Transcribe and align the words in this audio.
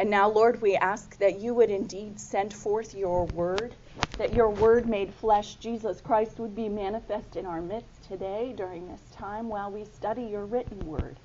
And 0.00 0.08
now, 0.08 0.30
Lord, 0.30 0.62
we 0.62 0.76
ask 0.76 1.18
that 1.18 1.40
you 1.40 1.52
would 1.52 1.70
indeed 1.70 2.18
send 2.18 2.54
forth 2.54 2.94
your 2.94 3.26
word, 3.26 3.76
that 4.16 4.32
your 4.32 4.48
word 4.48 4.88
made 4.88 5.12
flesh, 5.12 5.56
Jesus 5.56 6.00
Christ, 6.00 6.40
would 6.40 6.54
be 6.56 6.70
manifest 6.70 7.36
in 7.36 7.44
our 7.44 7.60
midst 7.60 8.02
today 8.02 8.54
during 8.56 8.88
this 8.88 9.02
time 9.12 9.50
while 9.50 9.70
we 9.70 9.84
study 9.84 10.22
your 10.22 10.46
written 10.46 10.86
word. 10.86 11.20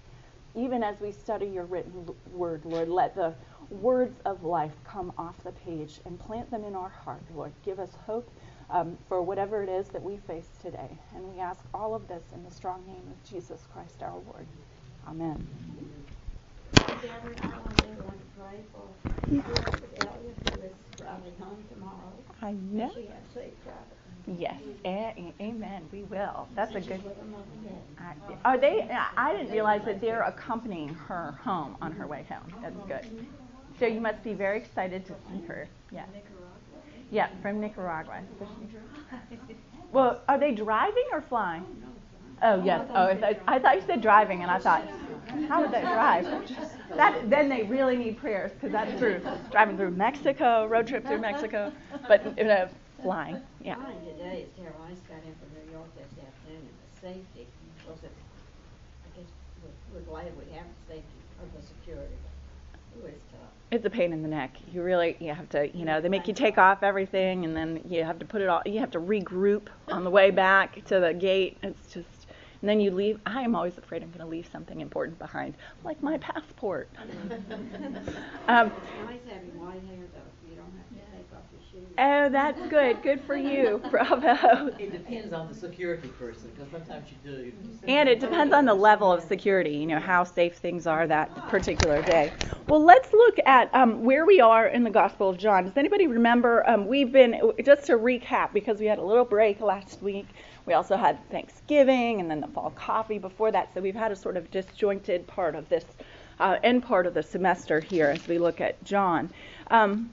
Even 0.56 0.84
as 0.84 1.00
we 1.00 1.14
study 1.14 1.46
your 1.48 1.64
written 1.64 2.06
word, 2.34 2.66
Lord, 2.66 2.90
let 2.90 3.16
the 3.16 3.34
words 3.70 4.20
of 4.26 4.44
life 4.44 4.74
come 4.84 5.14
off 5.18 5.42
the 5.46 5.54
page 5.54 6.02
and 6.06 6.20
plant 6.20 6.52
them 6.52 6.66
in 6.66 6.76
our 6.76 6.90
heart, 6.90 7.24
Lord. 7.34 7.54
Give 7.64 7.80
us 7.80 7.96
hope 8.06 8.30
um, 8.70 8.98
for 9.08 9.22
whatever 9.22 9.64
it 9.64 9.70
is 9.70 9.88
that 9.90 10.04
we 10.04 10.18
face 10.18 10.50
today. 10.62 11.00
And 11.16 11.24
we 11.34 11.40
ask 11.40 11.64
all 11.74 11.96
of 11.96 12.10
this 12.10 12.34
in 12.34 12.44
the 12.44 12.52
strong 12.52 12.86
name 12.86 13.08
of 13.10 13.24
Jesus 13.24 13.70
Christ 13.72 14.04
our 14.04 14.18
Lord. 14.18 14.48
Amen. 15.08 15.48
I 22.42 22.52
know. 22.72 22.92
Yes, 24.28 24.60
a- 24.86 25.34
amen. 25.40 25.84
We 25.92 26.04
will. 26.04 26.48
That's 26.56 26.74
a 26.76 26.80
good. 26.82 27.02
Are 28.44 28.58
they? 28.58 28.82
I 29.18 29.34
didn't 29.34 29.52
realize 29.52 29.84
that 29.86 30.02
they're 30.02 30.22
accompanying 30.24 30.90
her 30.90 31.34
home 31.44 31.76
on 31.82 31.92
her 31.94 32.08
way 32.08 32.26
home. 32.30 32.52
That's 32.62 32.76
good. 32.88 33.28
So 33.80 33.86
you 33.86 34.02
must 34.02 34.24
be 34.24 34.34
very 34.34 34.58
excited 34.58 35.06
to 35.06 35.14
see 35.30 35.46
her. 35.48 35.68
Yeah. 35.92 36.06
Yeah, 37.12 37.28
from 37.42 37.60
Nicaragua. 37.62 38.22
Well, 39.92 40.22
are 40.28 40.40
they 40.40 40.52
driving 40.54 41.06
or 41.12 41.22
flying? 41.22 41.66
Oh 42.42 42.64
yes. 42.64 42.88
Oh, 42.94 43.08
I, 43.08 43.38
I 43.48 43.60
thought 43.60 43.76
you 43.76 43.84
said 43.86 44.02
driving, 44.02 44.42
and 44.42 44.50
I 44.52 44.60
thought, 44.60 44.84
how 45.44 45.62
would 45.62 45.72
they 45.72 45.82
drive? 45.82 46.26
That 46.96 47.30
then 47.30 47.50
they 47.50 47.64
really 47.64 47.98
need 47.98 48.18
prayers 48.18 48.52
because 48.54 48.72
that's 48.72 48.98
through 49.00 49.22
driving 49.52 49.78
through 49.78 49.92
Mexico, 49.92 50.66
road 50.68 50.88
trip 50.88 51.06
through 51.06 51.20
Mexico, 51.20 51.72
but 52.08 52.38
you 52.38 52.46
know, 52.46 52.68
flying. 53.02 53.42
Yeah. 53.64 53.76
Flying 53.76 54.06
today 54.06 54.46
is 54.48 54.50
terrible. 54.58 54.82
I 54.86 54.92
just 54.92 55.08
got 55.08 55.18
in 55.18 55.34
from 55.36 55.50
New 55.66 55.72
York 55.72 55.88
this 55.96 56.12
afternoon, 56.24 56.62
and 56.62 56.70
the 56.70 57.02
safety 57.02 57.48
was. 57.88 58.00
I 58.04 59.20
guess 59.20 59.30
we're, 59.64 60.00
we're 60.00 60.06
glad 60.06 60.26
we 60.38 60.52
have 60.54 60.66
the 60.88 60.96
safety 60.96 61.20
of 61.42 61.62
the 61.62 61.68
security. 61.68 62.16
But, 62.72 63.04
ooh, 63.04 63.08
it's 63.08 63.24
tough. 63.32 63.42
It's 63.72 63.86
a 63.86 63.90
pain 63.90 64.14
in 64.14 64.22
the 64.22 64.30
neck. 64.30 64.56
You 64.72 64.84
really 64.84 65.18
you 65.20 65.34
have 65.34 65.50
to 65.50 65.76
you 65.76 65.86
know 65.86 66.00
they 66.00 66.10
make 66.10 66.28
you 66.28 66.34
take 66.34 66.58
off 66.58 66.84
everything 66.84 67.46
and 67.46 67.56
then 67.56 67.82
you 67.90 68.04
have 68.04 68.20
to 68.20 68.26
put 68.26 68.42
it 68.42 68.48
all 68.48 68.62
you 68.66 68.80
have 68.80 68.92
to 68.92 69.00
regroup 69.00 69.68
on 69.90 70.04
the 70.04 70.10
way 70.10 70.32
back 70.32 70.86
to 70.86 71.00
the 71.00 71.14
gate. 71.14 71.58
It's 71.62 71.94
just 71.94 72.15
and 72.66 72.70
then 72.72 72.80
you 72.80 72.90
leave. 72.90 73.20
I 73.28 73.44
am 73.44 73.56
always 73.56 73.78
afraid 73.78 74.02
I'm 74.02 74.10
going 74.10 74.22
to 74.22 74.26
leave 74.26 74.50
something 74.52 74.82
important 74.82 75.20
behind, 75.20 75.54
like 75.84 76.02
my 76.02 76.18
passport. 76.18 76.90
um, 78.48 78.72
oh, 81.98 82.30
that's 82.30 82.62
good. 82.68 83.02
Good 83.02 83.22
for 83.22 83.36
you. 83.36 83.82
Bravo. 83.92 84.68
It 84.80 84.92
depends 84.92 85.34
on 85.34 85.48
the 85.48 85.54
security 85.54 86.08
person, 86.10 86.52
because 86.52 86.72
sometimes 86.72 87.08
you 87.10 87.18
do. 87.24 87.54
And 87.88 88.10
it 88.10 88.20
depends 88.20 88.54
on 88.54 88.66
the 88.66 88.74
level 88.74 89.12
of 89.12 89.24
security, 89.24 89.78
you 89.78 89.86
know, 89.86 90.00
how 90.00 90.24
safe 90.24 90.58
things 90.58 90.88
are 90.88 91.08
that 91.08 91.34
particular 91.50 92.02
day. 92.02 92.34
Well, 92.68 92.84
let's 92.84 93.14
look 93.14 93.38
at 93.46 93.74
um, 93.74 94.04
where 94.04 94.26
we 94.26 94.40
are 94.40 94.68
in 94.68 94.84
the 94.84 94.90
Gospel 94.90 95.30
of 95.30 95.38
John. 95.38 95.66
Does 95.66 95.78
anybody 95.78 96.08
remember? 96.08 96.68
Um, 96.70 96.88
we've 96.88 97.12
been, 97.12 97.40
just 97.64 97.86
to 97.88 97.94
recap, 97.94 98.54
because 98.54 98.80
we 98.80 98.86
had 98.88 98.98
a 99.00 99.04
little 99.04 99.26
break 99.26 99.62
last 99.62 100.02
week, 100.02 100.28
we 100.66 100.74
also 100.74 100.98
had 100.98 101.20
Thanksgiving 101.30 102.20
and 102.20 102.30
then 102.30 102.42
the 102.42 102.48
fall 102.48 102.72
coffee 102.72 103.20
before 103.20 103.52
that, 103.52 103.74
so 103.74 103.82
we've 103.82 103.96
had 103.96 104.12
a 104.12 104.16
sort 104.16 104.36
of 104.36 104.50
disjointed 104.52 105.28
part 105.28 105.56
of 105.56 105.70
this 105.70 105.86
uh, 106.40 106.58
end 106.64 106.84
part 106.84 107.06
of 107.06 107.14
the 107.14 107.24
semester 107.24 107.80
here 107.80 108.08
as 108.08 108.28
we 108.28 108.38
look 108.38 108.60
at 108.62 108.84
John. 108.84 109.32
Um, 109.72 110.12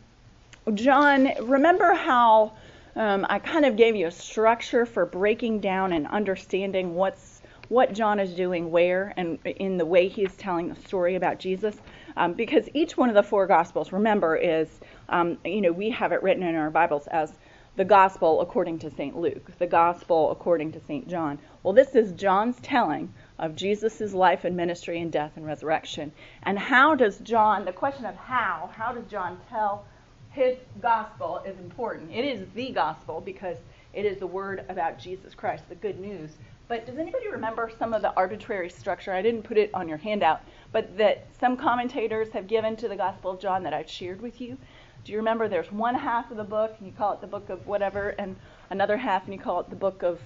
John, 0.74 1.28
remember 1.40 1.92
how 1.92 2.52
um, 2.94 3.26
I 3.28 3.40
kind 3.40 3.64
of 3.64 3.76
gave 3.76 3.96
you 3.96 4.06
a 4.06 4.12
structure 4.12 4.86
for 4.86 5.04
breaking 5.04 5.58
down 5.58 5.92
and 5.92 6.06
understanding 6.06 6.94
what's 6.94 7.42
what 7.68 7.94
John 7.94 8.20
is 8.20 8.34
doing 8.34 8.70
where 8.70 9.12
and 9.16 9.38
in 9.44 9.76
the 9.76 9.86
way 9.86 10.06
he's 10.06 10.36
telling 10.36 10.68
the 10.68 10.76
story 10.76 11.16
about 11.16 11.38
Jesus. 11.38 11.80
Um, 12.16 12.34
because 12.34 12.68
each 12.74 12.96
one 12.96 13.08
of 13.08 13.14
the 13.16 13.22
four 13.24 13.46
Gospels, 13.46 13.92
remember, 13.92 14.36
is, 14.36 14.68
um, 15.08 15.38
you 15.44 15.62
know, 15.62 15.72
we 15.72 15.90
have 15.90 16.12
it 16.12 16.22
written 16.22 16.42
in 16.42 16.54
our 16.54 16.70
Bibles 16.70 17.08
as 17.08 17.32
the 17.74 17.84
Gospel 17.84 18.40
according 18.40 18.78
to 18.80 18.90
St. 18.90 19.16
Luke, 19.16 19.50
the 19.58 19.66
Gospel 19.66 20.30
according 20.30 20.72
to 20.72 20.80
St. 20.80 21.08
John. 21.08 21.38
Well, 21.62 21.72
this 21.72 21.94
is 21.94 22.12
John's 22.12 22.60
telling 22.60 23.12
of 23.38 23.56
Jesus' 23.56 24.12
life 24.12 24.44
and 24.44 24.56
ministry 24.56 25.00
and 25.00 25.10
death 25.10 25.32
and 25.36 25.46
resurrection. 25.46 26.12
And 26.42 26.58
how 26.58 26.94
does 26.94 27.18
John, 27.18 27.64
the 27.64 27.72
question 27.72 28.04
of 28.04 28.14
how, 28.14 28.70
how 28.76 28.92
does 28.92 29.06
John 29.10 29.40
tell 29.48 29.86
his 30.32 30.56
gospel 30.80 31.42
is 31.46 31.58
important. 31.58 32.10
It 32.10 32.24
is 32.24 32.46
the 32.54 32.70
gospel 32.70 33.20
because 33.20 33.58
it 33.92 34.04
is 34.06 34.18
the 34.18 34.26
word 34.26 34.64
about 34.68 34.98
Jesus 34.98 35.34
Christ, 35.34 35.68
the 35.68 35.74
good 35.74 36.00
news. 36.00 36.30
But 36.68 36.86
does 36.86 36.96
anybody 36.96 37.28
remember 37.28 37.70
some 37.78 37.92
of 37.92 38.00
the 38.00 38.14
arbitrary 38.14 38.70
structure? 38.70 39.12
I 39.12 39.20
didn't 39.20 39.42
put 39.42 39.58
it 39.58 39.70
on 39.74 39.88
your 39.88 39.98
handout, 39.98 40.40
but 40.72 40.96
that 40.96 41.26
some 41.38 41.56
commentators 41.56 42.30
have 42.30 42.46
given 42.46 42.76
to 42.76 42.88
the 42.88 42.96
Gospel 42.96 43.32
of 43.32 43.40
John 43.40 43.62
that 43.64 43.74
I've 43.74 43.90
shared 43.90 44.22
with 44.22 44.40
you. 44.40 44.56
Do 45.04 45.12
you 45.12 45.18
remember 45.18 45.48
there's 45.48 45.70
one 45.70 45.94
half 45.94 46.30
of 46.30 46.38
the 46.38 46.44
book, 46.44 46.74
and 46.78 46.86
you 46.86 46.94
call 46.94 47.12
it 47.12 47.20
the 47.20 47.26
book 47.26 47.50
of 47.50 47.66
whatever, 47.66 48.10
and 48.10 48.36
another 48.70 48.96
half, 48.96 49.24
and 49.24 49.34
you 49.34 49.40
call 49.40 49.60
it 49.60 49.68
the 49.68 49.76
book 49.76 50.02
of 50.02 50.18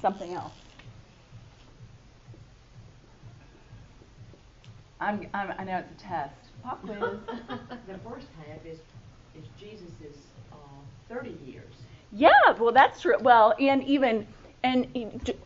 something 0.00 0.32
else? 0.32 0.54
I'm, 4.98 5.28
I'm, 5.34 5.54
I 5.58 5.64
know 5.64 5.78
it's 5.78 6.02
a 6.02 6.04
test. 6.04 6.34
Pop 6.62 6.82
quiz. 6.82 6.98
The 7.86 7.98
first 7.98 8.26
half 8.38 8.64
is, 8.64 8.78
is 9.38 9.44
Jesus' 9.58 10.16
uh, 10.52 10.56
30 11.08 11.36
years. 11.46 11.72
Yeah, 12.12 12.30
well, 12.58 12.72
that's 12.72 13.00
true. 13.00 13.16
Well, 13.20 13.54
and 13.58 13.82
even 13.84 14.26
and 14.62 14.86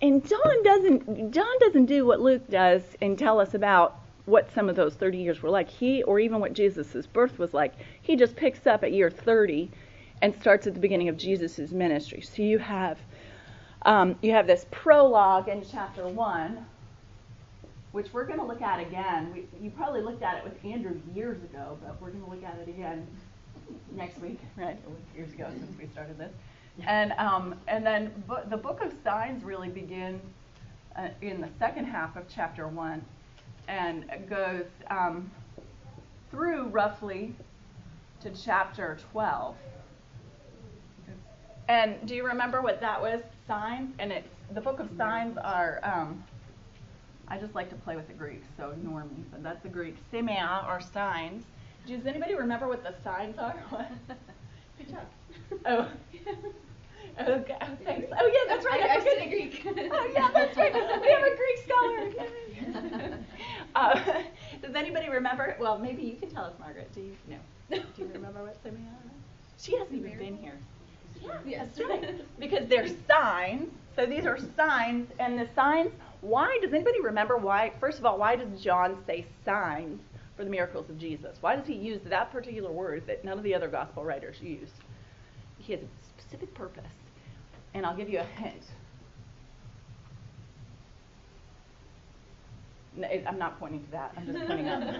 and 0.02 0.28
John 0.28 0.62
doesn't 0.62 1.32
John 1.32 1.58
doesn't 1.60 1.86
do 1.86 2.06
what 2.06 2.20
Luke 2.20 2.48
does 2.50 2.82
and 3.00 3.18
tell 3.18 3.40
us 3.40 3.54
about 3.54 4.00
what 4.26 4.52
some 4.52 4.68
of 4.68 4.76
those 4.76 4.94
30 4.94 5.18
years 5.18 5.42
were 5.42 5.50
like. 5.50 5.68
He 5.68 6.02
or 6.02 6.20
even 6.20 6.40
what 6.40 6.52
Jesus's 6.52 7.06
birth 7.06 7.38
was 7.38 7.54
like. 7.54 7.72
He 8.02 8.16
just 8.16 8.36
picks 8.36 8.66
up 8.66 8.84
at 8.84 8.92
year 8.92 9.10
30 9.10 9.70
and 10.20 10.34
starts 10.34 10.66
at 10.66 10.74
the 10.74 10.80
beginning 10.80 11.08
of 11.08 11.16
Jesus's 11.16 11.72
ministry. 11.72 12.20
So 12.20 12.42
you 12.42 12.58
have 12.58 12.98
um, 13.82 14.16
you 14.22 14.32
have 14.32 14.46
this 14.46 14.66
prologue 14.70 15.48
in 15.48 15.64
chapter 15.64 16.06
one, 16.06 16.66
which 17.92 18.12
we're 18.12 18.26
going 18.26 18.40
to 18.40 18.44
look 18.44 18.60
at 18.60 18.80
again. 18.80 19.32
We, 19.32 19.46
you 19.64 19.70
probably 19.70 20.02
looked 20.02 20.22
at 20.22 20.36
it 20.36 20.44
with 20.44 20.62
Andrew 20.64 21.00
years 21.14 21.42
ago, 21.42 21.78
but 21.82 22.00
we're 22.00 22.10
going 22.10 22.24
to 22.24 22.30
look 22.30 22.44
at 22.44 22.58
it 22.58 22.68
again 22.68 23.06
next 23.92 24.20
week, 24.20 24.40
right? 24.56 24.76
It 24.76 24.88
was 24.88 25.00
years 25.16 25.32
ago 25.32 25.46
since 25.50 25.78
we 25.78 25.86
started 25.88 26.18
this. 26.18 26.32
And 26.86 27.12
um, 27.18 27.56
and 27.66 27.84
then 27.84 28.12
the 28.48 28.56
book 28.56 28.80
of 28.82 28.92
signs 29.02 29.42
really 29.42 29.68
begins 29.68 30.22
uh, 30.96 31.08
in 31.22 31.40
the 31.40 31.48
second 31.58 31.86
half 31.86 32.16
of 32.16 32.24
chapter 32.28 32.68
one, 32.68 33.04
and 33.66 34.04
goes 34.28 34.66
um, 34.88 35.28
through 36.30 36.68
roughly 36.68 37.34
to 38.20 38.30
chapter 38.30 38.98
twelve. 39.10 39.56
And 41.68 42.06
do 42.06 42.14
you 42.14 42.24
remember 42.24 42.62
what 42.62 42.80
that 42.80 43.02
was? 43.02 43.22
Signs, 43.48 43.92
and 43.98 44.12
it's 44.12 44.28
the 44.54 44.60
book 44.60 44.78
of 44.78 44.88
signs 44.96 45.36
are. 45.36 45.80
Um, 45.82 46.22
I 47.30 47.36
just 47.36 47.54
like 47.54 47.68
to 47.70 47.76
play 47.76 47.94
with 47.94 48.06
the 48.06 48.14
Greeks, 48.14 48.46
so 48.56 48.70
ignore 48.70 49.04
me. 49.04 49.24
But 49.30 49.42
that's 49.42 49.62
the 49.62 49.68
Greek 49.68 49.96
semeia 50.10 50.64
or 50.66 50.80
signs. 50.80 51.44
Does 51.88 52.04
anybody 52.06 52.34
remember 52.34 52.68
what 52.68 52.84
the 52.84 52.94
signs 53.02 53.38
are? 53.38 53.56
Good 54.78 54.90
job. 54.90 55.06
Oh. 55.66 55.88
Okay, 57.20 57.56
oh, 57.60 57.66
thanks. 57.84 58.06
Oh, 58.16 58.26
yeah, 58.28 58.54
that's 58.54 58.64
right. 58.64 58.80
I, 58.80 58.94
I 58.94 59.00
studied 59.00 59.30
Greek. 59.30 59.66
Oh, 59.66 60.10
yeah, 60.14 60.30
that's 60.32 60.56
right. 60.56 60.72
We 60.72 61.10
have 61.10 61.24
a 61.24 61.36
Greek 61.36 61.58
scholar. 61.64 63.18
uh, 63.74 64.22
does 64.62 64.76
anybody 64.76 65.08
remember? 65.08 65.56
Well, 65.58 65.80
maybe 65.80 66.02
you 66.02 66.14
can 66.14 66.30
tell 66.30 66.44
us, 66.44 66.52
Margaret. 66.60 66.92
Do 66.94 67.00
you? 67.00 67.16
know? 67.28 67.38
Do 67.70 67.82
you 67.96 68.08
remember 68.14 68.44
what 68.44 68.62
semeia 68.62 68.92
is? 69.06 69.64
She 69.64 69.76
hasn't 69.76 69.94
even 69.98 70.16
been 70.16 70.36
here. 70.36 70.54
Yeah, 71.20 71.38
Yes. 71.44 71.66
that's 71.74 71.88
right. 71.88 72.20
Because 72.38 72.68
they're 72.68 72.86
signs. 73.08 73.68
So 73.96 74.06
these 74.06 74.24
are 74.24 74.38
signs, 74.56 75.08
and 75.18 75.36
the 75.40 75.48
signs. 75.56 75.90
Why 76.20 76.56
does 76.62 76.72
anybody 76.72 77.00
remember 77.00 77.36
why? 77.36 77.72
First 77.80 77.98
of 77.98 78.06
all, 78.06 78.18
why 78.18 78.36
does 78.36 78.62
John 78.62 78.96
say 79.08 79.26
signs 79.44 80.00
for 80.38 80.44
the 80.44 80.50
miracles 80.50 80.88
of 80.88 80.96
Jesus? 80.98 81.36
Why 81.40 81.56
does 81.56 81.66
he 81.66 81.74
use 81.74 82.00
that 82.06 82.30
particular 82.30 82.70
word 82.70 83.02
that 83.08 83.24
none 83.24 83.36
of 83.36 83.44
the 83.44 83.54
other 83.54 83.66
gospel 83.68 84.04
writers 84.04 84.36
use? 84.40 84.70
He 85.58 85.72
has 85.72 85.82
a 85.82 86.20
specific 86.22 86.54
purpose, 86.54 86.84
and 87.74 87.84
I'll 87.84 87.96
give 87.96 88.08
you 88.08 88.20
a 88.20 88.24
hint. 88.40 88.62
No, 92.96 93.08
it- 93.08 93.24
I'm 93.26 93.38
not 93.38 93.58
pointing 93.58 93.84
to 93.84 93.90
that. 93.90 94.14
I'm 94.16 94.26
just 94.26 94.46
pointing 94.46 94.68
up. 94.68 94.82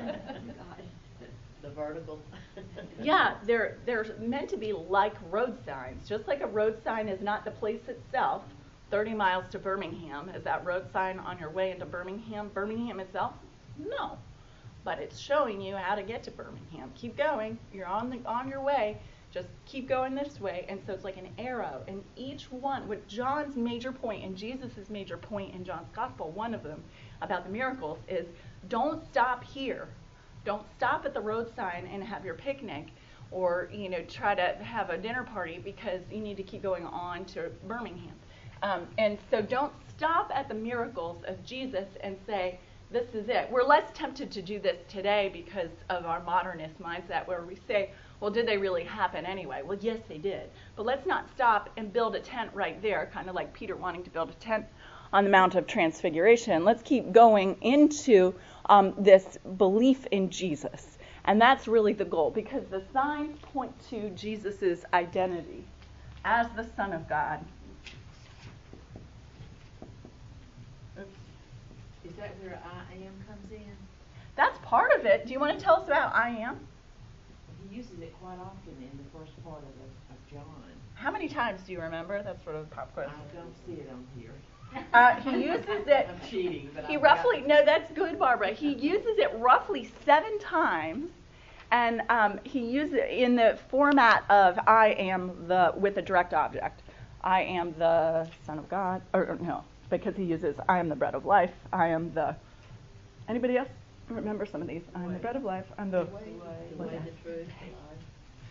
The 1.60 1.70
vertical. 1.70 2.20
Yeah, 3.02 3.34
they're 3.44 3.78
they're 3.84 4.06
meant 4.20 4.48
to 4.50 4.56
be 4.56 4.72
like 4.72 5.14
road 5.28 5.58
signs. 5.66 6.08
Just 6.08 6.28
like 6.28 6.40
a 6.40 6.46
road 6.46 6.78
sign 6.84 7.08
is 7.08 7.20
not 7.20 7.44
the 7.44 7.50
place 7.50 7.80
itself, 7.88 8.44
30 8.92 9.14
miles 9.14 9.44
to 9.50 9.58
Birmingham. 9.58 10.28
Is 10.28 10.44
that 10.44 10.64
road 10.64 10.86
sign 10.92 11.18
on 11.18 11.36
your 11.36 11.50
way 11.50 11.72
into 11.72 11.84
Birmingham? 11.84 12.52
Birmingham 12.54 13.00
itself? 13.00 13.32
No. 13.76 14.18
But 14.88 15.00
it's 15.00 15.18
showing 15.18 15.60
you 15.60 15.76
how 15.76 15.94
to 15.94 16.02
get 16.02 16.22
to 16.22 16.30
Birmingham. 16.30 16.90
Keep 16.94 17.18
going. 17.18 17.58
You're 17.74 17.86
on 17.86 18.08
the 18.08 18.20
on 18.24 18.48
your 18.48 18.62
way. 18.62 18.96
Just 19.30 19.48
keep 19.66 19.86
going 19.86 20.14
this 20.14 20.40
way. 20.40 20.64
And 20.66 20.80
so 20.86 20.94
it's 20.94 21.04
like 21.04 21.18
an 21.18 21.28
arrow. 21.36 21.82
And 21.86 22.02
each 22.16 22.50
one, 22.50 22.88
with 22.88 23.06
John's 23.06 23.54
major 23.54 23.92
point 23.92 24.24
and 24.24 24.34
Jesus' 24.34 24.88
major 24.88 25.18
point 25.18 25.54
in 25.54 25.62
John's 25.62 25.90
gospel, 25.94 26.30
one 26.30 26.54
of 26.54 26.62
them 26.62 26.82
about 27.20 27.44
the 27.44 27.50
miracles 27.50 27.98
is 28.08 28.28
don't 28.70 29.06
stop 29.10 29.44
here. 29.44 29.88
Don't 30.46 30.64
stop 30.78 31.04
at 31.04 31.12
the 31.12 31.20
road 31.20 31.54
sign 31.54 31.86
and 31.92 32.02
have 32.02 32.24
your 32.24 32.36
picnic 32.36 32.86
or 33.30 33.68
you 33.70 33.90
know 33.90 34.00
try 34.08 34.34
to 34.34 34.56
have 34.64 34.88
a 34.88 34.96
dinner 34.96 35.22
party 35.22 35.60
because 35.62 36.00
you 36.10 36.22
need 36.22 36.38
to 36.38 36.42
keep 36.42 36.62
going 36.62 36.86
on 36.86 37.26
to 37.26 37.50
Birmingham. 37.66 38.14
Um, 38.62 38.86
and 38.96 39.18
so 39.30 39.42
don't 39.42 39.72
stop 39.94 40.30
at 40.34 40.48
the 40.48 40.54
miracles 40.54 41.22
of 41.26 41.44
Jesus 41.44 41.88
and 42.00 42.16
say, 42.26 42.58
this 42.90 43.14
is 43.14 43.28
it. 43.28 43.48
We're 43.50 43.64
less 43.64 43.90
tempted 43.94 44.30
to 44.30 44.42
do 44.42 44.58
this 44.58 44.78
today 44.88 45.30
because 45.32 45.70
of 45.90 46.06
our 46.06 46.22
modernist 46.22 46.80
mindset 46.80 47.26
where 47.26 47.42
we 47.42 47.58
say, 47.66 47.90
well, 48.20 48.30
did 48.30 48.46
they 48.46 48.56
really 48.56 48.84
happen 48.84 49.26
anyway? 49.26 49.62
Well, 49.64 49.78
yes, 49.80 49.98
they 50.08 50.18
did. 50.18 50.48
But 50.74 50.86
let's 50.86 51.06
not 51.06 51.28
stop 51.34 51.70
and 51.76 51.92
build 51.92 52.14
a 52.14 52.20
tent 52.20 52.50
right 52.54 52.80
there, 52.80 53.10
kind 53.12 53.28
of 53.28 53.34
like 53.34 53.52
Peter 53.52 53.76
wanting 53.76 54.02
to 54.04 54.10
build 54.10 54.30
a 54.30 54.34
tent 54.34 54.64
on 55.12 55.24
the 55.24 55.30
Mount 55.30 55.54
of 55.54 55.66
Transfiguration. 55.66 56.64
Let's 56.64 56.82
keep 56.82 57.12
going 57.12 57.56
into 57.60 58.34
um, 58.66 58.94
this 58.98 59.38
belief 59.56 60.06
in 60.06 60.30
Jesus. 60.30 60.98
And 61.26 61.40
that's 61.40 61.68
really 61.68 61.92
the 61.92 62.06
goal 62.06 62.30
because 62.30 62.64
the 62.70 62.82
signs 62.92 63.38
point 63.52 63.72
to 63.90 64.10
Jesus' 64.10 64.84
identity 64.94 65.64
as 66.24 66.46
the 66.56 66.66
Son 66.74 66.92
of 66.92 67.08
God. 67.08 67.44
Is 72.08 72.16
that 72.16 72.34
where 72.42 72.58
I 72.64 72.94
am 72.94 73.12
comes 73.28 73.52
in? 73.52 73.76
That's 74.36 74.58
part 74.62 74.92
of 74.92 75.04
it. 75.04 75.26
Do 75.26 75.32
you 75.32 75.40
want 75.40 75.58
to 75.58 75.64
tell 75.64 75.76
us 75.76 75.86
about 75.86 76.14
I 76.14 76.30
am? 76.30 76.58
He 77.68 77.76
uses 77.76 78.00
it 78.00 78.14
quite 78.20 78.38
often 78.38 78.74
in 78.80 78.90
the 78.96 79.18
first 79.18 79.32
part 79.44 79.58
of, 79.58 79.68
the, 79.76 80.14
of 80.14 80.30
John. 80.30 80.54
How 80.94 81.10
many 81.10 81.28
times 81.28 81.60
do 81.66 81.72
you 81.72 81.80
remember? 81.80 82.22
That's 82.22 82.42
sort 82.44 82.56
of 82.56 82.62
a 82.62 82.66
pop 82.66 82.92
quiz. 82.94 83.08
I 83.08 83.36
don't 83.36 83.54
see 83.66 83.80
it 83.80 83.90
on 83.90 84.06
here. 84.18 84.32
Uh, 84.92 85.14
he 85.20 85.44
uses 85.44 85.86
it. 85.86 86.08
I'm 86.10 86.28
cheating, 86.28 86.70
but 86.74 86.86
He 86.86 86.96
I've 86.96 87.02
roughly 87.02 87.42
no, 87.42 87.64
that's 87.64 87.90
good, 87.92 88.18
Barbara. 88.18 88.48
He 88.48 88.74
uses 88.74 89.18
it 89.18 89.30
roughly 89.38 89.90
seven 90.04 90.38
times, 90.38 91.10
and 91.70 92.02
um, 92.08 92.40
he 92.44 92.60
uses 92.60 92.94
it 92.94 93.10
in 93.10 93.36
the 93.36 93.58
format 93.70 94.24
of 94.30 94.58
"I 94.66 94.88
am 94.98 95.46
the" 95.46 95.72
with 95.76 95.96
a 95.98 96.02
direct 96.02 96.34
object. 96.34 96.82
I 97.22 97.42
am 97.42 97.74
the 97.78 98.28
Son 98.44 98.58
of 98.58 98.68
God, 98.68 99.02
or, 99.12 99.26
or 99.26 99.38
no, 99.40 99.64
because 99.90 100.16
he 100.16 100.24
uses 100.24 100.56
"I 100.68 100.78
am 100.78 100.88
the 100.88 100.96
bread 100.96 101.14
of 101.14 101.24
life." 101.24 101.52
I 101.72 101.88
am 101.88 102.12
the. 102.14 102.36
Anybody 103.28 103.58
else 103.58 103.68
remember 104.08 104.46
some 104.46 104.62
of 104.62 104.68
these? 104.68 104.82
I 104.94 105.02
am 105.02 105.12
the 105.12 105.18
bread 105.18 105.36
of 105.36 105.44
life. 105.44 105.66
I'm 105.78 105.90
the. 105.90 106.06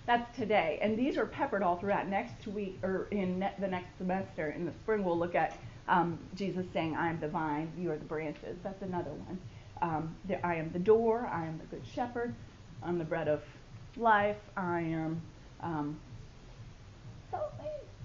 That's 0.06 0.36
today, 0.38 0.80
and 0.82 0.98
these 0.98 1.18
are 1.18 1.26
peppered 1.26 1.64
all 1.64 1.76
throughout. 1.76 2.08
Next 2.08 2.48
week, 2.48 2.80
or 2.82 3.08
in 3.12 3.40
ne- 3.40 3.54
the 3.60 3.68
next 3.68 3.98
semester, 3.98 4.52
in 4.52 4.66
the 4.66 4.72
spring, 4.72 5.04
we'll 5.04 5.20
look 5.20 5.36
at 5.36 5.58
um, 5.90 6.18
Jesus 6.36 6.66
saying, 6.74 6.96
"I 6.96 7.10
am 7.10 7.20
the 7.20 7.28
vine, 7.28 7.72
you 7.78 7.92
are 7.92 7.98
the 7.98 8.06
branches." 8.06 8.58
That's 8.64 8.82
another 8.82 9.12
one. 9.12 9.40
Um, 9.82 10.16
the, 10.28 10.44
I 10.46 10.56
am 10.56 10.72
the 10.72 10.80
door. 10.80 11.30
I 11.32 11.46
am 11.46 11.60
the 11.60 11.66
good 11.66 11.86
shepherd. 11.94 12.34
I'm 12.82 12.98
the 12.98 13.04
bread 13.04 13.28
of 13.28 13.42
life. 13.98 14.38
I 14.56 14.82
am 14.82 15.22
um, 15.62 16.00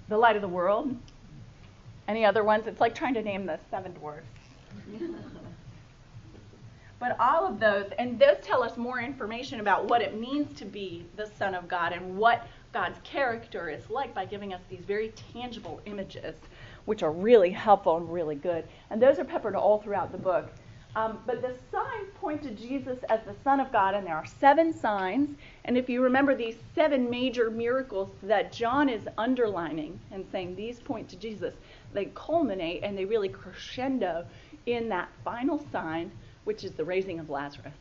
the 0.08 0.19
light 0.19 0.37
of 0.37 0.43
the 0.43 0.49
world. 0.49 0.96
Any 2.08 2.25
other 2.25 2.44
ones? 2.44 2.66
It's 2.66 2.81
like 2.81 2.94
trying 2.94 3.14
to 3.14 3.22
name 3.22 3.46
the 3.46 3.58
seven 3.70 3.93
dwarfs. 3.93 4.26
But 7.02 7.16
all 7.19 7.44
of 7.44 7.58
those, 7.58 7.90
and 7.99 8.16
those 8.16 8.37
tell 8.43 8.62
us 8.62 8.76
more 8.76 9.00
information 9.00 9.58
about 9.58 9.88
what 9.88 10.02
it 10.02 10.20
means 10.20 10.56
to 10.56 10.64
be 10.64 11.04
the 11.16 11.26
Son 11.26 11.52
of 11.52 11.66
God 11.66 11.93
and 11.93 12.16
what 12.16 12.46
God's 12.72 13.00
character 13.02 13.69
is 13.69 13.90
like 13.90 14.14
by 14.14 14.25
giving 14.25 14.54
us 14.54 14.60
these 14.70 14.84
very 14.84 15.12
tangible 15.32 15.81
images, 15.84 16.37
which 16.84 17.02
are 17.02 17.10
really 17.10 17.50
helpful 17.50 17.96
and 17.96 18.08
really 18.12 18.37
good. 18.37 18.64
And 18.88 19.02
those 19.02 19.19
are 19.19 19.25
peppered 19.25 19.56
all 19.56 19.81
throughout 19.81 20.12
the 20.12 20.19
book. 20.19 20.52
Um, 20.94 21.19
but 21.26 21.43
the 21.43 21.56
signs 21.72 22.10
point 22.20 22.40
to 22.44 22.50
Jesus 22.50 22.98
as 23.08 23.19
the 23.26 23.34
Son 23.43 23.58
of 23.58 23.72
God, 23.72 23.94
and 23.94 24.06
there 24.06 24.14
are 24.14 24.25
seven 24.25 24.72
signs. 24.72 25.37
And 25.64 25.76
if 25.76 25.88
you 25.88 26.02
remember 26.02 26.37
these 26.37 26.56
seven 26.72 27.10
major 27.10 27.50
miracles 27.50 28.10
that 28.22 28.52
John 28.52 28.88
is 28.88 29.08
underlining 29.19 29.98
and 30.12 30.25
saying 30.31 30.55
these 30.55 30.78
point 30.78 31.08
to 31.08 31.16
Jesus, 31.16 31.55
they 31.92 32.06
culminate 32.14 32.82
and 32.82 32.96
they 32.96 33.04
really 33.04 33.28
crescendo 33.28 34.26
in 34.66 34.88
that 34.88 35.08
final 35.24 35.64
sign, 35.70 36.10
which 36.44 36.64
is 36.64 36.72
the 36.72 36.84
raising 36.84 37.18
of 37.18 37.30
Lazarus. 37.30 37.74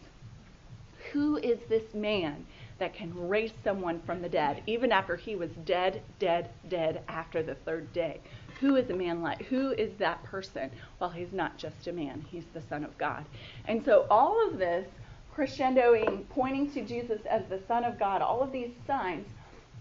Who 1.11 1.37
is 1.37 1.59
this 1.67 1.93
man 1.93 2.45
that 2.79 2.93
can 2.93 3.27
raise 3.27 3.51
someone 3.63 4.01
from 4.01 4.21
the 4.21 4.29
dead, 4.29 4.63
even 4.65 4.91
after 4.91 5.15
he 5.15 5.35
was 5.35 5.51
dead, 5.65 6.01
dead, 6.19 6.49
dead 6.69 7.03
after 7.07 7.43
the 7.43 7.55
third 7.55 7.91
day? 7.93 8.19
Who 8.59 8.75
is 8.75 8.89
a 8.89 8.95
man 8.95 9.21
like? 9.21 9.43
Who 9.45 9.71
is 9.71 9.91
that 9.97 10.23
person? 10.23 10.69
Well, 10.99 11.09
he's 11.09 11.33
not 11.33 11.57
just 11.57 11.87
a 11.87 11.91
man, 11.91 12.25
he's 12.29 12.45
the 12.53 12.61
Son 12.61 12.83
of 12.83 12.97
God. 12.97 13.25
And 13.67 13.83
so 13.83 14.05
all 14.09 14.47
of 14.47 14.57
this 14.57 14.87
crescendoing, 15.35 16.27
pointing 16.29 16.71
to 16.71 16.81
Jesus 16.81 17.21
as 17.29 17.43
the 17.49 17.59
Son 17.67 17.83
of 17.83 17.97
God, 17.97 18.21
all 18.21 18.41
of 18.41 18.51
these 18.51 18.71
signs 18.85 19.27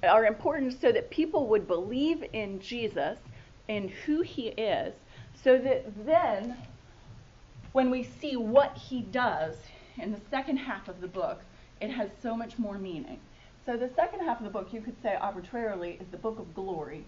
are 0.02 0.24
important 0.24 0.80
so 0.80 0.92
that 0.92 1.10
people 1.10 1.46
would 1.48 1.66
believe 1.66 2.24
in 2.32 2.60
Jesus 2.60 3.18
and 3.70 3.88
who 3.88 4.20
he 4.20 4.48
is, 4.48 4.92
so 5.44 5.56
that 5.56 6.04
then 6.04 6.56
when 7.70 7.88
we 7.88 8.02
see 8.02 8.36
what 8.36 8.76
he 8.76 9.00
does 9.00 9.54
in 9.96 10.10
the 10.10 10.20
second 10.28 10.56
half 10.56 10.88
of 10.88 11.00
the 11.00 11.06
book, 11.06 11.40
it 11.80 11.88
has 11.88 12.10
so 12.20 12.36
much 12.36 12.58
more 12.58 12.78
meaning. 12.78 13.20
So 13.64 13.76
the 13.76 13.88
second 13.94 14.20
half 14.24 14.38
of 14.40 14.44
the 14.44 14.50
book, 14.50 14.72
you 14.72 14.80
could 14.80 15.00
say 15.00 15.14
arbitrarily, 15.14 15.98
is 16.00 16.08
the 16.10 16.16
book 16.16 16.40
of 16.40 16.52
glory. 16.52 17.04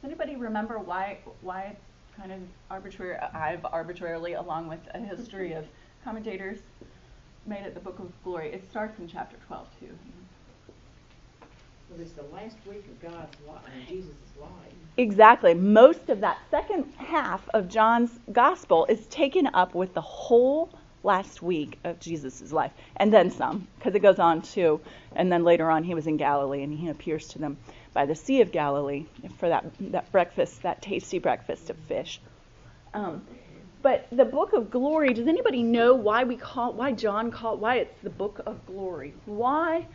Does 0.00 0.08
anybody 0.08 0.36
remember 0.36 0.78
why 0.78 1.18
why 1.42 1.64
it's 1.64 2.16
kind 2.16 2.32
of 2.32 2.40
arbitrary? 2.70 3.18
I've 3.18 3.66
arbitrarily, 3.66 4.32
along 4.32 4.68
with 4.68 4.80
a 4.94 5.00
history 5.00 5.52
of 5.52 5.66
commentators, 6.02 6.60
made 7.44 7.66
it 7.66 7.74
the 7.74 7.80
book 7.80 7.98
of 7.98 8.10
glory. 8.24 8.54
It 8.54 8.64
starts 8.70 8.98
in 8.98 9.06
chapter 9.06 9.36
12 9.48 9.68
too. 9.80 9.98
Well, 11.90 12.00
it's 12.00 12.12
the 12.12 12.22
last 12.32 12.56
week 12.68 12.84
of 12.86 13.02
God's 13.02 13.36
life, 13.48 13.62
Jesus' 13.88 14.14
life. 14.40 14.50
Exactly. 14.96 15.54
Most 15.54 16.08
of 16.08 16.20
that 16.20 16.38
second 16.50 16.92
half 16.96 17.48
of 17.52 17.68
John's 17.68 18.10
gospel 18.30 18.86
is 18.88 19.04
taken 19.06 19.48
up 19.54 19.74
with 19.74 19.92
the 19.94 20.00
whole 20.00 20.70
last 21.02 21.42
week 21.42 21.78
of 21.82 21.98
Jesus' 21.98 22.52
life, 22.52 22.70
and 22.96 23.12
then 23.12 23.30
some, 23.30 23.66
because 23.76 23.94
it 23.94 24.00
goes 24.00 24.20
on 24.20 24.42
too. 24.42 24.80
And 25.16 25.32
then 25.32 25.42
later 25.42 25.68
on, 25.68 25.82
he 25.82 25.94
was 25.94 26.06
in 26.06 26.16
Galilee, 26.16 26.62
and 26.62 26.72
he 26.72 26.88
appears 26.88 27.26
to 27.28 27.38
them 27.40 27.56
by 27.92 28.06
the 28.06 28.14
Sea 28.14 28.40
of 28.40 28.52
Galilee 28.52 29.06
for 29.38 29.48
that 29.48 29.64
that 29.80 30.12
breakfast, 30.12 30.62
that 30.62 30.82
tasty 30.82 31.18
breakfast 31.18 31.70
of 31.70 31.76
fish. 31.88 32.20
Um, 32.94 33.26
but 33.82 34.06
the 34.12 34.24
book 34.24 34.52
of 34.52 34.70
glory. 34.70 35.14
Does 35.14 35.26
anybody 35.26 35.62
know 35.62 35.94
why 35.94 36.24
we 36.24 36.36
call 36.36 36.72
why 36.72 36.92
John 36.92 37.30
called 37.30 37.60
why 37.60 37.76
it's 37.76 37.98
the 38.02 38.10
book 38.10 38.40
of 38.46 38.64
glory? 38.66 39.14
Why 39.24 39.86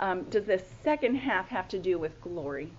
um, 0.00 0.24
does 0.24 0.44
this 0.44 0.62
second 0.82 1.16
half 1.16 1.48
have 1.48 1.68
to 1.68 1.78
do 1.78 1.98
with 1.98 2.20
glory? 2.20 2.70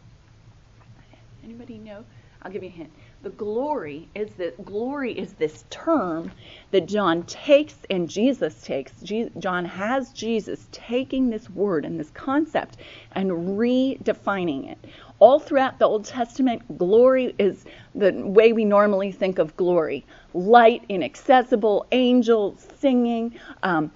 Anybody 1.43 1.77
know? 1.77 2.05
I'll 2.41 2.51
give 2.51 2.63
you 2.63 2.69
a 2.69 2.71
hint. 2.71 2.91
The 3.23 3.31
glory 3.31 4.07
is 4.13 4.29
that 4.35 4.63
glory 4.65 5.13
is 5.13 5.33
this 5.33 5.65
term 5.71 6.31
that 6.71 6.87
John 6.87 7.23
takes 7.23 7.75
and 7.89 8.07
Jesus 8.07 8.61
takes. 8.61 9.01
Je- 9.01 9.31
John 9.39 9.65
has 9.65 10.11
Jesus 10.11 10.67
taking 10.71 11.29
this 11.29 11.49
word 11.49 11.85
and 11.85 11.99
this 11.99 12.11
concept 12.11 12.77
and 13.13 13.31
redefining 13.31 14.71
it. 14.71 14.77
All 15.19 15.39
throughout 15.39 15.79
the 15.79 15.85
Old 15.85 16.05
Testament, 16.05 16.77
glory 16.77 17.33
is 17.39 17.65
the 17.95 18.11
way 18.13 18.53
we 18.53 18.65
normally 18.65 19.11
think 19.11 19.39
of 19.39 19.55
glory 19.57 20.05
light, 20.35 20.83
inaccessible, 20.89 21.87
angels 21.91 22.67
singing, 22.77 23.39
um, 23.63 23.91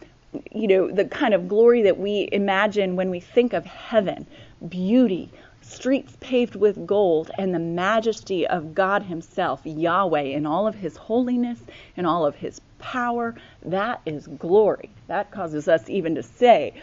you 0.52 0.68
know, 0.68 0.92
the 0.92 1.06
kind 1.06 1.34
of 1.34 1.48
glory 1.48 1.82
that 1.84 1.98
we 1.98 2.30
imagine 2.32 2.96
when 2.96 3.10
we 3.10 3.20
think 3.20 3.54
of 3.54 3.66
heaven, 3.66 4.28
beauty, 4.68 5.30
streets 5.62 6.18
paved 6.20 6.56
with 6.56 6.86
gold, 6.86 7.32
and 7.38 7.54
the 7.54 7.60
majesty 7.60 8.46
of 8.48 8.74
God 8.74 9.04
Himself, 9.04 9.62
Yahweh, 9.64 10.22
in 10.22 10.46
all 10.46 10.68
of 10.68 10.76
His 10.76 10.98
holiness 10.98 11.60
and 11.98 12.08
all 12.08 12.26
of 12.26 12.36
His 12.36 12.62
power. 12.80 13.36
That 13.64 14.02
is 14.06 14.28
glory. 14.28 14.90
That 15.08 15.32
causes 15.32 15.68
us 15.68 15.90
even 15.90 16.16
to 16.16 16.24
say, 16.24 16.74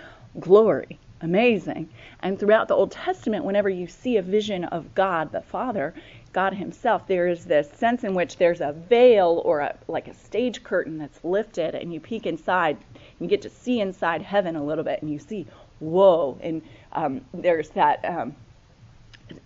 glory. 0.41 0.99
Amazing. 1.23 1.89
And 2.21 2.39
throughout 2.39 2.69
the 2.69 2.75
Old 2.75 2.91
Testament, 2.93 3.45
whenever 3.45 3.71
you 3.71 3.87
see 3.87 4.19
a 4.19 4.23
vision 4.23 4.65
of 4.65 4.95
God 4.95 5.33
the 5.33 5.41
Father, 5.41 5.95
God 6.37 6.53
Himself, 6.53 7.07
there 7.07 7.29
is 7.29 7.47
this 7.47 7.71
sense 7.71 8.05
in 8.05 8.13
which 8.13 8.37
there's 8.37 8.61
a 8.61 8.75
veil 8.75 9.41
or 9.47 9.61
a, 9.61 9.75
like 9.89 10.07
a 10.07 10.13
stage 10.13 10.63
curtain 10.63 10.99
that's 10.99 11.25
lifted, 11.25 11.75
and 11.75 11.95
you 11.95 11.99
peek 11.99 12.27
inside. 12.27 12.77
and 12.95 13.21
You 13.21 13.27
get 13.27 13.41
to 13.41 13.49
see 13.49 13.81
inside 13.81 14.21
heaven 14.21 14.55
a 14.55 14.63
little 14.63 14.85
bit, 14.85 15.01
and 15.01 15.11
you 15.11 15.19
see, 15.19 15.47
whoa. 15.79 16.37
And 16.43 16.61
um, 16.93 17.23
there's 17.33 17.71
that. 17.71 18.05
Um, 18.05 18.37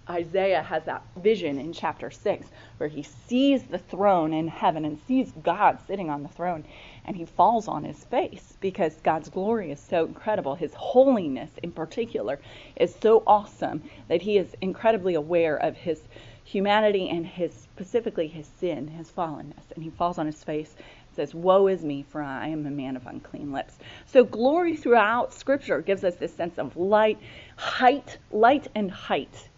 Isaiah 0.09 0.63
has 0.63 0.85
that 0.85 1.05
vision 1.17 1.61
in 1.61 1.73
chapter 1.73 2.11
6 2.11 2.49
where 2.79 2.89
he 2.89 3.03
sees 3.03 3.63
the 3.63 3.79
throne 3.79 4.33
in 4.35 4.49
heaven 4.49 4.85
and 4.85 4.99
sees 5.07 5.33
God 5.43 5.79
sitting 5.87 6.11
on 6.11 6.23
the 6.23 6.29
throne. 6.29 6.65
and 7.05 7.17
he 7.17 7.25
falls 7.25 7.69
on 7.69 7.85
his 7.85 8.05
face 8.05 8.55
because 8.61 8.97
God's 8.97 9.29
glory 9.31 9.71
is 9.71 9.81
so 9.81 10.05
incredible. 10.07 10.57
His 10.57 10.75
holiness, 10.75 11.51
in 11.63 11.73
particular, 11.73 12.41
is 12.77 12.95
so 13.01 13.23
awesome 13.27 13.83
that 14.09 14.23
he 14.23 14.37
is 14.37 14.55
incredibly 14.61 15.15
aware 15.15 15.57
of 15.57 15.77
his 15.77 16.03
humanity 16.51 17.09
and 17.09 17.25
his 17.25 17.55
specifically 17.55 18.27
his 18.27 18.47
sin, 18.59 18.89
his 18.89 19.11
fallenness, 19.11 19.71
and 19.75 19.85
he 19.85 19.91
falls 19.91 20.19
on 20.19 20.27
his 20.27 20.43
face 20.43 20.75
and 20.77 21.17
says, 21.17 21.35
"Woe 21.35 21.69
is 21.69 21.85
me, 21.85 22.03
for 22.03 22.21
I 22.23 22.49
am 22.49 22.67
a 22.67 22.71
man 22.71 22.97
of 22.97 23.07
unclean 23.07 23.53
lips." 23.53 23.79
So 24.07 24.25
glory 24.25 24.75
throughout 24.77 25.33
Scripture 25.33 25.81
gives 25.81 26.03
us 26.03 26.17
this 26.17 26.35
sense 26.35 26.59
of 26.59 26.77
light, 26.77 27.19
height, 27.57 28.19
light 28.33 28.67
and 28.75 28.91
height. 28.91 29.49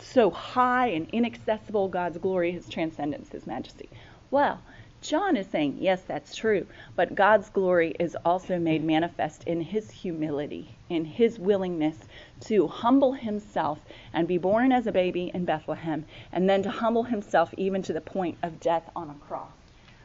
So 0.00 0.28
high 0.30 0.88
and 0.88 1.08
inaccessible, 1.12 1.88
God's 1.88 2.18
glory, 2.18 2.52
His 2.52 2.68
transcendence, 2.68 3.30
His 3.30 3.46
majesty. 3.46 3.88
Well, 4.30 4.60
John 5.04 5.36
is 5.36 5.46
saying, 5.48 5.76
yes, 5.80 6.00
that's 6.00 6.34
true, 6.34 6.66
but 6.96 7.14
God's 7.14 7.50
glory 7.50 7.94
is 8.00 8.16
also 8.24 8.58
made 8.58 8.82
manifest 8.82 9.44
in 9.44 9.60
his 9.60 9.90
humility, 9.90 10.76
in 10.88 11.04
his 11.04 11.38
willingness 11.38 11.98
to 12.40 12.66
humble 12.66 13.12
himself 13.12 13.78
and 14.12 14.28
be 14.28 14.38
born 14.38 14.72
as 14.72 14.86
a 14.86 14.92
baby 14.92 15.30
in 15.34 15.44
Bethlehem, 15.44 16.04
and 16.32 16.48
then 16.48 16.62
to 16.62 16.70
humble 16.70 17.04
himself 17.04 17.54
even 17.56 17.82
to 17.82 17.92
the 17.92 18.00
point 18.00 18.36
of 18.42 18.60
death 18.60 18.90
on 18.94 19.10
a 19.10 19.14
cross. 19.26 19.52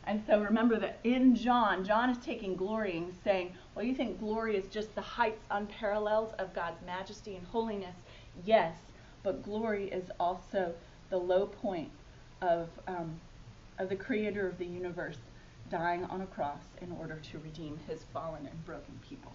And 0.05 0.23
so 0.25 0.41
remember 0.41 0.79
that 0.79 0.99
in 1.03 1.35
John, 1.35 1.83
John 1.83 2.09
is 2.09 2.17
taking 2.17 2.55
glory 2.55 2.97
and 2.97 3.13
saying, 3.23 3.53
well, 3.75 3.85
you 3.85 3.93
think 3.93 4.19
glory 4.19 4.55
is 4.55 4.67
just 4.67 4.95
the 4.95 5.01
heights 5.01 5.43
unparalleled 5.51 6.33
of 6.39 6.53
God's 6.53 6.81
majesty 6.85 7.35
and 7.35 7.45
holiness? 7.47 7.95
Yes, 8.43 8.75
but 9.21 9.43
glory 9.43 9.85
is 9.91 10.09
also 10.19 10.73
the 11.09 11.17
low 11.17 11.45
point 11.45 11.91
of 12.41 12.69
um, 12.87 13.19
of 13.77 13.89
the 13.89 13.95
creator 13.95 14.47
of 14.47 14.57
the 14.57 14.65
universe 14.65 15.17
dying 15.69 16.03
on 16.05 16.21
a 16.21 16.25
cross 16.25 16.61
in 16.81 16.91
order 16.99 17.19
to 17.31 17.37
redeem 17.39 17.79
his 17.87 18.03
fallen 18.13 18.45
and 18.45 18.65
broken 18.65 18.99
people. 19.07 19.31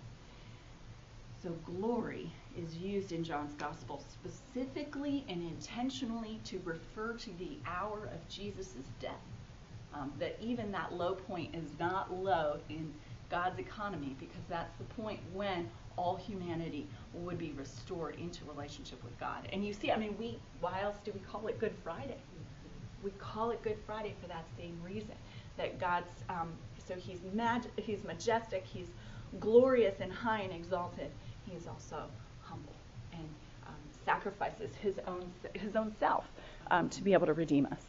So 1.45 1.51
glory 1.67 2.33
is 2.57 2.75
used 2.77 3.13
in 3.13 3.23
John's 3.23 3.53
gospel 3.55 4.03
specifically 4.11 5.27
and 5.29 5.43
intentionally 5.43 6.41
to 6.45 6.59
refer 6.65 7.13
to 7.13 7.31
the 7.39 7.59
hour 7.67 8.09
of 8.15 8.27
Jesus' 8.31 8.75
death. 8.99 9.13
Um, 9.93 10.11
that 10.19 10.39
even 10.41 10.73
that 10.73 10.95
low 10.95 11.15
point 11.15 11.55
is 11.55 11.71
not 11.79 12.13
low 12.13 12.59
in 12.71 12.93
God's 13.31 13.59
economy 13.59 14.17
because 14.19 14.43
that's 14.49 14.75
the 14.79 14.85
point 15.01 15.21
when 15.35 15.69
all 15.97 16.17
humanity 16.17 16.89
would 17.13 17.39
be 17.39 17.53
restored 17.53 18.17
into 18.19 18.45
relationship 18.47 19.05
with 19.05 19.17
God. 19.21 19.47
And 19.53 19.65
you 19.65 19.75
see, 19.75 19.93
I 19.93 19.99
mean, 19.99 20.17
we 20.19 20.39
why 20.61 20.81
else 20.81 20.97
do 21.05 21.13
we 21.13 21.21
call 21.21 21.47
it 21.49 21.61
Good 21.61 21.75
Friday? 21.85 22.19
we 23.05 23.11
call 23.19 23.51
it 23.51 23.63
Good 23.63 23.79
Friday 23.87 24.15
for 24.21 24.27
that 24.29 24.47
same 24.57 24.81
reason. 24.83 25.15
That 25.59 25.79
God's, 25.79 26.09
um, 26.31 26.49
so 26.89 26.95
he's, 26.95 27.21
mag- 27.33 27.71
he's 27.77 28.03
majestic, 28.03 28.65
he's 28.65 28.89
glorious 29.39 30.01
and 30.01 30.13
high 30.13 30.41
and 30.41 30.53
exalted. 30.53 31.11
He's 31.47 31.67
also 31.67 32.05
humble 32.43 32.75
and 33.13 33.29
um, 33.67 33.75
sacrifices 34.05 34.71
his 34.83 34.95
own, 35.07 35.31
his 35.55 35.77
own 35.77 35.95
self 35.99 36.25
um, 36.71 36.89
to 36.91 37.03
be 37.03 37.13
able 37.13 37.27
to 37.27 37.35
redeem 37.35 37.67
us. 37.67 37.81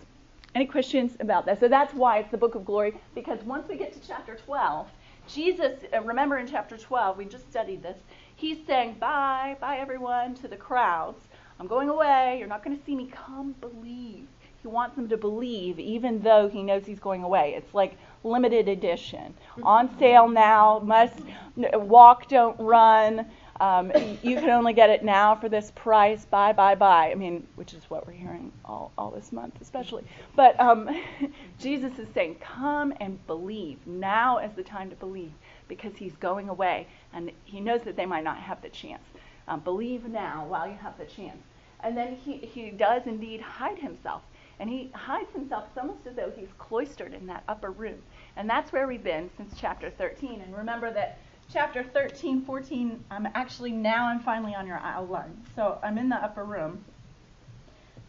Any 0.54 0.66
questions 0.66 1.18
about 1.20 1.46
that? 1.48 1.60
So 1.60 1.68
that's 1.68 1.94
why 1.94 2.20
it's 2.20 2.32
the 2.32 2.38
book 2.38 2.56
of 2.56 2.66
glory, 2.66 2.94
because 3.14 3.44
once 3.44 3.68
we 3.68 3.76
get 3.76 3.94
to 3.94 4.08
chapter 4.08 4.36
12, 4.36 4.88
Jesus, 5.28 5.84
uh, 5.94 6.02
remember 6.02 6.38
in 6.38 6.48
chapter 6.48 6.78
12, 6.78 7.18
we 7.18 7.26
just 7.26 7.50
studied 7.50 7.84
this, 7.84 7.98
he's 8.36 8.58
saying, 8.66 8.96
bye, 9.00 9.58
bye 9.60 9.78
everyone, 9.78 10.36
to 10.36 10.48
the 10.48 10.56
crowds. 10.56 11.28
I'm 11.60 11.68
going 11.68 11.90
away. 11.90 12.38
You're 12.40 12.48
not 12.48 12.64
going 12.64 12.78
to 12.78 12.84
see 12.86 12.96
me. 12.96 13.08
Come 13.08 13.56
believe. 13.62 14.28
He 14.62 14.68
wants 14.68 14.96
them 14.96 15.08
to 15.10 15.18
believe, 15.18 15.80
even 15.80 16.22
though 16.22 16.50
he 16.50 16.64
knows 16.64 16.86
he's 16.86 17.00
going 17.00 17.24
away. 17.24 17.54
It's 17.56 17.74
like 17.74 17.98
limited 18.24 18.68
edition, 18.68 19.34
on 19.62 19.96
sale 20.00 20.28
now. 20.28 20.80
Must 20.84 21.20
walk, 21.56 22.28
don't 22.28 22.60
run. 22.60 23.26
Um, 23.60 23.92
you 24.22 24.36
can 24.36 24.50
only 24.50 24.74
get 24.74 24.90
it 24.90 25.04
now 25.04 25.36
for 25.36 25.48
this 25.50 25.72
price. 25.76 26.26
Buy, 26.26 26.52
buy, 26.52 26.76
buy. 26.76 27.12
I 27.12 27.16
mean, 27.16 27.48
which 27.56 27.74
is 27.74 27.90
what 27.90 28.06
we're 28.06 28.14
hearing 28.14 28.52
all, 28.66 28.92
all 28.98 29.12
this 29.12 29.32
month, 29.32 29.56
especially. 29.62 30.04
But 30.36 30.60
um, 30.60 30.90
Jesus 31.60 31.98
is 31.98 32.08
saying, 32.14 32.36
come 32.36 32.94
and 33.00 33.26
believe. 33.28 33.78
Now 33.86 34.40
is 34.40 34.52
the 34.56 34.64
time 34.64 34.90
to 34.90 34.96
believe 34.96 35.32
because 35.68 35.96
he's 35.96 36.16
going 36.18 36.50
away, 36.50 36.88
and 37.14 37.32
he 37.46 37.60
knows 37.60 37.82
that 37.84 37.96
they 37.96 38.06
might 38.06 38.24
not 38.24 38.38
have 38.38 38.62
the 38.62 38.70
chance. 38.70 39.04
Um, 39.48 39.62
believe 39.62 40.06
now 40.06 40.46
while 40.48 40.68
you 40.68 40.76
have 40.76 40.98
the 40.98 41.06
chance. 41.06 41.42
And 41.82 41.96
then 41.96 42.16
he, 42.16 42.38
he 42.38 42.72
does 42.72 43.04
indeed 43.06 43.42
hide 43.42 43.78
himself. 43.78 44.24
And 44.60 44.70
he 44.70 44.90
hides 44.94 45.32
himself. 45.34 45.66
Almost 45.78 46.08
as 46.08 46.16
though 46.16 46.32
he's 46.36 46.48
cloistered 46.58 47.14
in 47.14 47.28
that 47.28 47.44
upper 47.48 47.72
room. 47.72 48.02
And 48.38 48.50
that's 48.50 48.72
where 48.72 48.88
we've 48.88 49.04
been 49.04 49.30
since 49.38 49.54
chapter 49.60 49.90
13. 49.92 50.42
And 50.42 50.56
remember 50.56 50.92
that 50.94 51.20
chapter 51.52 51.84
13, 51.84 52.44
14, 52.44 53.04
I'm 53.12 53.28
actually 53.34 53.72
now 53.72 54.08
I'm 54.08 54.20
finally 54.20 54.56
on 54.56 54.68
your 54.68 54.78
outline. 54.78 55.36
So 55.56 55.80
I'm 55.84 55.98
in 55.98 56.10
the 56.10 56.16
upper 56.16 56.44
room. 56.44 56.84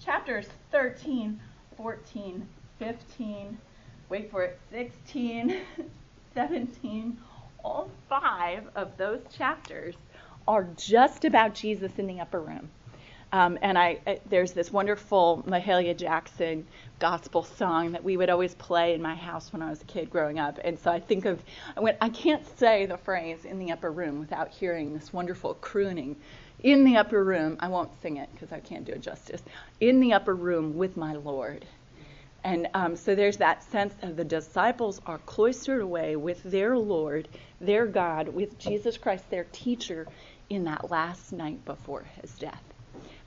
Chapters 0.05 0.47
13, 0.73 1.41
14, 1.77 2.49
15, 2.79 3.59
wait 4.09 4.31
for 4.31 4.43
it, 4.43 4.59
16, 4.71 5.57
17, 6.35 7.19
all 7.65 7.91
five 8.09 8.69
of 8.77 8.97
those 8.97 9.21
chapters 9.37 9.95
are 10.47 10.69
just 10.77 11.25
about 11.25 11.55
Jesus 11.55 11.93
in 11.99 12.07
the 12.07 12.21
upper 12.21 12.41
room. 12.41 12.69
Um, 13.33 13.59
and 13.61 13.77
I, 13.77 13.99
I, 14.07 14.21
there's 14.27 14.53
this 14.53 14.73
wonderful 14.73 15.45
Mahalia 15.47 15.97
Jackson 15.97 16.67
gospel 16.99 17.43
song 17.43 17.93
that 17.93 18.05
we 18.05 18.17
would 18.17 18.31
always 18.31 18.55
play 18.55 18.95
in 18.95 19.03
my 19.03 19.15
house 19.15 19.53
when 19.53 19.63
I 19.63 19.69
was 19.71 19.83
a 19.83 19.85
kid 19.85 20.11
growing 20.11 20.39
up. 20.39 20.59
And 20.63 20.79
so 20.79 20.91
I 20.91 21.01
think 21.01 21.25
of, 21.25 21.43
when, 21.77 21.97
I 22.01 22.09
can't 22.09 22.47
say 22.59 22.87
the 22.87 22.97
phrase 22.97 23.45
in 23.45 23.59
the 23.59 23.73
upper 23.73 23.91
room 23.91 24.21
without 24.21 24.49
hearing 24.49 24.95
this 24.95 25.13
wonderful 25.13 25.55
crooning. 25.55 26.17
In 26.63 26.85
the 26.85 26.97
upper 26.97 27.23
room, 27.23 27.57
I 27.61 27.69
won't 27.69 27.91
sing 28.01 28.17
it 28.17 28.31
because 28.33 28.53
I 28.53 28.61
can't 28.61 28.85
do 28.85 28.93
it 28.93 29.03
justice. 29.03 29.43
In 29.81 30.01
the 30.01 30.15
upper 30.15 30.35
room 30.35 30.77
with 30.77 30.97
my 30.97 31.15
Lord. 31.15 31.67
And 32.45 32.69
um, 32.75 32.97
so 32.97 33.17
there's 33.17 33.39
that 33.39 33.65
sense 33.65 33.93
of 34.03 34.17
the 34.17 34.25
disciples 34.25 35.01
are 35.05 35.19
cloistered 35.19 35.83
away 35.83 36.15
with 36.15 36.43
their 36.45 36.79
Lord, 36.79 37.29
their 37.61 37.87
God, 37.87 38.29
with 38.29 38.57
Jesus 38.59 38.97
Christ, 38.97 39.29
their 39.31 39.45
teacher, 39.51 40.07
in 40.49 40.65
that 40.65 40.91
last 40.91 41.33
night 41.33 41.65
before 41.65 42.05
his 42.23 42.31
death. 42.39 42.63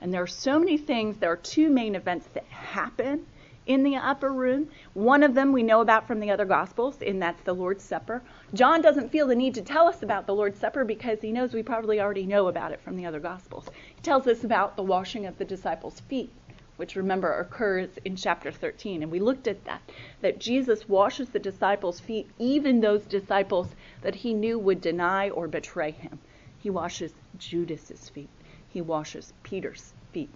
And 0.00 0.12
there 0.12 0.22
are 0.22 0.26
so 0.26 0.58
many 0.58 0.76
things. 0.76 1.16
There 1.16 1.30
are 1.30 1.36
two 1.36 1.68
main 1.68 1.94
events 1.94 2.26
that 2.34 2.44
happen 2.46 3.26
in 3.66 3.82
the 3.84 3.94
upper 3.94 4.32
room. 4.32 4.68
One 4.94 5.22
of 5.22 5.34
them 5.34 5.52
we 5.52 5.62
know 5.62 5.80
about 5.80 6.06
from 6.06 6.18
the 6.18 6.30
other 6.30 6.44
Gospels, 6.44 7.00
and 7.02 7.22
that's 7.22 7.42
the 7.42 7.54
Lord's 7.54 7.84
Supper. 7.84 8.22
John 8.54 8.80
doesn't 8.80 9.10
feel 9.10 9.26
the 9.26 9.34
need 9.34 9.54
to 9.54 9.62
tell 9.62 9.86
us 9.86 10.02
about 10.02 10.26
the 10.26 10.34
Lord's 10.34 10.58
Supper 10.58 10.84
because 10.84 11.20
he 11.20 11.30
knows 11.30 11.54
we 11.54 11.62
probably 11.62 12.00
already 12.00 12.26
know 12.26 12.48
about 12.48 12.72
it 12.72 12.80
from 12.80 12.96
the 12.96 13.06
other 13.06 13.20
Gospels. 13.20 13.68
He 13.94 14.00
tells 14.02 14.26
us 14.26 14.42
about 14.42 14.76
the 14.76 14.82
washing 14.82 15.26
of 15.26 15.38
the 15.38 15.44
disciples' 15.44 16.00
feet, 16.00 16.32
which 16.78 16.96
remember 16.96 17.32
occurs 17.38 17.90
in 18.04 18.16
chapter 18.16 18.50
13. 18.50 19.02
And 19.02 19.12
we 19.12 19.20
looked 19.20 19.46
at 19.46 19.64
that, 19.66 19.82
that 20.20 20.40
Jesus 20.40 20.88
washes 20.88 21.28
the 21.28 21.38
disciples' 21.38 22.00
feet, 22.00 22.28
even 22.38 22.80
those 22.80 23.04
disciples 23.04 23.76
that 24.02 24.16
he 24.16 24.32
knew 24.34 24.58
would 24.58 24.80
deny 24.80 25.28
or 25.30 25.46
betray 25.46 25.90
him. 25.90 26.18
He 26.58 26.70
washes 26.70 27.12
Judas's 27.38 28.08
feet 28.08 28.30
he 28.72 28.80
washes 28.80 29.32
Peter's 29.42 29.92
feet. 30.12 30.30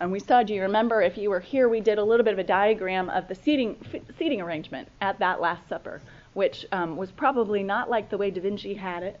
And 0.00 0.12
we 0.12 0.20
saw, 0.20 0.42
do 0.42 0.54
you 0.54 0.62
remember, 0.62 1.02
if 1.02 1.18
you 1.18 1.30
were 1.30 1.40
here, 1.40 1.68
we 1.68 1.80
did 1.80 1.98
a 1.98 2.04
little 2.04 2.24
bit 2.24 2.32
of 2.32 2.38
a 2.38 2.44
diagram 2.44 3.10
of 3.10 3.26
the 3.26 3.34
seating, 3.34 3.76
seating 4.18 4.40
arrangement 4.40 4.88
at 5.00 5.18
that 5.18 5.40
Last 5.40 5.68
Supper, 5.68 6.00
which 6.34 6.66
um, 6.70 6.96
was 6.96 7.10
probably 7.10 7.62
not 7.64 7.90
like 7.90 8.08
the 8.08 8.18
way 8.18 8.30
Da 8.30 8.40
Vinci 8.40 8.74
had 8.74 9.02
it, 9.02 9.18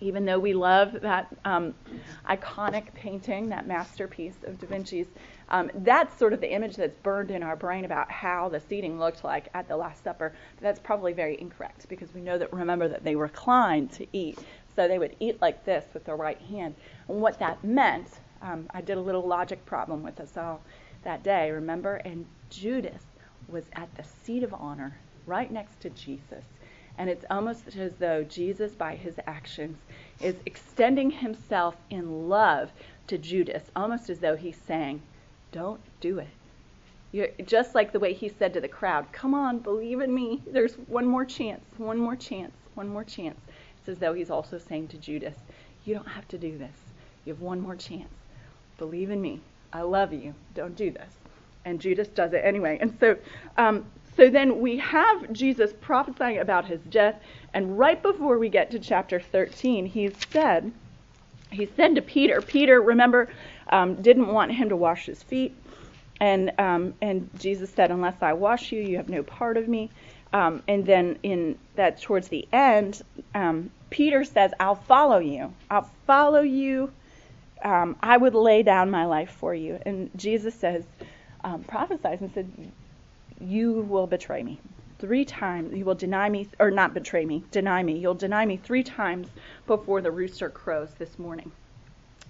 even 0.00 0.24
though 0.24 0.40
we 0.40 0.52
love 0.52 1.00
that 1.02 1.28
um, 1.44 1.74
iconic 2.28 2.92
painting, 2.94 3.50
that 3.50 3.68
masterpiece 3.68 4.34
of 4.44 4.58
Da 4.58 4.66
Vinci's. 4.66 5.06
Um, 5.48 5.70
that's 5.74 6.18
sort 6.18 6.32
of 6.32 6.40
the 6.40 6.52
image 6.52 6.74
that's 6.74 6.96
burned 7.02 7.30
in 7.30 7.42
our 7.44 7.54
brain 7.54 7.84
about 7.84 8.10
how 8.10 8.48
the 8.48 8.58
seating 8.58 8.98
looked 8.98 9.22
like 9.22 9.48
at 9.54 9.68
the 9.68 9.76
Last 9.76 10.02
Supper. 10.02 10.32
That's 10.60 10.80
probably 10.80 11.12
very 11.12 11.40
incorrect 11.40 11.86
because 11.88 12.12
we 12.12 12.20
know 12.20 12.38
that, 12.38 12.52
remember, 12.52 12.88
that 12.88 13.04
they 13.04 13.14
reclined 13.14 13.92
to 13.92 14.06
eat. 14.12 14.38
So 14.76 14.88
they 14.88 14.98
would 14.98 15.16
eat 15.20 15.40
like 15.40 15.64
this 15.64 15.84
with 15.94 16.04
their 16.04 16.16
right 16.16 16.40
hand. 16.40 16.74
And 17.08 17.20
what 17.20 17.38
that 17.38 17.62
meant, 17.62 18.08
um, 18.42 18.66
I 18.70 18.80
did 18.80 18.96
a 18.96 19.00
little 19.00 19.26
logic 19.26 19.64
problem 19.66 20.02
with 20.02 20.20
us 20.20 20.36
all 20.36 20.60
that 21.04 21.22
day, 21.22 21.50
remember? 21.50 21.96
And 21.96 22.26
Judas 22.50 23.02
was 23.48 23.64
at 23.74 23.94
the 23.94 24.04
seat 24.04 24.42
of 24.42 24.54
honor 24.54 24.96
right 25.26 25.50
next 25.50 25.80
to 25.80 25.90
Jesus. 25.90 26.44
And 26.96 27.10
it's 27.10 27.24
almost 27.30 27.76
as 27.76 27.92
though 27.98 28.22
Jesus, 28.22 28.72
by 28.72 28.94
his 28.94 29.18
actions, 29.26 29.78
is 30.20 30.36
extending 30.46 31.10
himself 31.10 31.76
in 31.90 32.28
love 32.28 32.70
to 33.08 33.18
Judas, 33.18 33.64
almost 33.74 34.08
as 34.08 34.20
though 34.20 34.36
he's 34.36 34.56
saying, 34.56 35.02
Don't 35.50 35.80
do 36.00 36.18
it. 36.18 36.28
You're, 37.10 37.28
just 37.44 37.74
like 37.74 37.92
the 37.92 38.00
way 38.00 38.12
he 38.12 38.28
said 38.28 38.54
to 38.54 38.60
the 38.60 38.68
crowd, 38.68 39.12
Come 39.12 39.34
on, 39.34 39.58
believe 39.58 40.00
in 40.00 40.14
me. 40.14 40.42
There's 40.46 40.74
one 40.74 41.06
more 41.06 41.24
chance, 41.24 41.64
one 41.76 41.98
more 41.98 42.16
chance, 42.16 42.52
one 42.74 42.88
more 42.88 43.04
chance. 43.04 43.40
It's 43.84 43.90
as 43.90 43.98
though 43.98 44.14
he's 44.14 44.30
also 44.30 44.56
saying 44.56 44.88
to 44.88 44.98
Judas, 44.98 45.36
You 45.84 45.94
don't 45.94 46.08
have 46.08 46.26
to 46.28 46.38
do 46.38 46.56
this. 46.56 46.74
You 47.26 47.34
have 47.34 47.42
one 47.42 47.60
more 47.60 47.76
chance. 47.76 48.08
Believe 48.78 49.10
in 49.10 49.20
me. 49.20 49.42
I 49.74 49.82
love 49.82 50.14
you. 50.14 50.34
Don't 50.54 50.74
do 50.74 50.90
this. 50.90 51.12
And 51.66 51.80
Judas 51.80 52.08
does 52.08 52.32
it 52.32 52.42
anyway. 52.44 52.78
And 52.80 52.96
so, 52.98 53.16
um, 53.58 53.84
So 54.16 54.30
then 54.30 54.60
we 54.60 54.78
have 54.78 55.32
Jesus 55.32 55.74
prophesying 55.82 56.38
about 56.38 56.64
his 56.66 56.80
death, 56.82 57.16
and 57.52 57.78
right 57.78 58.02
before 58.02 58.38
we 58.38 58.48
get 58.48 58.70
to 58.70 58.78
chapter 58.78 59.20
13, 59.20 59.84
he 59.86 60.10
said, 60.32 60.72
he 61.52 61.66
said 61.76 61.94
to 61.96 62.02
Peter, 62.02 62.40
Peter, 62.40 62.80
remember, 62.80 63.28
um, 63.68 63.96
didn't 64.00 64.28
want 64.28 64.52
him 64.52 64.70
to 64.70 64.76
wash 64.76 65.06
his 65.06 65.22
feet, 65.22 65.54
and 66.20 66.52
um, 66.58 66.94
and 67.02 67.28
Jesus 67.38 67.70
said, 67.70 67.90
unless 67.90 68.22
I 68.22 68.32
wash 68.32 68.72
you, 68.72 68.80
you 68.80 68.96
have 68.96 69.10
no 69.10 69.22
part 69.22 69.58
of 69.58 69.68
me. 69.68 69.90
Um, 70.34 70.64
and 70.66 70.84
then 70.84 71.18
in 71.22 71.56
that 71.76 72.02
towards 72.02 72.26
the 72.26 72.46
end, 72.52 73.00
um, 73.36 73.70
Peter 73.88 74.24
says, 74.24 74.52
I'll 74.58 74.74
follow 74.74 75.18
you. 75.18 75.54
I'll 75.70 75.88
follow 76.08 76.40
you. 76.40 76.92
Um, 77.62 77.96
I 78.02 78.16
would 78.16 78.34
lay 78.34 78.64
down 78.64 78.90
my 78.90 79.06
life 79.06 79.30
for 79.30 79.54
you. 79.54 79.78
And 79.86 80.10
Jesus 80.16 80.54
says, 80.54 80.84
um, 81.44 81.62
prophesies 81.62 82.20
and 82.20 82.32
said, 82.34 82.50
You 83.40 83.74
will 83.82 84.08
betray 84.08 84.42
me 84.42 84.58
three 84.98 85.24
times. 85.24 85.72
You 85.72 85.84
will 85.84 85.94
deny 85.94 86.28
me, 86.28 86.48
or 86.58 86.72
not 86.72 86.94
betray 86.94 87.24
me, 87.24 87.44
deny 87.52 87.84
me. 87.84 87.96
You'll 87.96 88.14
deny 88.14 88.44
me 88.44 88.56
three 88.56 88.82
times 88.82 89.28
before 89.68 90.00
the 90.00 90.10
rooster 90.10 90.50
crows 90.50 90.90
this 90.98 91.16
morning. 91.16 91.52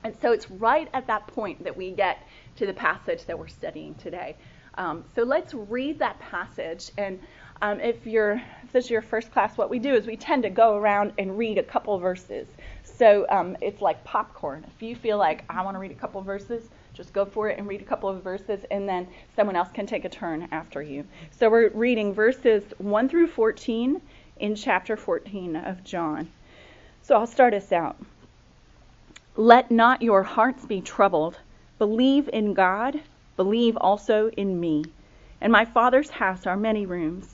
And 0.03 0.15
so 0.21 0.33
it's 0.33 0.51
right 0.51 0.89
at 0.93 1.07
that 1.07 1.27
point 1.29 1.65
that 1.65 1.75
we 1.75 1.91
get 1.91 2.19
to 2.57 2.67
the 2.67 2.75
passage 2.75 3.25
that 3.25 3.39
we're 3.39 3.49
studying 3.49 3.95
today. 3.95 4.37
Um, 4.77 5.05
so 5.15 5.23
let's 5.23 5.55
read 5.55 5.99
that 6.01 6.19
passage. 6.19 6.91
And 6.99 7.21
um, 7.65 7.81
if 7.81 8.07
you're 8.07 8.43
if 8.63 8.73
this 8.73 8.85
is 8.85 8.91
your 8.91 9.01
first 9.01 9.33
class, 9.33 9.57
what 9.57 9.71
we 9.71 9.79
do 9.79 9.95
is 9.95 10.07
we 10.07 10.17
tend 10.17 10.43
to 10.43 10.51
go 10.51 10.77
around 10.77 11.15
and 11.17 11.39
read 11.39 11.57
a 11.57 11.63
couple 11.63 11.99
verses. 11.99 12.47
So 12.83 13.25
um, 13.31 13.57
it's 13.63 13.81
like 13.81 14.05
popcorn. 14.05 14.67
If 14.77 14.83
you 14.83 14.95
feel 14.95 15.17
like 15.17 15.45
I 15.49 15.65
want 15.65 15.75
to 15.75 15.79
read 15.79 15.91
a 15.91 15.95
couple 15.95 16.21
verses, 16.21 16.69
just 16.93 17.15
go 17.15 17.25
for 17.25 17.49
it 17.49 17.59
and 17.59 17.67
read 17.67 17.81
a 17.81 17.85
couple 17.85 18.11
of 18.11 18.23
verses, 18.23 18.67
and 18.71 18.87
then 18.87 19.09
someone 19.35 19.57
else 19.57 19.71
can 19.73 19.87
take 19.87 20.05
a 20.05 20.11
turn 20.11 20.47
after 20.53 20.83
you. 20.83 21.07
So 21.31 21.49
we're 21.49 21.71
reading 21.71 22.13
verses 22.13 22.65
1 22.77 23.09
through 23.09 23.29
14 23.29 23.99
in 24.41 24.55
chapter 24.55 24.95
14 24.95 25.57
of 25.57 25.83
John. 25.85 26.31
So 27.01 27.17
I'll 27.17 27.27
start 27.27 27.55
us 27.55 27.73
out. 27.73 27.97
Let 29.37 29.71
not 29.71 30.03
your 30.03 30.23
hearts 30.23 30.67
be 30.67 30.83
troubled. 30.83 31.39
Believe 31.79 32.29
in 32.31 32.53
God, 32.53 33.01
believe 33.37 33.79
also 33.79 34.29
in 34.37 34.61
me. 34.61 34.85
In 35.41 35.51
my 35.51 35.65
Father's 35.65 36.11
house 36.11 36.47
are 36.47 36.57
many 36.57 36.85
rooms. 36.85 37.34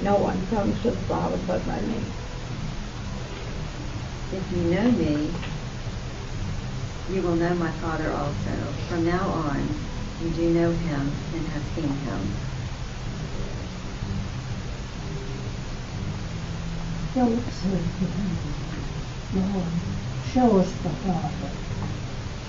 No 0.00 0.16
one 0.16 0.46
comes 0.48 0.80
to 0.82 0.92
the 0.92 1.06
Father 1.06 1.38
but 1.38 1.66
by 1.66 1.80
me. 1.80 2.02
If 4.32 4.50
you 4.52 4.58
know 4.64 4.90
me, 4.92 5.34
you 7.10 7.22
will 7.22 7.34
know 7.34 7.54
my 7.54 7.72
Father 7.80 8.12
also. 8.12 8.74
From 8.88 9.04
now 9.04 9.30
on, 9.30 9.88
you 10.20 10.30
do 10.30 10.50
know 10.50 10.72
him 10.72 11.16
and 11.34 11.48
have 11.48 11.64
seen 11.74 11.98
him. 11.98 12.36
Philip 17.14 17.50
said 17.50 17.82
to 17.98 18.06
him, 18.06 18.38
Lord, 19.34 19.72
show 20.32 20.58
us 20.58 20.72
the 20.74 20.90
Father, 20.90 21.50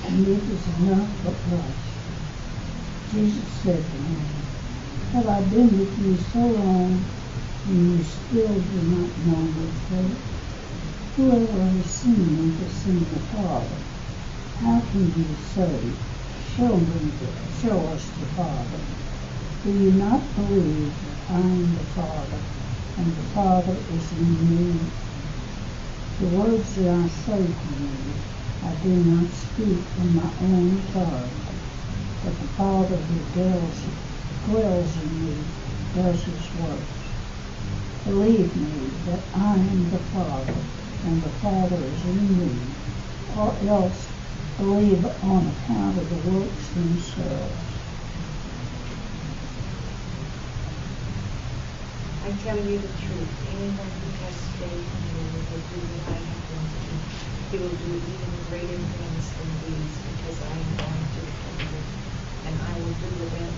and 0.06 0.28
it 0.28 0.44
is 0.54 0.68
enough 0.68 1.10
for 1.24 1.60
us. 1.64 2.10
Jesus 3.10 3.50
said 3.64 3.86
to 3.86 3.98
him, 3.98 4.44
Have 5.14 5.28
I 5.28 5.42
been 5.42 5.80
with 5.80 5.98
you 5.98 6.18
so 6.18 6.40
long, 6.40 7.19
and 7.68 7.98
you 7.98 8.04
still 8.04 8.60
do 8.60 8.82
not 8.88 9.10
know 9.26 9.44
your? 9.56 9.70
Whoever 11.16 11.66
has 11.78 11.86
seen 11.86 12.16
me 12.16 12.64
has 12.64 12.72
seen 12.72 13.00
the 13.14 13.20
Father. 13.36 13.76
How 14.62 14.80
can 14.92 15.12
you 15.18 15.36
say, 15.54 15.92
Show 16.56 16.78
me, 16.78 17.12
the, 17.20 17.28
show 17.62 17.80
us 17.88 18.06
the 18.20 18.26
Father? 18.36 18.80
Do 19.64 19.72
you 19.72 19.92
not 19.92 20.22
believe 20.36 20.92
that 21.06 21.36
I 21.36 21.40
am 21.40 21.76
the 21.76 21.84
Father, 21.96 22.40
and 22.98 23.16
the 23.16 23.24
Father 23.34 23.76
is 23.94 24.12
in 24.14 24.34
me? 24.50 24.80
The 26.20 26.28
words 26.36 26.76
that 26.76 26.90
I 26.90 27.08
say 27.08 27.38
to 27.38 27.70
you, 27.84 28.14
I 28.64 28.72
do 28.84 28.90
not 28.90 29.32
speak 29.32 29.84
in 30.00 30.16
my 30.16 30.30
own 30.42 30.84
authority, 30.88 31.36
but 32.24 32.40
the 32.40 32.48
Father 32.56 32.98
who 32.98 33.20
dwells, 33.34 33.84
dwells 34.48 34.96
in 34.98 35.12
me 35.26 35.36
does 35.96 36.24
his 36.24 36.56
works. 36.56 36.99
Believe 38.06 38.56
me 38.56 38.90
that 39.06 39.24
I 39.34 39.56
am 39.58 39.90
the 39.92 40.00
Father, 40.00 40.56
and 41.04 41.22
the 41.22 41.30
Father 41.42 41.86
is 41.86 42.04
in 42.06 42.40
me, 42.40 42.74
or 43.36 43.58
else 43.70 44.08
believe 44.58 45.06
on 45.06 45.48
account 45.48 46.00
of 46.00 46.10
the 46.10 46.16
works 46.16 46.70
themselves. 46.70 47.74
I 52.24 52.32
tell 52.34 52.58
you 52.58 52.80
the 52.80 52.88
truth, 52.90 53.30
anyone 53.46 53.92
who 53.92 54.12
has 54.24 54.36
faith 54.60 54.88
in 54.94 55.14
me 55.14 55.30
will 55.52 55.60
do 55.70 55.80
what 55.92 56.02
I 56.08 56.16
have 56.18 56.48
done 56.48 56.68
to 56.70 56.78
him. 56.80 57.00
He 57.52 57.60
will 57.60 57.76
do 57.76 57.96
even 58.08 58.44
greater 58.50 58.78
things 58.98 59.32
than 59.38 59.60
these, 59.60 60.00
because 60.00 60.42
I 60.42 60.56
am 60.56 60.76
going 60.78 61.10
to 61.12 61.22
the 61.22 61.34
Father. 61.44 61.84
And 62.46 62.62
I 62.62 62.74
will 62.80 62.94
do 62.94 63.12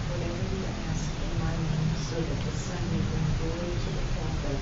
whatever 0.09 0.43
you 0.43 0.65
ask 0.89 1.09
in 1.21 1.37
my 1.39 1.55
name, 1.57 1.70
so 2.09 2.15
that 2.15 2.39
the 2.43 2.51
Son 2.51 2.79
may 2.91 2.99
bring 2.99 3.25
glory 3.37 3.77
to 3.77 3.89
the 3.89 4.05
Father. 4.17 4.57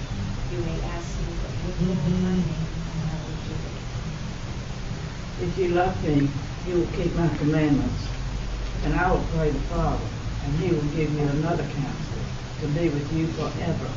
You 0.52 0.60
may 0.60 0.82
ask 0.91 1.17
me 1.19 1.34
for 1.39 1.47
anything 1.63 2.06
in 2.06 2.23
my 2.23 2.36
name, 2.36 2.67
and 2.93 3.04
I 3.10 3.15
will 3.23 3.39
do 3.47 3.56
it. 3.65 5.49
If 5.49 5.58
you 5.58 5.69
love 5.69 6.04
me, 6.04 6.30
you 6.67 6.75
will 6.75 6.88
keep 6.88 7.15
my 7.15 7.30
commandments. 7.38 8.08
And 8.84 8.93
I 8.93 9.12
will 9.12 9.25
pray 9.34 9.52
the 9.52 9.60
Father, 9.62 10.06
and 10.43 10.60
he 10.60 10.69
will 10.71 10.84
give 10.95 11.12
you 11.13 11.28
another 11.28 11.63
counselor 11.63 12.25
to 12.62 12.67
be 12.67 12.89
with 12.89 13.12
you 13.13 13.28
forever. 13.34 13.89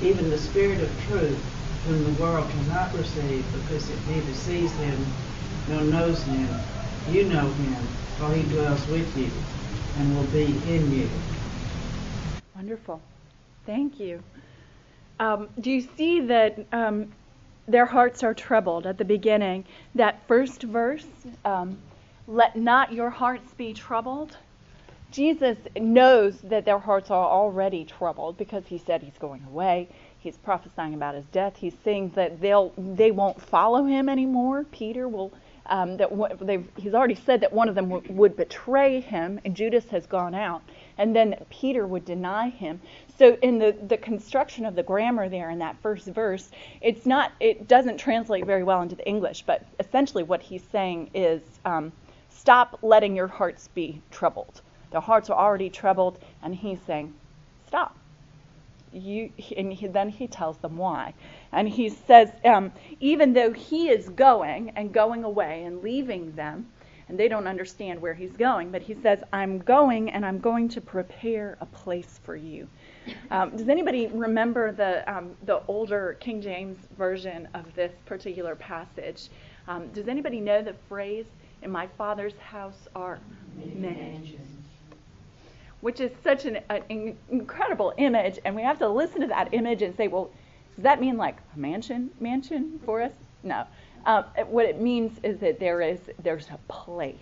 Even 0.00 0.30
the 0.30 0.38
Spirit 0.38 0.80
of 0.80 1.06
truth, 1.06 1.38
whom 1.86 2.04
the 2.04 2.22
world 2.22 2.48
cannot 2.50 2.94
receive 2.94 3.44
because 3.52 3.90
it 3.90 3.98
neither 4.08 4.32
sees 4.32 4.70
him 4.72 5.12
nor 5.68 5.82
knows 5.82 6.22
him. 6.22 6.48
You 7.10 7.24
know 7.24 7.50
him, 7.52 7.88
for 8.16 8.32
he 8.32 8.42
dwells 8.44 8.86
with 8.86 9.16
you 9.16 9.30
and 9.96 10.16
will 10.16 10.24
be 10.24 10.44
in 10.44 10.92
you. 10.92 11.33
Thank 13.66 14.00
you. 14.00 14.22
Um, 15.20 15.48
do 15.60 15.70
you 15.70 15.82
see 15.82 16.20
that 16.22 16.66
um, 16.72 17.12
their 17.68 17.86
hearts 17.86 18.22
are 18.22 18.34
troubled 18.34 18.86
at 18.86 18.98
the 18.98 19.04
beginning? 19.04 19.64
That 19.94 20.26
first 20.28 20.62
verse, 20.64 21.06
um, 21.44 21.78
let 22.26 22.56
not 22.56 22.92
your 22.92 23.10
hearts 23.10 23.54
be 23.54 23.74
troubled. 23.74 24.36
Jesus 25.10 25.58
knows 25.78 26.40
that 26.42 26.64
their 26.64 26.78
hearts 26.78 27.10
are 27.10 27.28
already 27.28 27.84
troubled 27.84 28.36
because 28.38 28.66
he 28.66 28.78
said 28.78 29.02
he's 29.02 29.18
going 29.18 29.44
away. 29.44 29.88
He's 30.18 30.36
prophesying 30.38 30.94
about 30.94 31.14
his 31.14 31.26
death. 31.26 31.56
He's 31.56 31.76
saying 31.84 32.12
that 32.16 32.40
they'll 32.40 32.72
they 32.78 33.10
won't 33.12 33.40
follow 33.40 33.84
him 33.84 34.08
anymore. 34.08 34.64
Peter 34.72 35.08
will. 35.08 35.32
Um, 35.66 35.96
that 35.98 36.10
w- 36.10 36.28
he's 36.76 36.94
already 36.94 37.14
said 37.16 37.40
that 37.42 37.52
one 37.52 37.68
of 37.68 37.74
them 37.74 37.90
w- 37.90 38.14
would 38.14 38.36
betray 38.36 39.00
him, 39.00 39.40
and 39.44 39.56
Judas 39.56 39.86
has 39.90 40.06
gone 40.06 40.34
out, 40.34 40.62
and 40.98 41.14
then 41.14 41.36
Peter 41.50 41.86
would 41.86 42.04
deny 42.04 42.48
him. 42.48 42.80
So 43.18 43.36
in 43.42 43.58
the, 43.58 43.76
the 43.86 43.96
construction 43.96 44.64
of 44.64 44.74
the 44.74 44.82
grammar 44.82 45.28
there 45.28 45.50
in 45.50 45.58
that 45.60 45.76
first 45.82 46.06
verse, 46.06 46.50
it's 46.80 47.06
not 47.06 47.32
it 47.40 47.68
doesn't 47.68 47.98
translate 47.98 48.46
very 48.46 48.64
well 48.64 48.82
into 48.82 48.96
the 48.96 49.06
English, 49.06 49.42
but 49.46 49.64
essentially 49.80 50.22
what 50.22 50.42
he's 50.42 50.62
saying 50.72 51.10
is 51.14 51.42
um, 51.64 51.92
stop 52.30 52.78
letting 52.82 53.16
your 53.16 53.28
hearts 53.28 53.68
be 53.68 54.00
troubled. 54.10 54.60
Their 54.90 55.00
hearts 55.00 55.28
are 55.28 55.38
already 55.38 55.70
troubled, 55.70 56.18
and 56.42 56.54
he's 56.54 56.80
saying, 56.86 57.14
stop. 57.66 57.96
You, 58.92 59.32
and 59.56 59.72
he, 59.72 59.88
then 59.88 60.08
he 60.08 60.28
tells 60.28 60.56
them 60.58 60.76
why. 60.76 61.14
And 61.50 61.68
he 61.68 61.88
says, 61.88 62.30
um, 62.44 62.70
even 63.00 63.32
though 63.32 63.52
he 63.52 63.88
is 63.88 64.08
going 64.10 64.70
and 64.76 64.92
going 64.92 65.24
away 65.24 65.64
and 65.64 65.82
leaving 65.82 66.36
them, 66.36 66.68
and 67.08 67.18
they 67.18 67.28
don't 67.28 67.46
understand 67.46 68.00
where 68.00 68.14
he's 68.14 68.32
going, 68.32 68.70
but 68.70 68.82
he 68.82 68.94
says, 68.94 69.22
I'm 69.32 69.58
going 69.58 70.10
and 70.10 70.24
I'm 70.24 70.38
going 70.38 70.68
to 70.70 70.80
prepare 70.80 71.58
a 71.60 71.66
place 71.66 72.20
for 72.24 72.36
you. 72.36 72.68
Um, 73.30 73.56
does 73.56 73.68
anybody 73.68 74.06
remember 74.06 74.72
the, 74.72 75.08
um, 75.12 75.32
the 75.44 75.60
older 75.68 76.16
King 76.20 76.40
James 76.40 76.78
version 76.96 77.48
of 77.54 77.74
this 77.74 77.92
particular 78.06 78.54
passage? 78.54 79.28
Um, 79.68 79.88
does 79.88 80.08
anybody 80.08 80.40
know 80.40 80.62
the 80.62 80.74
phrase, 80.88 81.26
In 81.62 81.70
my 81.70 81.86
Father's 81.98 82.36
house 82.38 82.88
are 82.94 83.18
many? 83.74 84.38
which 85.80 86.00
is 86.00 86.10
such 86.22 86.46
an, 86.46 86.60
an 86.70 87.14
incredible 87.30 87.92
image, 87.98 88.38
and 88.46 88.56
we 88.56 88.62
have 88.62 88.78
to 88.78 88.88
listen 88.88 89.20
to 89.20 89.26
that 89.26 89.52
image 89.52 89.82
and 89.82 89.94
say, 89.94 90.08
well, 90.08 90.30
does 90.76 90.82
that 90.82 90.98
mean 90.98 91.18
like 91.18 91.36
a 91.54 91.58
mansion, 91.58 92.10
mansion 92.20 92.80
for 92.86 93.02
us? 93.02 93.12
No. 93.42 93.66
Um, 94.06 94.24
what 94.48 94.66
it 94.66 94.80
means 94.80 95.18
is 95.22 95.38
that 95.38 95.58
there 95.58 95.80
is 95.80 95.98
there's 96.22 96.48
a 96.50 96.58
place. 96.68 97.16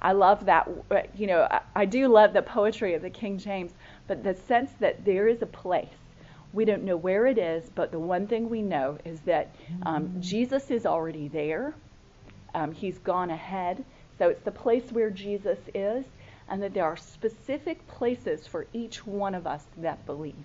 I 0.00 0.12
love 0.12 0.46
that. 0.46 0.68
You 1.16 1.26
know, 1.26 1.48
I, 1.50 1.60
I 1.74 1.84
do 1.84 2.08
love 2.08 2.32
the 2.32 2.42
poetry 2.42 2.94
of 2.94 3.02
the 3.02 3.10
King 3.10 3.38
James, 3.38 3.72
but 4.06 4.22
the 4.22 4.34
sense 4.34 4.70
that 4.80 5.04
there 5.04 5.28
is 5.28 5.42
a 5.42 5.46
place. 5.46 5.88
We 6.52 6.64
don't 6.64 6.84
know 6.84 6.96
where 6.96 7.26
it 7.26 7.36
is, 7.38 7.68
but 7.74 7.90
the 7.90 7.98
one 7.98 8.26
thing 8.26 8.48
we 8.48 8.62
know 8.62 8.98
is 9.04 9.20
that 9.22 9.54
um, 9.82 10.14
Jesus 10.20 10.70
is 10.70 10.86
already 10.86 11.28
there. 11.28 11.74
Um, 12.54 12.72
he's 12.72 12.98
gone 12.98 13.30
ahead. 13.30 13.84
So 14.18 14.28
it's 14.28 14.42
the 14.42 14.52
place 14.52 14.92
where 14.92 15.10
Jesus 15.10 15.58
is, 15.74 16.04
and 16.48 16.62
that 16.62 16.72
there 16.72 16.84
are 16.84 16.96
specific 16.96 17.86
places 17.88 18.46
for 18.46 18.66
each 18.72 19.04
one 19.04 19.34
of 19.34 19.46
us 19.46 19.64
that 19.78 20.06
believe. 20.06 20.44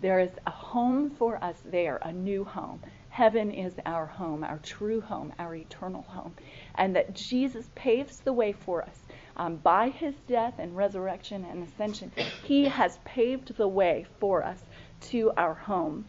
There 0.00 0.20
is 0.20 0.30
a 0.46 0.50
home 0.50 1.10
for 1.10 1.42
us 1.44 1.56
there, 1.66 1.98
a 2.02 2.12
new 2.12 2.44
home. 2.44 2.80
Heaven 3.12 3.50
is 3.50 3.74
our 3.84 4.06
home, 4.06 4.42
our 4.42 4.58
true 4.62 5.02
home, 5.02 5.34
our 5.38 5.54
eternal 5.54 6.00
home. 6.00 6.34
And 6.76 6.96
that 6.96 7.12
Jesus 7.12 7.68
paves 7.74 8.20
the 8.20 8.32
way 8.32 8.52
for 8.52 8.80
us. 8.80 9.02
Um, 9.36 9.56
by 9.56 9.90
his 9.90 10.14
death 10.26 10.54
and 10.58 10.74
resurrection 10.74 11.44
and 11.44 11.62
ascension, 11.62 12.10
he 12.42 12.64
has 12.64 12.98
paved 13.04 13.54
the 13.58 13.68
way 13.68 14.06
for 14.18 14.42
us 14.42 14.62
to 15.10 15.30
our 15.36 15.52
home. 15.52 16.06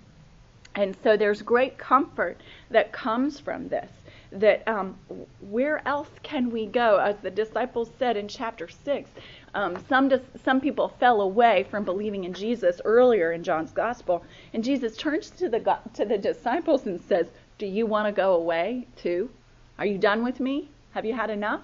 And 0.76 0.96
so 1.04 1.18
there's 1.18 1.42
great 1.42 1.78
comfort 1.78 2.40
that 2.70 2.94
comes 2.94 3.38
from 3.38 3.68
this. 3.68 3.92
That 4.32 4.66
um, 4.66 4.98
where 5.42 5.86
else 5.86 6.10
can 6.24 6.52
we 6.52 6.68
go? 6.68 7.00
As 7.00 7.18
the 7.18 7.30
disciples 7.30 7.92
said 8.00 8.16
in 8.16 8.30
chapter 8.30 8.70
6, 8.70 9.10
um, 9.54 9.78
some, 9.88 10.10
dis- 10.10 10.22
some 10.44 10.60
people 10.60 10.90
fell 11.00 11.22
away 11.22 11.66
from 11.70 11.84
believing 11.84 12.24
in 12.24 12.34
Jesus 12.34 12.82
earlier 12.86 13.32
in 13.32 13.44
John's 13.44 13.72
gospel. 13.72 14.24
And 14.54 14.64
Jesus 14.64 14.98
turns 14.98 15.30
to 15.32 15.50
the, 15.50 15.60
go- 15.60 15.78
to 15.94 16.06
the 16.06 16.18
disciples 16.18 16.86
and 16.86 17.00
says, 17.00 17.28
Do 17.58 17.66
you 17.66 17.86
want 17.86 18.08
to 18.08 18.12
go 18.12 18.34
away 18.34 18.88
too? 18.96 19.30
Are 19.78 19.86
you 19.86 19.98
done 19.98 20.24
with 20.24 20.40
me? 20.40 20.70
Have 20.92 21.06
you 21.06 21.14
had 21.14 21.30
enough? 21.30 21.62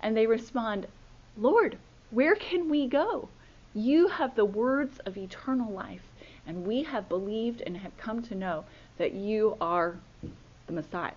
And 0.00 0.16
they 0.16 0.26
respond, 0.26 0.86
Lord, 1.36 1.78
where 2.10 2.34
can 2.34 2.68
we 2.68 2.86
go? 2.86 3.28
You 3.74 4.08
have 4.08 4.34
the 4.34 4.44
words 4.44 4.98
of 5.00 5.16
eternal 5.16 5.72
life, 5.72 6.02
and 6.46 6.66
we 6.66 6.82
have 6.82 7.08
believed 7.08 7.60
and 7.60 7.76
have 7.76 7.96
come 7.96 8.22
to 8.22 8.34
know 8.34 8.64
that 8.98 9.12
you 9.12 9.56
are 9.60 9.96
the 10.66 10.72
Messiah. 10.72 11.12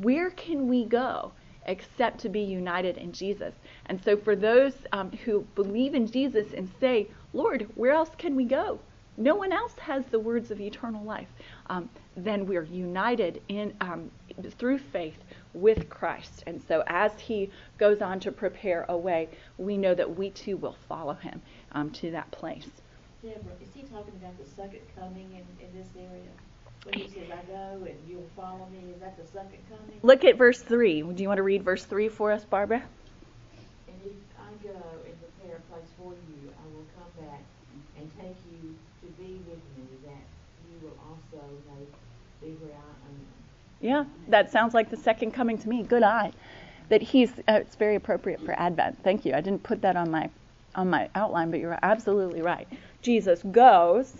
Where 0.00 0.30
can 0.30 0.68
we 0.68 0.84
go 0.84 1.32
except 1.66 2.20
to 2.20 2.28
be 2.28 2.40
united 2.40 2.96
in 2.96 3.12
Jesus? 3.12 3.54
And 3.86 4.02
so, 4.02 4.16
for 4.16 4.36
those 4.36 4.74
um, 4.92 5.10
who 5.24 5.40
believe 5.54 5.94
in 5.94 6.06
Jesus 6.06 6.52
and 6.52 6.70
say, 6.80 7.08
Lord, 7.32 7.68
where 7.74 7.92
else 7.92 8.10
can 8.16 8.36
we 8.36 8.44
go? 8.44 8.78
No 9.16 9.34
one 9.34 9.52
else 9.52 9.74
has 9.78 10.04
the 10.06 10.18
words 10.18 10.50
of 10.50 10.60
eternal 10.60 11.04
life. 11.04 11.28
Um, 11.66 11.90
then 12.16 12.46
we're 12.46 12.64
united 12.64 13.42
in 13.48 13.74
um, 13.80 14.10
through 14.58 14.78
faith 14.78 15.18
with 15.52 15.90
Christ. 15.90 16.44
And 16.46 16.62
so, 16.62 16.82
as 16.86 17.18
He 17.20 17.50
goes 17.78 18.00
on 18.00 18.20
to 18.20 18.32
prepare 18.32 18.86
a 18.88 18.96
way, 18.96 19.28
we 19.58 19.76
know 19.76 19.94
that 19.94 20.16
we 20.16 20.30
too 20.30 20.56
will 20.56 20.76
follow 20.88 21.14
Him 21.14 21.42
um, 21.72 21.90
to 21.90 22.10
that 22.12 22.30
place. 22.30 22.68
Deborah, 23.22 23.54
is 23.62 23.72
he 23.72 23.82
talking 23.82 24.14
about 24.16 24.36
the 24.36 24.44
second 24.44 24.80
coming 24.98 25.30
in, 25.30 25.64
in 25.64 25.72
this 25.78 25.86
area? 25.96 26.32
When 26.84 26.94
he 26.94 27.08
says, 27.08 27.30
I 27.30 27.42
go 27.46 27.84
and 27.84 27.96
you'll 28.08 28.28
follow 28.36 28.66
me, 28.72 28.92
is 28.92 29.00
that 29.00 29.16
the 29.16 29.26
second 29.26 29.58
coming? 29.68 30.00
Look 30.02 30.24
at 30.24 30.36
verse 30.36 30.60
3. 30.60 31.02
Do 31.02 31.22
you 31.22 31.28
want 31.28 31.38
to 31.38 31.42
read 31.44 31.62
verse 31.62 31.84
3 31.84 32.08
for 32.08 32.32
us, 32.32 32.44
Barbara? 32.44 32.82
And 33.88 33.96
if 34.04 34.12
I 34.36 34.50
go 34.64 34.74
and 35.06 35.14
prepare 35.20 35.58
a 35.58 35.72
place 35.72 35.88
for 35.96 36.12
you, 36.12 36.50
I 36.50 36.66
will 36.74 36.86
come 36.96 37.26
back 37.26 37.42
and 37.98 38.10
take 38.20 38.36
you 38.50 38.74
to 39.02 39.06
be 39.22 39.40
with 39.48 39.62
me, 39.76 39.86
that 40.06 40.24
you 40.68 40.88
will 40.88 40.98
also 41.08 41.44
may 41.68 41.86
be 42.40 42.54
where 42.56 42.74
I 42.74 43.08
am. 43.08 43.26
Yeah, 43.80 44.04
that 44.28 44.50
sounds 44.50 44.74
like 44.74 44.90
the 44.90 44.96
second 44.96 45.32
coming 45.32 45.58
to 45.58 45.68
me. 45.68 45.84
Good 45.84 46.02
eye. 46.02 46.32
That 46.88 47.02
he's 47.02 47.30
uh, 47.48 47.60
it's 47.60 47.76
very 47.76 47.94
appropriate 47.94 48.40
for 48.40 48.58
Advent. 48.58 49.02
Thank 49.04 49.24
you. 49.24 49.34
I 49.34 49.40
didn't 49.40 49.62
put 49.62 49.82
that 49.82 49.96
on 49.96 50.10
my 50.10 50.30
on 50.74 50.90
my 50.90 51.08
outline, 51.14 51.50
but 51.50 51.60
you're 51.60 51.78
absolutely 51.82 52.42
right. 52.42 52.66
Jesus 53.02 53.42
goes. 53.42 54.14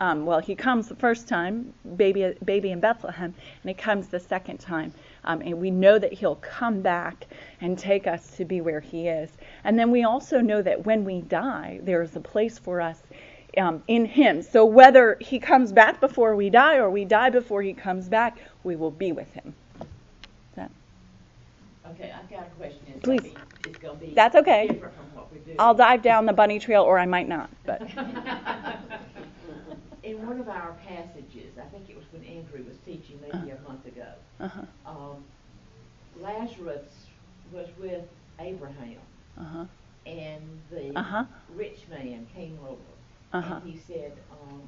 Um, 0.00 0.26
well, 0.26 0.40
he 0.40 0.54
comes 0.56 0.88
the 0.88 0.96
first 0.96 1.28
time, 1.28 1.72
baby, 1.96 2.34
baby 2.44 2.70
in 2.72 2.80
Bethlehem, 2.80 3.32
and 3.62 3.68
he 3.70 3.74
comes 3.74 4.08
the 4.08 4.18
second 4.18 4.58
time, 4.58 4.92
um, 5.24 5.40
and 5.40 5.60
we 5.60 5.70
know 5.70 5.98
that 5.98 6.12
he'll 6.12 6.34
come 6.36 6.80
back 6.82 7.26
and 7.60 7.78
take 7.78 8.06
us 8.06 8.36
to 8.36 8.44
be 8.44 8.60
where 8.60 8.80
he 8.80 9.06
is. 9.08 9.30
And 9.62 9.78
then 9.78 9.90
we 9.92 10.02
also 10.02 10.40
know 10.40 10.60
that 10.62 10.84
when 10.84 11.04
we 11.04 11.20
die, 11.20 11.78
there 11.82 12.02
is 12.02 12.16
a 12.16 12.20
place 12.20 12.58
for 12.58 12.80
us 12.80 13.00
um, 13.56 13.82
in 13.86 14.04
him. 14.04 14.42
So 14.42 14.64
whether 14.64 15.16
he 15.20 15.38
comes 15.38 15.72
back 15.72 16.00
before 16.00 16.34
we 16.34 16.50
die 16.50 16.76
or 16.76 16.90
we 16.90 17.04
die 17.04 17.30
before 17.30 17.62
he 17.62 17.72
comes 17.72 18.08
back, 18.08 18.38
we 18.64 18.74
will 18.74 18.90
be 18.90 19.12
with 19.12 19.32
him. 19.32 19.54
That, 20.56 20.70
Okay, 21.90 22.12
I've 22.12 22.28
got 22.28 22.48
a 22.48 22.50
question. 22.56 22.80
It's 22.88 23.00
Please. 23.04 23.20
Gonna 23.20 23.32
be, 23.62 23.70
gonna 23.72 23.98
be 23.98 24.06
That's 24.14 24.34
okay. 24.36 24.66
from 24.66 24.90
what 25.14 25.32
we 25.32 25.38
do. 25.38 25.54
I'll 25.58 25.74
dive 25.74 26.02
down 26.02 26.26
the 26.26 26.32
bunny 26.32 26.58
trail, 26.58 26.82
or 26.82 26.98
I 26.98 27.06
might 27.06 27.28
not. 27.28 27.48
But 27.64 27.82
In 30.04 30.26
one 30.26 30.38
of 30.38 30.48
our 30.50 30.76
passages, 30.86 31.56
I 31.58 31.64
think 31.70 31.88
it 31.88 31.96
was 31.96 32.04
when 32.12 32.24
Andrew 32.24 32.62
was 32.68 32.76
teaching 32.84 33.18
maybe 33.22 33.50
a 33.50 33.60
month 33.66 33.86
ago, 33.86 34.08
uh-huh, 34.38 34.60
um, 34.86 35.24
Lazarus 36.20 37.06
was 37.50 37.68
with 37.80 38.04
Abraham, 38.38 38.98
uh-huh, 39.40 39.64
and 40.06 40.42
the 40.70 40.96
uh-huh, 40.98 41.24
rich 41.54 41.80
man 41.88 42.26
came 42.34 42.58
over, 42.68 42.76
uh-huh. 43.32 43.54
and 43.54 43.72
he 43.72 43.78
said 43.78 44.12
um, 44.30 44.60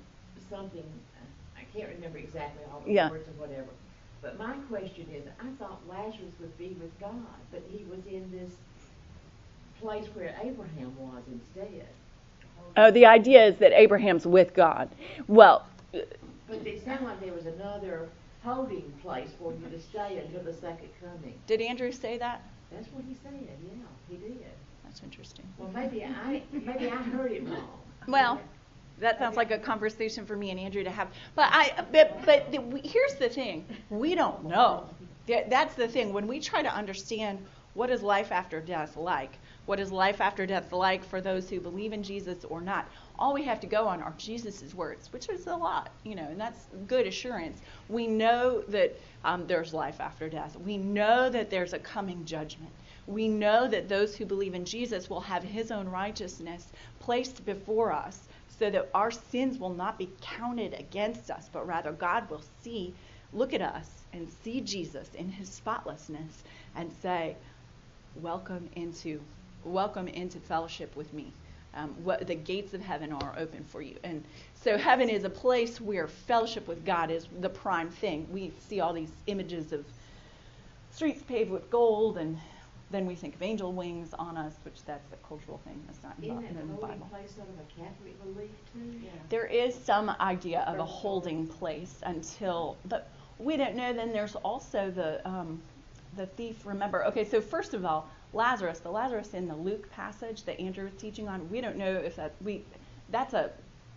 something. 0.49 0.85
I 1.59 1.65
can't 1.79 1.91
remember 1.95 2.19
exactly 2.19 2.63
all 2.73 2.81
the 2.81 2.93
Yeah. 2.93 3.11
words 3.11 3.29
or 3.29 3.33
whatever. 3.47 3.69
But 4.23 4.39
my 4.39 4.55
question 4.71 5.07
is, 5.15 5.25
I 5.39 5.51
thought 5.59 5.81
Lazarus 5.89 6.33
would 6.41 6.57
be 6.57 6.77
with 6.81 6.99
God, 6.99 7.13
but 7.51 7.63
he 7.71 7.85
was 7.85 8.01
in 8.07 8.31
this 8.33 8.53
place 9.81 10.07
where 10.15 10.35
Abraham 10.43 10.97
was 10.99 11.23
instead. 11.31 11.87
Oh, 12.77 12.91
the 12.91 13.07
idea 13.07 13.47
is 13.47 13.57
that 13.57 13.73
Abraham's 13.73 14.27
with 14.27 14.55
God. 14.55 14.89
Well, 15.29 15.67
But 15.93 16.05
it 16.67 16.85
sounded 16.85 17.05
like 17.05 17.21
there 17.21 17.33
was 17.33 17.47
another 17.47 18.09
holding 18.45 18.93
place 19.03 19.31
for 19.39 19.53
you 19.53 19.69
to 19.71 19.81
stay 19.81 20.23
until 20.25 20.43
the 20.43 20.53
second 20.53 20.89
coming. 21.01 21.35
did 21.47 21.61
Andrew 21.61 21.91
say 21.91 22.19
that? 22.19 22.43
That's 22.71 22.89
what 22.93 23.05
he 23.09 23.15
said. 23.23 23.33
Yeah, 23.35 23.71
he 24.09 24.17
did. 24.17 24.45
That's 24.85 25.03
interesting. 25.03 25.45
Well, 25.59 25.71
maybe 25.75 26.05
I 26.05 26.43
maybe 26.53 26.89
I 26.89 26.97
heard 26.97 27.33
it 27.33 27.47
wrong. 27.49 27.69
Well, 28.07 28.41
that 29.01 29.19
sounds 29.19 29.37
like 29.37 29.51
a 29.51 29.59
conversation 29.59 30.25
for 30.25 30.37
me 30.37 30.51
and 30.51 30.61
Andrew 30.61 30.85
to 30.85 30.91
have. 30.91 31.09
But 31.35 31.49
I, 31.53 31.85
but, 31.93 32.25
but 32.25 32.51
the, 32.53 32.59
we, 32.61 32.81
here's 32.81 33.15
the 33.15 33.29
thing: 33.29 33.67
we 33.91 34.15
don't 34.15 34.45
know. 34.45 34.85
That's 35.27 35.75
the 35.75 35.89
thing. 35.89 36.13
When 36.13 36.27
we 36.29 36.41
try 36.41 36.63
to 36.63 36.73
understand 36.73 37.45
what 37.75 37.91
is 37.91 38.03
life 38.03 38.31
after 38.33 38.61
death 38.61 38.97
like, 38.97 39.33
what 39.67 39.81
is 39.81 39.93
life 39.93 40.21
after 40.21 40.47
death 40.47 40.73
like 40.73 41.05
for 41.05 41.21
those 41.21 41.51
who 41.51 41.61
believe 41.61 41.93
in 41.93 42.03
Jesus 42.03 42.45
or 42.45 42.61
not, 42.61 42.89
all 43.19 43.35
we 43.35 43.43
have 43.45 43.61
to 43.61 43.67
go 43.67 43.87
on 43.87 44.01
are 44.01 44.15
Jesus' 44.17 44.75
words, 44.75 45.13
which 45.13 45.29
is 45.29 45.47
a 45.47 45.55
lot, 45.55 45.91
you 46.05 46.15
know, 46.15 46.29
and 46.29 46.41
that's 46.41 46.67
good 46.87 47.07
assurance. 47.07 47.61
We 47.89 48.07
know 48.07 48.63
that 48.69 48.99
um, 49.25 49.47
there's 49.47 49.75
life 49.75 50.01
after 50.01 50.29
death. 50.29 50.57
We 50.57 50.77
know 50.77 51.29
that 51.31 51.51
there's 51.51 51.73
a 51.73 51.79
coming 51.79 52.25
judgment. 52.25 52.73
We 53.07 53.29
know 53.29 53.69
that 53.69 53.89
those 53.89 54.17
who 54.17 54.25
believe 54.25 54.55
in 54.55 54.65
Jesus 54.65 55.11
will 55.11 55.21
have 55.21 55.43
his 55.43 55.71
own 55.71 55.89
righteousness 55.89 56.73
placed 57.01 57.45
before 57.45 57.93
us 57.93 58.29
so 58.59 58.71
that 58.71 58.89
our 58.95 59.11
sins 59.11 59.59
will 59.59 59.75
not 59.75 59.99
be 59.99 60.11
counted 60.21 60.75
against 60.75 61.31
us, 61.31 61.49
but 61.53 61.67
rather 61.67 61.93
God 61.93 62.29
will 62.31 62.43
see, 62.63 62.95
look 63.33 63.53
at 63.53 63.61
us 63.61 63.91
and 64.13 64.29
see 64.43 64.61
Jesus 64.61 65.11
in 65.15 65.29
his 65.29 65.49
spotlessness 65.49 66.43
and 66.75 66.91
say, 67.03 67.37
welcome 68.17 68.69
into 68.77 69.21
welcome 69.67 70.09
into 70.09 70.39
fellowship 70.39 70.95
with 70.97 71.13
me. 71.13 71.33
Um, 71.75 71.91
what 72.05 72.27
the 72.27 72.35
gates 72.35 72.73
of 72.73 72.81
heaven 72.81 73.13
are 73.13 73.35
open 73.37 73.63
for 73.65 73.83
you. 73.83 73.97
And 74.03 74.25
so 74.55 74.79
heaven 74.79 75.11
is 75.11 75.25
a 75.25 75.31
place 75.31 75.79
where 75.79 76.09
fellowship 76.09 76.67
with 76.67 76.87
God 76.87 77.11
is 77.11 77.27
the 77.41 77.51
prime 77.51 77.91
thing. 77.91 78.27
We 78.33 78.53
see 78.67 78.81
all 78.81 78.95
these 78.95 79.13
images 79.27 79.73
of 79.73 79.85
streets 80.91 81.23
paved 81.23 81.51
with 81.51 81.69
gold 81.71 82.17
and 82.17 82.39
then 82.91 83.05
we 83.05 83.15
think 83.15 83.35
of 83.35 83.43
angel 83.43 83.73
wings 83.73 84.15
on 84.19 84.37
us, 84.37 84.55
which 84.65 84.85
that's 84.85 85.13
a 85.13 85.17
cultural 85.27 85.59
thing. 85.65 85.83
That's 85.87 86.03
not 86.03 86.15
in 86.23 86.29
the 86.55 86.73
holding 86.73 86.99
Bible. 86.99 87.09
place 87.11 87.33
sort 87.35 87.49
of 87.49 87.57
a 87.57 87.83
Catholic 87.83 88.23
belief 88.23 88.51
too? 88.73 89.01
Yeah. 89.05 89.11
There 89.29 89.47
is 89.47 89.75
some 89.75 90.15
idea 90.21 90.61
of 90.61 90.79
a 90.79 90.85
holding 90.85 91.47
place 91.49 91.97
until, 92.05 92.77
but 92.87 93.11
we 93.39 93.57
don't 93.57 93.75
know. 93.75 93.93
Then 93.93 94.13
there's 94.13 94.37
also 94.37 94.91
the 94.91 95.27
um, 95.29 95.61
the 96.17 96.27
thief. 96.27 96.65
Remember, 96.65 97.05
okay. 97.07 97.25
So 97.25 97.41
first 97.41 97.75
of 97.75 97.85
all, 97.85 98.09
Lazarus, 98.37 98.79
the 98.81 98.91
Lazarus 98.91 99.35
in 99.35 99.49
the 99.49 99.57
Luke 99.57 99.91
passage 99.91 100.45
that 100.45 100.61
Andrew 100.61 100.85
was 100.85 100.95
teaching 100.95 101.29
on. 101.29 101.49
We 101.51 101.61
don't 101.61 101.77
know 101.77 101.95
if 101.95 102.17
that 102.17 102.35
we 102.45 102.65
that's 103.11 103.35
a 103.35 103.51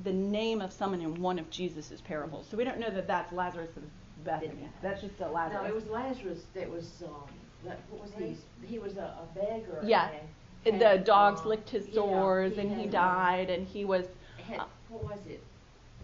the 0.03 0.13
name 0.13 0.61
of 0.61 0.71
someone 0.71 1.01
in 1.01 1.21
one 1.21 1.37
of 1.37 1.49
Jesus's 1.49 1.99
parables. 2.01 2.47
So 2.49 2.55
we 2.55 2.63
don't 2.63 2.79
know 2.79 2.89
that 2.89 3.05
that's 3.05 3.33
Lazarus 3.33 3.75
of 3.75 3.83
Bethany. 4.23 4.69
That's 4.81 5.01
just 5.01 5.19
a 5.19 5.27
Lazarus. 5.27 5.61
No, 5.63 5.69
it 5.69 5.75
was 5.75 5.85
Lazarus 5.87 6.39
that 6.55 6.69
was. 6.69 7.03
Um, 7.05 7.29
that, 7.65 7.79
what 7.89 8.01
was 8.01 8.11
he? 8.17 8.37
He 8.65 8.79
was 8.79 8.95
a, 8.95 9.13
a 9.21 9.27
beggar. 9.37 9.81
Yeah. 9.83 10.09
And 10.65 10.79
the 10.79 10.87
had, 10.87 11.03
dogs 11.03 11.41
uh, 11.41 11.49
licked 11.49 11.69
his 11.69 11.87
yeah, 11.87 11.93
sores 11.95 12.57
and 12.57 12.69
he 12.69 12.85
had, 12.85 12.95
uh, 12.95 13.01
died 13.01 13.49
and 13.49 13.67
he 13.67 13.83
was 13.85 14.05
Had, 14.47 14.61
what 14.89 15.03
was 15.03 15.19
it? 15.27 15.41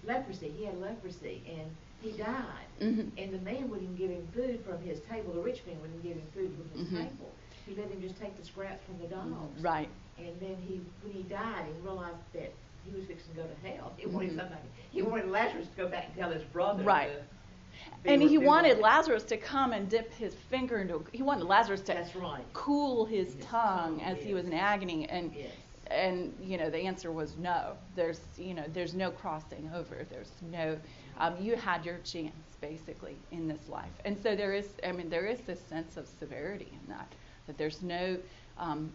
Leprosy. 0.05 0.51
He 0.57 0.65
had 0.65 0.79
leprosy 0.79 1.41
and 1.47 1.69
he 2.01 2.17
died. 2.17 2.67
Mhm. 2.81 3.11
And 3.17 3.33
the 3.33 3.39
man 3.39 3.69
wouldn't 3.69 3.97
give 3.97 4.09
him 4.11 4.27
food 4.33 4.59
from 4.65 4.81
his 4.81 4.99
table. 5.01 5.33
The 5.33 5.41
rich 5.41 5.61
man 5.65 5.79
wouldn't 5.81 6.03
give 6.03 6.13
him 6.13 6.27
food 6.33 6.51
from 6.55 6.79
his 6.79 6.89
Mhm. 6.89 6.97
table. 6.97 7.31
He 7.65 7.75
let 7.75 7.89
him 7.89 8.01
just 8.01 8.19
take 8.19 8.37
the 8.37 8.45
scraps 8.45 8.83
from 8.85 8.99
the 8.99 9.07
dogs. 9.07 9.61
right. 9.61 9.89
And 10.17 10.39
then 10.39 10.55
he, 10.67 10.79
when 11.01 11.13
he 11.13 11.23
died, 11.23 11.65
he 11.65 11.81
realized 11.81 12.15
that 12.33 12.53
he 12.85 12.95
was 12.95 13.05
fixing 13.05 13.33
to 13.35 13.41
go 13.41 13.47
to 13.47 13.67
hell. 13.67 13.91
He 13.97 14.05
wanted 14.05 14.31
Mhm. 14.31 14.37
somebody. 14.37 14.61
He 14.91 15.01
wanted 15.01 15.29
Lazarus 15.29 15.67
to 15.67 15.75
go 15.83 15.87
back 15.89 16.05
and 16.07 16.15
tell 16.15 16.29
his 16.31 16.43
brother. 16.43 16.83
Right. 16.83 17.09
to 17.09 18.09
And 18.09 18.21
he 18.21 18.37
wanted 18.37 18.77
Lazarus 18.79 19.23
to 19.25 19.37
come 19.37 19.73
and 19.73 19.89
dip 19.89 20.13
his 20.13 20.33
finger 20.35 20.77
into. 20.79 21.03
He 21.11 21.21
wanted 21.23 21.45
Lazarus 21.45 21.81
to 21.81 21.93
That's 21.93 22.15
right. 22.15 22.43
cool 22.53 23.05
his 23.05 23.33
His 23.33 23.45
tongue 23.45 23.99
tongue, 23.99 24.01
as 24.01 24.17
he 24.23 24.33
was 24.33 24.45
in 24.45 24.53
agony, 24.53 25.09
and 25.09 25.33
Yes. 25.35 25.51
and 25.87 26.33
you 26.41 26.57
know 26.57 26.69
the 26.69 26.79
answer 26.79 27.11
was 27.11 27.35
no. 27.37 27.75
There's 27.95 28.21
you 28.37 28.53
know 28.53 28.63
there's 28.73 28.93
no 28.93 29.11
crossing 29.11 29.69
over. 29.73 30.05
There's 30.09 30.31
no. 30.41 30.77
Um, 31.17 31.35
you 31.41 31.55
had 31.57 31.85
your 31.85 31.97
chance 31.99 32.55
basically 32.61 33.17
in 33.31 33.47
this 33.47 33.67
life, 33.67 33.91
and 34.05 34.17
so 34.17 34.35
there 34.35 34.53
is. 34.53 34.69
I 34.83 34.91
mean 34.93 35.09
there 35.09 35.25
is 35.25 35.41
this 35.41 35.59
sense 35.59 35.97
of 35.97 36.07
severity 36.07 36.69
in 36.71 36.87
that 36.93 37.11
that 37.47 37.57
there's 37.57 37.81
no. 37.81 38.17
Um, 38.57 38.91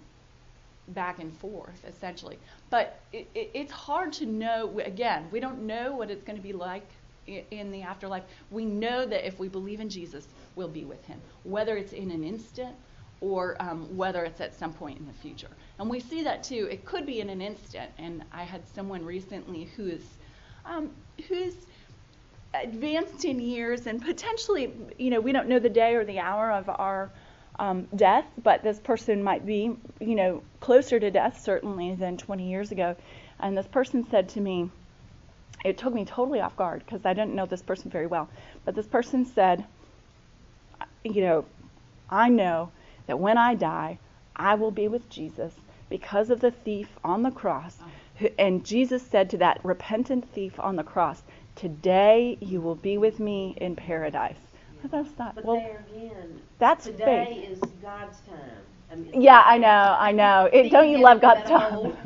back 0.88 1.20
and 1.20 1.32
forth 1.38 1.84
essentially. 1.86 2.38
But 2.70 3.00
it, 3.12 3.28
it, 3.34 3.50
it's 3.54 3.72
hard 3.72 4.12
to 4.14 4.26
know 4.26 4.80
again 4.84 5.28
we 5.30 5.40
don't 5.40 5.62
know 5.62 5.94
what 5.94 6.10
it's 6.10 6.24
going 6.24 6.36
to 6.36 6.42
be 6.42 6.52
like 6.52 6.86
i- 7.28 7.44
in 7.50 7.70
the 7.70 7.82
afterlife. 7.82 8.24
We 8.50 8.64
know 8.64 9.06
that 9.06 9.26
if 9.26 9.38
we 9.38 9.48
believe 9.48 9.80
in 9.80 9.88
jesus 9.88 10.26
we'll 10.56 10.68
be 10.68 10.84
with 10.84 11.04
him 11.06 11.20
whether 11.44 11.76
it's 11.76 11.92
in 11.92 12.10
an 12.10 12.24
instant 12.24 12.74
or 13.20 13.56
um, 13.60 13.94
whether 13.96 14.24
it's 14.24 14.40
at 14.40 14.54
some 14.54 14.72
point 14.72 14.98
in 14.98 15.06
the 15.06 15.12
future. 15.12 15.50
And 15.78 15.90
we 15.90 16.00
see 16.00 16.22
that 16.24 16.42
too. 16.42 16.68
It 16.70 16.84
could 16.86 17.06
be 17.06 17.20
in 17.20 17.28
an 17.30 17.40
instant. 17.42 17.90
And 17.98 18.24
i 18.32 18.42
had 18.44 18.66
someone 18.66 19.04
recently 19.04 19.64
who's 19.76 20.02
um, 20.64 20.90
who's 21.28 21.54
advanced 22.54 23.24
in 23.24 23.40
years 23.40 23.86
and 23.86 24.02
potentially, 24.02 24.72
you 24.98 25.10
know, 25.10 25.20
we 25.20 25.32
don't 25.32 25.48
know 25.48 25.58
the 25.58 25.68
day 25.68 25.94
or 25.94 26.04
the 26.04 26.18
hour 26.18 26.50
of 26.50 26.68
our 26.68 27.10
um, 27.60 27.86
death, 27.94 28.24
but 28.42 28.62
this 28.62 28.80
person 28.80 29.22
might 29.22 29.44
be, 29.44 29.76
you 30.00 30.14
know, 30.14 30.42
closer 30.60 30.98
to 30.98 31.10
death 31.10 31.40
certainly 31.40 31.94
than 31.94 32.16
20 32.16 32.48
years 32.48 32.72
ago. 32.72 32.96
And 33.38 33.56
this 33.56 33.66
person 33.66 34.06
said 34.10 34.30
to 34.30 34.40
me, 34.40 34.70
it 35.62 35.76
took 35.76 35.92
me 35.92 36.06
totally 36.06 36.40
off 36.40 36.56
guard 36.56 36.82
because 36.84 37.04
I 37.04 37.12
didn't 37.12 37.34
know 37.34 37.44
this 37.44 37.60
person 37.60 37.90
very 37.90 38.06
well, 38.06 38.30
but 38.64 38.74
this 38.74 38.86
person 38.86 39.26
said, 39.26 39.66
you 41.04 41.20
know, 41.20 41.44
I 42.08 42.30
know 42.30 42.72
that 43.06 43.20
when 43.20 43.36
I 43.36 43.54
die, 43.54 43.98
I 44.34 44.54
will 44.54 44.70
be 44.70 44.88
with 44.88 45.10
Jesus 45.10 45.52
because 45.90 46.30
of 46.30 46.40
the 46.40 46.50
thief 46.50 46.88
on 47.04 47.22
the 47.22 47.30
cross. 47.30 47.76
And 48.38 48.64
Jesus 48.64 49.02
said 49.02 49.28
to 49.30 49.38
that 49.38 49.62
repentant 49.62 50.30
thief 50.30 50.58
on 50.58 50.76
the 50.76 50.82
cross, 50.82 51.22
Today 51.56 52.38
you 52.40 52.62
will 52.62 52.74
be 52.74 52.96
with 52.96 53.20
me 53.20 53.54
in 53.58 53.76
paradise. 53.76 54.49
I 54.84 54.88
just 54.88 55.14
thought, 55.16 55.34
But 55.34 55.44
well, 55.44 55.56
there 55.56 55.84
again, 55.94 56.40
that's 56.58 56.84
today 56.84 57.46
faith. 57.48 57.50
is 57.52 57.70
God's 57.82 58.18
time. 58.20 58.38
I 58.90 58.94
mean, 58.96 59.22
Yeah, 59.22 59.42
I 59.44 59.58
know, 59.58 59.96
I 59.98 60.12
know. 60.12 60.48
It, 60.52 60.70
don't 60.70 60.88
you 60.88 60.98
love 60.98 61.20
God's 61.20 61.48
time? 61.48 61.96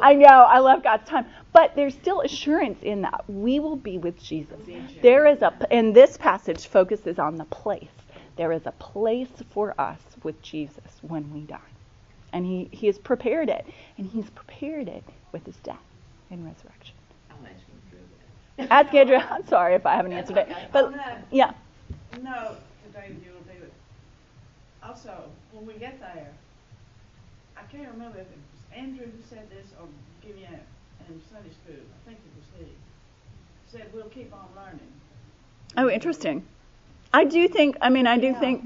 I 0.00 0.14
know, 0.14 0.26
I 0.26 0.58
love 0.58 0.82
God's 0.82 1.08
time. 1.08 1.26
But 1.52 1.74
there's 1.74 1.94
still 1.94 2.20
assurance 2.20 2.82
in 2.82 3.02
that. 3.02 3.24
We 3.28 3.60
will 3.60 3.76
be 3.76 3.98
with 3.98 4.22
Jesus. 4.22 4.58
There 5.02 5.26
is 5.26 5.42
a, 5.42 5.52
and 5.70 5.94
this 5.94 6.16
passage 6.16 6.66
focuses 6.66 7.18
on 7.18 7.36
the 7.36 7.44
place. 7.46 7.88
There 8.36 8.52
is 8.52 8.66
a 8.66 8.72
place 8.72 9.30
for 9.50 9.74
us 9.80 10.00
with 10.22 10.40
Jesus 10.42 10.84
when 11.02 11.32
we 11.32 11.40
die. 11.40 11.58
And 12.32 12.44
he, 12.44 12.68
he 12.72 12.86
has 12.88 12.98
prepared 12.98 13.48
it. 13.48 13.66
And 13.96 14.06
he's 14.06 14.28
prepared 14.30 14.88
it 14.88 15.04
with 15.32 15.46
his 15.46 15.56
death 15.56 15.78
and 16.30 16.44
resurrection. 16.44 16.94
I'm 17.30 17.36
asking 17.46 17.80
Drew 17.90 17.98
that. 18.00 18.45
Ask 18.58 18.94
Andrew. 18.94 19.16
I'm 19.16 19.46
sorry 19.46 19.74
if 19.74 19.84
I 19.84 19.94
haven't 19.94 20.12
answered 20.12 20.38
it. 20.38 20.48
But, 20.72 20.86
On 20.86 20.92
that 20.92 21.26
yeah. 21.30 21.52
No, 22.22 22.56
today 22.86 23.14
you 23.24 23.32
will 23.32 23.52
be 23.52 23.60
with. 23.60 23.72
Also, 24.82 25.24
when 25.52 25.66
we 25.66 25.74
get 25.74 26.00
there, 26.00 26.32
I 27.56 27.62
can't 27.70 27.90
remember 27.92 28.18
if 28.18 28.26
it 28.26 28.38
was 28.38 28.78
Andrew 28.78 29.04
who 29.04 29.22
said 29.28 29.48
this 29.50 29.66
or 29.80 29.86
Gideon 30.22 30.60
in 31.08 31.22
Sunday 31.30 31.50
school. 31.50 31.76
I 31.76 32.08
think 32.08 32.18
it 32.18 32.32
was 32.36 32.66
he. 32.66 33.76
Said 33.76 33.90
we'll 33.92 34.04
keep 34.04 34.32
on 34.32 34.48
learning. 34.56 34.92
Oh, 35.76 35.90
interesting. 35.90 36.44
I 37.12 37.24
do 37.24 37.48
think, 37.48 37.76
I 37.80 37.90
mean, 37.90 38.06
I 38.06 38.18
do 38.18 38.34
think, 38.34 38.64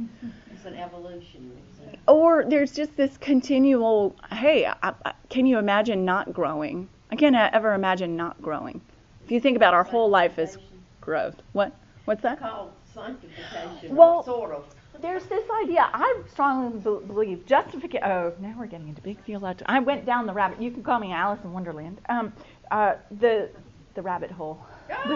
It's 0.53 0.65
an 0.65 0.75
evolution. 0.75 1.53
It's 1.57 1.99
or 2.07 2.45
there's 2.45 2.73
just 2.73 2.97
this 2.97 3.17
continual, 3.19 4.15
hey, 4.31 4.67
I, 4.67 4.93
I, 5.05 5.13
can 5.29 5.47
you 5.47 5.59
imagine 5.59 6.05
not 6.05 6.33
growing? 6.33 6.89
I 7.11 7.17
can't 7.17 7.37
uh, 7.37 7.51
ever 7.53 7.75
imagine 7.75 8.17
not 8.17 8.41
growing. 8.43 8.81
If 9.31 9.35
you 9.35 9.41
think 9.41 9.55
about 9.57 9.75
our 9.75 9.85
whole 9.85 10.11
life 10.11 10.41
as 10.41 10.59
growth. 11.01 11.37
What? 11.53 11.73
What's 12.05 12.21
that? 12.23 12.41
called 12.41 12.73
sanctification, 12.93 13.95
Well- 13.95 14.25
sort 14.25 14.51
of. 14.51 14.65
There's 15.01 15.25
this 15.27 15.49
idea. 15.63 15.89
I 15.95 16.21
strongly 16.33 16.79
be- 16.81 17.07
believe 17.07 17.47
justification. 17.47 18.05
Oh, 18.11 18.33
now 18.41 18.57
we're 18.59 18.67
getting 18.67 18.89
into 18.89 19.01
big 19.01 19.19
theological. 19.21 19.73
I 19.73 19.79
went 19.79 20.05
down 20.05 20.27
the 20.27 20.33
rabbit. 20.33 20.61
You 20.61 20.73
can 20.73 20.83
call 20.83 20.99
me 20.99 21.13
Alice 21.13 21.39
in 21.45 21.53
Wonderland. 21.53 22.01
Um, 22.09 22.33
uh, 22.73 22.97
the 23.21 23.51
the 23.95 24.03
rabbit 24.03 24.33
hole. 24.33 24.61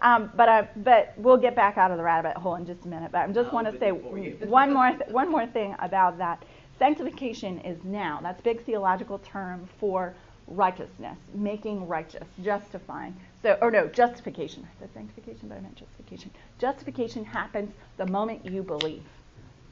um, 0.00 0.32
but 0.34 0.48
I, 0.48 0.66
but 0.76 1.12
we'll 1.18 1.36
get 1.36 1.54
back 1.54 1.76
out 1.76 1.90
of 1.90 1.98
the 1.98 2.02
rabbit 2.02 2.38
hole 2.38 2.54
in 2.54 2.64
just 2.64 2.86
a 2.86 2.88
minute. 2.88 3.12
But 3.12 3.28
I 3.28 3.32
just 3.32 3.52
want 3.52 3.70
to 3.70 3.78
say 3.78 3.90
one 3.92 4.72
more 4.72 4.90
th- 4.90 5.10
one 5.10 5.30
more 5.30 5.46
thing 5.46 5.76
about 5.80 6.16
that. 6.16 6.42
Sanctification 6.78 7.58
is 7.60 7.76
now. 7.84 8.20
That's 8.22 8.40
big 8.40 8.64
theological 8.64 9.18
term 9.18 9.68
for 9.78 10.14
righteousness, 10.48 11.18
making 11.34 11.86
righteous, 11.86 12.26
justifying. 12.42 13.14
So, 13.44 13.58
or 13.60 13.70
no, 13.70 13.88
justification. 13.88 14.66
I 14.66 14.80
said 14.80 14.88
sanctification, 14.94 15.48
but 15.48 15.58
I 15.58 15.60
meant 15.60 15.76
justification. 15.76 16.30
Justification 16.58 17.26
happens 17.26 17.74
the 17.98 18.06
moment 18.06 18.46
you 18.46 18.62
believe. 18.62 19.02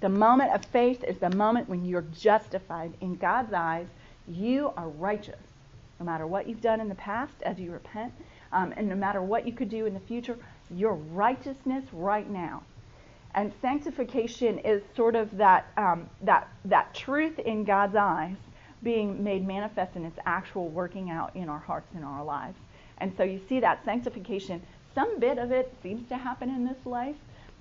The 0.01 0.11
moment 0.11 0.53
of 0.53 0.63
faith 0.67 1.03
is 1.05 1.17
the 1.17 1.31
moment 1.31 1.71
when 1.71 1.83
you're 1.83 2.05
justified 2.13 2.93
in 3.01 3.15
God's 3.15 3.55
eyes. 3.55 3.87
You 4.29 4.75
are 4.77 4.91
righteous, 4.91 5.41
no 5.99 6.05
matter 6.05 6.27
what 6.27 6.47
you've 6.47 6.61
done 6.61 6.83
in 6.83 6.91
the 6.91 6.95
past 6.97 7.33
as 7.45 7.59
you 7.59 7.73
repent, 7.73 8.13
um, 8.53 8.75
and 8.77 8.91
no 8.91 8.95
matter 8.95 9.23
what 9.23 9.47
you 9.47 9.55
could 9.55 9.71
do 9.71 9.87
in 9.87 9.95
the 9.95 10.01
future. 10.01 10.37
Your 10.71 10.95
righteousness 10.95 11.85
right 11.95 12.29
now 12.29 12.65
and 13.35 13.53
sanctification 13.63 14.59
is 14.59 14.83
sort 14.95 15.17
of 15.17 15.35
that 15.39 15.67
um, 15.79 16.11
that 16.21 16.49
that 16.67 16.95
truth 16.95 17.39
in 17.39 17.65
God's 17.65 17.97
eyes 17.97 18.37
being 18.83 19.25
made 19.25 19.47
manifest 19.47 19.97
in 19.97 20.05
its 20.05 20.19
actual 20.27 20.69
working 20.69 21.09
out 21.09 21.35
in 21.35 21.49
our 21.49 21.59
hearts 21.59 21.89
and 21.95 22.05
our 22.05 22.23
lives. 22.23 22.59
And 23.03 23.13
so 23.17 23.25
you 23.25 23.41
see 23.49 23.59
that 23.61 23.85
sanctification. 23.85 24.63
Some 24.95 25.19
bit 25.19 25.37
of 25.37 25.51
it 25.51 25.75
seems 25.83 26.09
to 26.09 26.17
happen 26.17 26.49
in 26.49 26.65
this 26.65 26.87
life, 26.87 27.17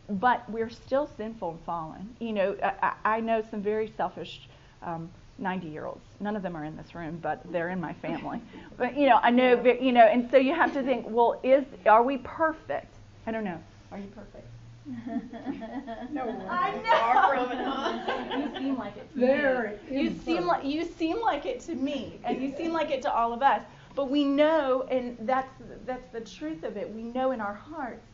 but 0.07 0.47
we're 0.49 0.69
still 0.69 1.09
sinful 1.17 1.49
and 1.49 1.59
fallen. 1.61 2.15
You 2.19 2.33
know, 2.33 2.55
I, 2.61 2.93
I 3.03 3.15
I 3.15 3.19
know 3.19 3.43
some 3.49 3.61
very 3.61 3.91
selfish. 3.97 4.47
Um, 4.83 5.09
90 5.37 5.67
year 5.67 5.85
olds. 5.85 6.05
None 6.19 6.35
of 6.35 6.43
them 6.43 6.55
are 6.55 6.63
in 6.63 6.77
this 6.77 6.93
room, 6.93 7.17
but 7.19 7.41
they're 7.51 7.69
in 7.69 7.79
my 7.81 7.93
family. 7.93 8.39
But 8.77 8.95
you 8.95 9.07
know, 9.09 9.19
I 9.23 9.31
know, 9.31 9.63
you 9.63 9.91
know, 9.91 10.05
and 10.05 10.29
so 10.29 10.37
you 10.37 10.53
have 10.53 10.71
to 10.73 10.83
think, 10.83 11.05
well, 11.07 11.39
is 11.43 11.65
are 11.87 12.03
we 12.03 12.17
perfect? 12.19 12.93
I 13.25 13.31
don't 13.31 13.43
know. 13.43 13.59
Are 13.91 13.97
you 13.97 14.07
perfect? 14.07 14.47
No, 16.11 16.23
I 16.49 16.71
far 16.89 17.35
know. 17.35 17.47
from 17.47 17.51
it, 17.57 17.65
huh? 17.65 18.37
You 18.37 18.59
seem 18.59 18.77
like 18.77 18.97
it 18.97 19.13
to 19.13 19.19
me. 19.19 20.01
You 20.01 20.15
seem 20.25 20.45
like 20.45 20.65
you 20.65 20.85
seem 20.85 21.21
like 21.21 21.45
it 21.45 21.59
to 21.61 21.75
me, 21.75 22.19
and 22.23 22.41
you 22.41 22.55
seem 22.55 22.71
like 22.71 22.91
it 22.91 23.01
to 23.03 23.11
all 23.11 23.33
of 23.33 23.41
us. 23.41 23.61
But 23.95 24.09
we 24.09 24.23
know, 24.23 24.83
and 24.89 25.17
that's 25.21 25.51
that's 25.85 26.07
the 26.13 26.21
truth 26.21 26.63
of 26.63 26.77
it. 26.77 26.89
We 26.93 27.03
know 27.03 27.31
in 27.31 27.41
our 27.41 27.53
hearts, 27.53 28.05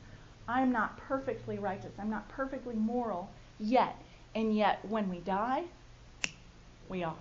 I'm 0.47 0.71
not 0.71 0.97
perfectly 0.97 1.59
righteous. 1.59 1.91
I'm 1.99 2.09
not 2.09 2.27
perfectly 2.29 2.75
moral 2.75 3.29
yet, 3.59 3.95
and 4.35 4.55
yet 4.55 4.83
when 4.89 5.09
we 5.09 5.19
die, 5.19 5.63
we 6.89 7.03
are. 7.03 7.15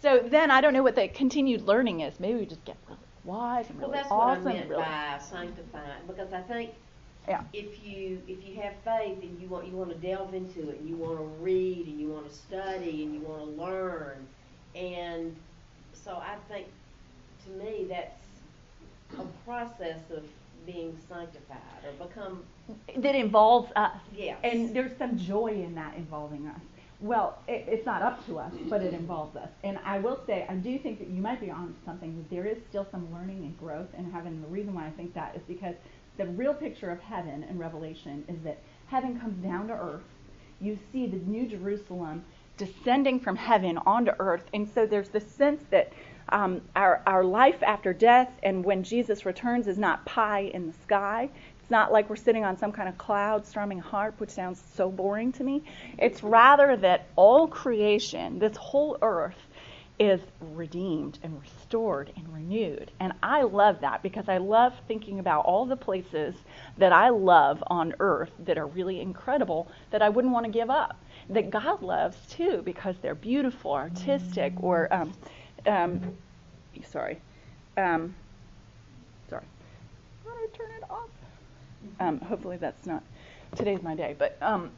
So 0.00 0.22
then 0.26 0.50
I 0.50 0.60
don't 0.60 0.72
know 0.72 0.82
what 0.82 0.96
the 0.96 1.08
continued 1.08 1.62
learning 1.62 2.00
is. 2.00 2.18
Maybe 2.20 2.40
we 2.40 2.46
just 2.46 2.64
get 2.64 2.76
really 2.88 3.00
wise 3.24 3.70
and 3.70 3.80
Well, 3.80 3.90
really 3.90 4.02
that's 4.02 4.12
awesome. 4.12 4.44
what 4.44 4.52
I 4.52 4.54
meant 4.54 4.70
really, 4.70 4.82
by 4.82 5.18
sanctifying, 5.18 6.06
because 6.06 6.32
I 6.32 6.42
think 6.42 6.70
yeah. 7.28 7.42
if 7.52 7.84
you 7.84 8.20
if 8.28 8.46
you 8.46 8.60
have 8.60 8.74
faith 8.84 9.22
and 9.22 9.40
you 9.40 9.48
want 9.48 9.66
you 9.66 9.72
want 9.72 9.90
to 9.90 10.06
delve 10.06 10.34
into 10.34 10.68
it 10.70 10.80
and 10.80 10.88
you 10.88 10.96
want 10.96 11.18
to 11.18 11.24
read 11.42 11.86
and 11.86 11.98
you 12.00 12.08
want 12.08 12.28
to 12.28 12.34
study 12.34 13.02
and 13.02 13.14
you 13.14 13.20
want 13.20 13.40
to 13.40 13.62
learn 13.62 14.26
and 14.74 15.34
so 15.92 16.16
I 16.16 16.36
think 16.48 16.66
to 17.44 17.50
me 17.64 17.86
that's 17.88 18.24
a 19.18 19.24
process 19.44 19.98
of 20.10 20.24
being 20.66 20.96
sanctified 21.08 21.58
or 21.84 22.06
become 22.06 22.42
that 22.96 23.14
involves 23.14 23.70
us. 23.76 23.92
Yes. 24.16 24.38
And 24.42 24.74
there's 24.74 24.96
some 24.96 25.18
joy 25.18 25.48
in 25.48 25.74
that 25.74 25.94
involving 25.96 26.46
us. 26.46 26.60
Well, 27.00 27.38
it, 27.46 27.66
it's 27.68 27.84
not 27.84 28.00
up 28.00 28.24
to 28.26 28.38
us, 28.38 28.52
but 28.68 28.82
it 28.82 28.94
involves 28.94 29.36
us. 29.36 29.50
And 29.62 29.78
I 29.84 29.98
will 29.98 30.18
say, 30.26 30.46
I 30.48 30.54
do 30.54 30.78
think 30.78 30.98
that 31.00 31.08
you 31.08 31.20
might 31.20 31.40
be 31.40 31.50
on 31.50 31.74
something. 31.84 32.16
That 32.16 32.34
there 32.34 32.46
is 32.46 32.56
still 32.70 32.86
some 32.90 33.12
learning 33.12 33.38
and 33.38 33.58
growth 33.58 33.88
in 33.98 34.10
heaven. 34.10 34.40
The 34.40 34.48
reason 34.48 34.72
why 34.72 34.86
I 34.86 34.90
think 34.90 35.12
that 35.14 35.36
is 35.36 35.42
because 35.46 35.74
the 36.16 36.26
real 36.26 36.54
picture 36.54 36.90
of 36.90 37.00
heaven 37.00 37.44
in 37.44 37.58
Revelation 37.58 38.24
is 38.28 38.36
that 38.44 38.58
heaven 38.86 39.20
comes 39.20 39.36
down 39.42 39.68
to 39.68 39.74
earth. 39.74 40.02
You 40.60 40.78
see 40.92 41.06
the 41.06 41.18
New 41.18 41.46
Jerusalem 41.46 42.24
descending 42.56 43.20
from 43.20 43.36
heaven 43.36 43.78
onto 43.78 44.12
earth. 44.18 44.44
And 44.54 44.70
so 44.72 44.86
there's 44.86 45.08
this 45.08 45.28
sense 45.30 45.64
that 45.70 45.92
um, 46.28 46.60
our, 46.74 47.02
our 47.06 47.24
life 47.24 47.62
after 47.62 47.92
death 47.92 48.30
and 48.42 48.64
when 48.64 48.82
Jesus 48.82 49.26
returns 49.26 49.66
is 49.66 49.78
not 49.78 50.04
pie 50.04 50.50
in 50.54 50.66
the 50.66 50.72
sky. 50.84 51.28
It's 51.60 51.70
not 51.70 51.92
like 51.92 52.10
we're 52.10 52.16
sitting 52.16 52.44
on 52.44 52.58
some 52.58 52.72
kind 52.72 52.88
of 52.88 52.98
cloud 52.98 53.46
strumming 53.46 53.78
a 53.78 53.82
harp, 53.82 54.20
which 54.20 54.30
sounds 54.30 54.62
so 54.74 54.90
boring 54.90 55.32
to 55.32 55.44
me. 55.44 55.62
It's 55.98 56.22
rather 56.22 56.76
that 56.76 57.06
all 57.16 57.48
creation, 57.48 58.38
this 58.38 58.56
whole 58.56 58.98
earth, 59.00 59.38
is 59.98 60.20
redeemed 60.40 61.18
and 61.22 61.40
restored 61.40 62.12
and 62.16 62.28
renewed. 62.34 62.90
And 62.98 63.12
I 63.22 63.42
love 63.42 63.80
that 63.80 64.02
because 64.02 64.28
I 64.28 64.38
love 64.38 64.74
thinking 64.88 65.20
about 65.20 65.44
all 65.44 65.66
the 65.66 65.76
places 65.76 66.34
that 66.78 66.92
I 66.92 67.10
love 67.10 67.62
on 67.68 67.94
earth 68.00 68.32
that 68.40 68.58
are 68.58 68.66
really 68.66 69.00
incredible 69.00 69.68
that 69.90 70.02
I 70.02 70.08
wouldn't 70.08 70.34
want 70.34 70.46
to 70.46 70.52
give 70.52 70.68
up. 70.68 70.98
That 71.30 71.50
God 71.50 71.82
loves 71.82 72.18
too 72.28 72.62
because 72.64 72.96
they're 73.00 73.14
beautiful, 73.14 73.72
artistic, 73.72 74.52
or 74.60 74.92
um, 74.92 75.14
um, 75.66 76.00
sorry, 76.90 77.20
um, 77.76 78.14
sorry. 79.28 79.44
Turn 80.52 80.70
it 80.76 80.90
off? 80.90 81.08
Um, 82.00 82.20
hopefully 82.20 82.56
that's 82.56 82.86
not 82.86 83.02
today's 83.56 83.82
my 83.82 83.94
day. 83.94 84.14
But 84.18 84.36
um, 84.40 84.70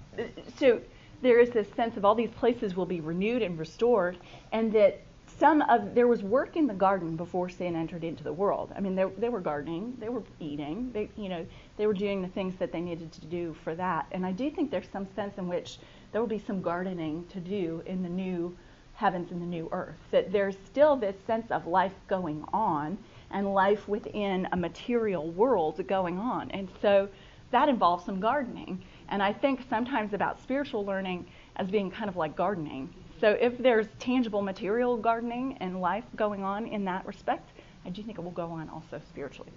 so 0.58 0.80
there 1.22 1.38
is 1.40 1.50
this 1.50 1.68
sense 1.74 1.96
of 1.96 2.04
all 2.04 2.14
these 2.14 2.30
places 2.30 2.76
will 2.76 2.86
be 2.86 3.00
renewed 3.00 3.42
and 3.42 3.58
restored, 3.58 4.16
and 4.52 4.72
that 4.72 5.00
some 5.38 5.62
of 5.62 5.94
there 5.94 6.06
was 6.06 6.22
work 6.22 6.56
in 6.56 6.66
the 6.66 6.74
garden 6.74 7.16
before 7.16 7.48
sin 7.48 7.76
entered 7.76 8.04
into 8.04 8.24
the 8.24 8.32
world. 8.32 8.72
I 8.76 8.80
mean, 8.80 8.94
they, 8.94 9.04
they 9.18 9.28
were 9.28 9.40
gardening, 9.40 9.96
they 9.98 10.08
were 10.08 10.22
eating, 10.40 10.90
they 10.92 11.08
you 11.16 11.28
know 11.28 11.46
they 11.76 11.86
were 11.86 11.94
doing 11.94 12.22
the 12.22 12.28
things 12.28 12.54
that 12.56 12.72
they 12.72 12.80
needed 12.80 13.12
to 13.12 13.26
do 13.26 13.54
for 13.64 13.74
that. 13.74 14.06
And 14.12 14.24
I 14.24 14.32
do 14.32 14.50
think 14.50 14.70
there's 14.70 14.88
some 14.92 15.06
sense 15.14 15.36
in 15.38 15.48
which 15.48 15.78
there 16.12 16.20
will 16.20 16.28
be 16.28 16.38
some 16.38 16.62
gardening 16.62 17.26
to 17.32 17.40
do 17.40 17.82
in 17.86 18.02
the 18.02 18.08
new 18.08 18.56
heavens 18.96 19.30
and 19.30 19.40
the 19.40 19.46
new 19.46 19.68
earth. 19.72 19.94
That 20.10 20.32
there's 20.32 20.56
still 20.66 20.96
this 20.96 21.14
sense 21.26 21.50
of 21.50 21.66
life 21.66 21.92
going 22.08 22.44
on 22.52 22.98
and 23.30 23.54
life 23.54 23.86
within 23.88 24.48
a 24.52 24.56
material 24.56 25.30
world 25.30 25.86
going 25.86 26.18
on. 26.18 26.50
And 26.50 26.68
so 26.82 27.08
that 27.50 27.68
involves 27.68 28.04
some 28.04 28.20
gardening. 28.20 28.82
And 29.08 29.22
I 29.22 29.32
think 29.32 29.60
sometimes 29.70 30.14
about 30.14 30.40
spiritual 30.42 30.84
learning 30.84 31.26
as 31.56 31.68
being 31.68 31.90
kind 31.90 32.08
of 32.08 32.16
like 32.16 32.36
gardening. 32.36 32.88
So 33.20 33.30
if 33.30 33.56
there's 33.58 33.86
tangible 33.98 34.42
material 34.42 34.96
gardening 34.96 35.56
and 35.60 35.80
life 35.80 36.04
going 36.16 36.42
on 36.42 36.66
in 36.66 36.84
that 36.84 37.06
respect, 37.06 37.50
I 37.84 37.90
do 37.90 38.02
think 38.02 38.18
it 38.18 38.20
will 38.22 38.30
go 38.32 38.48
on 38.50 38.68
also 38.68 39.00
spiritually. 39.08 39.50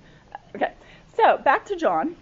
Okay, 0.56 0.74
so 1.16 1.38
back 1.38 1.66
to 1.66 1.76
John. 1.76 2.16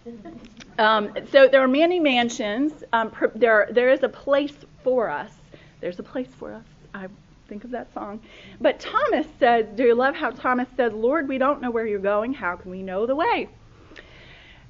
Um, 0.80 1.12
so 1.32 1.48
there 1.48 1.62
are 1.62 1.68
many 1.68 2.00
mansions. 2.00 2.84
Um, 2.94 3.12
there, 3.36 3.68
there 3.72 3.90
is 3.90 4.04
a 4.04 4.10
place 4.10 4.56
for 4.84 5.10
us. 5.10 5.32
There's 5.80 6.00
a 6.00 6.04
place 6.04 6.30
for 6.40 6.54
us. 6.54 6.64
I 6.94 7.08
think 7.48 7.64
of 7.64 7.72
that 7.72 7.94
song. 7.94 8.20
But 8.60 8.80
Thomas 8.80 9.26
said, 9.40 9.76
Do 9.76 9.84
you 9.84 9.96
love 9.96 10.16
how 10.16 10.32
Thomas 10.32 10.68
said, 10.76 10.94
Lord, 10.94 11.28
we 11.28 11.38
don't 11.38 11.62
know 11.62 11.72
where 11.72 11.86
you're 11.86 12.00
going. 12.00 12.34
How 12.34 12.56
can 12.56 12.72
we 12.72 12.84
know 12.84 13.06
the 13.06 13.16
way? 13.16 13.50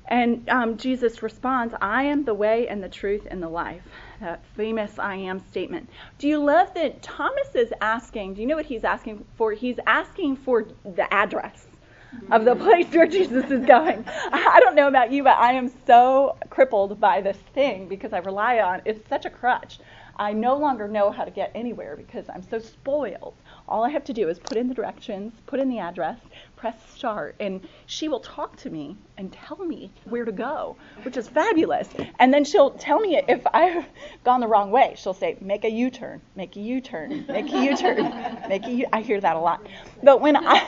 And 0.10 0.48
um, 0.50 0.78
Jesus 0.78 1.22
responds, 1.22 1.76
I 1.82 2.04
am 2.04 2.24
the 2.24 2.34
way 2.34 2.68
and 2.68 2.82
the 2.82 2.88
truth 2.88 3.28
and 3.30 3.44
the 3.44 3.50
life. 3.50 3.82
That 4.22 4.44
famous 4.56 4.98
I 4.98 5.16
am 5.16 5.40
statement. 5.40 5.90
Do 6.18 6.28
you 6.28 6.44
love 6.44 6.74
that 6.76 7.02
Thomas 7.02 7.56
is 7.56 7.74
asking? 7.82 8.36
Do 8.36 8.42
you 8.42 8.48
know 8.48 8.56
what 8.56 8.66
he's 8.66 8.86
asking 8.86 9.26
for? 9.36 9.52
He's 9.52 9.80
asking 9.86 10.38
for 10.38 10.66
the 10.86 11.12
address 11.14 11.68
of 12.32 12.46
the 12.46 12.56
place 12.56 12.88
where 12.94 13.06
Jesus 13.06 13.52
is 13.52 13.66
going. 13.66 14.06
I 14.32 14.60
don't 14.62 14.76
know 14.76 14.88
about 14.88 15.12
you, 15.12 15.24
but 15.24 15.38
I 15.38 15.54
am 15.54 15.70
so 15.86 16.38
crippled 16.50 17.00
by 17.00 17.22
this 17.22 17.38
thing 17.54 17.88
because 17.88 18.14
I 18.14 18.20
rely 18.20 18.60
on 18.60 18.82
it's 18.86 19.08
such 19.10 19.26
a 19.26 19.30
crutch. 19.30 19.80
I 20.20 20.34
no 20.34 20.56
longer 20.58 20.88
know 20.88 21.12
how 21.12 21.26
to 21.26 21.32
get 21.32 21.52
anywhere 21.56 21.96
because 21.96 22.26
I'm 22.30 22.44
so 22.44 22.60
spoiled. 22.60 23.36
All 23.68 23.84
I 23.84 23.90
have 23.92 24.04
to 24.06 24.14
do 24.14 24.30
is 24.30 24.40
put 24.40 24.58
in 24.58 24.68
the 24.68 24.74
directions, 24.74 25.34
put 25.46 25.60
in 25.60 25.70
the 25.70 25.80
address, 25.80 26.20
press 26.58 26.76
start, 26.94 27.36
and 27.40 27.66
she 27.86 28.10
will 28.10 28.20
talk 28.20 28.58
to 28.58 28.70
me 28.70 28.98
and 29.18 29.32
tell 29.32 29.58
me 29.64 29.92
where 30.06 30.26
to 30.26 30.32
go, 30.32 30.76
which 31.04 31.16
is 31.16 31.28
fabulous. 31.28 31.88
And 32.20 32.34
then 32.34 32.44
she'll 32.44 32.72
tell 32.72 33.00
me 33.00 33.22
if 33.28 33.46
I've 33.54 33.86
gone 34.24 34.42
the 34.42 34.48
wrong 34.48 34.72
way. 34.72 34.96
She'll 34.98 35.14
say, 35.14 35.38
"Make 35.40 35.64
a 35.64 35.72
U-turn, 35.72 36.22
make 36.36 36.56
a 36.56 36.60
U-turn, 36.60 37.26
make 37.28 37.52
a 37.54 37.64
U-turn, 37.64 38.12
make 38.50 38.66
a 38.66 38.72
U." 38.72 38.86
I 38.92 39.02
hear 39.02 39.22
that 39.22 39.36
a 39.36 39.40
lot. 39.40 39.66
But 40.04 40.20
when 40.20 40.36
I 40.36 40.60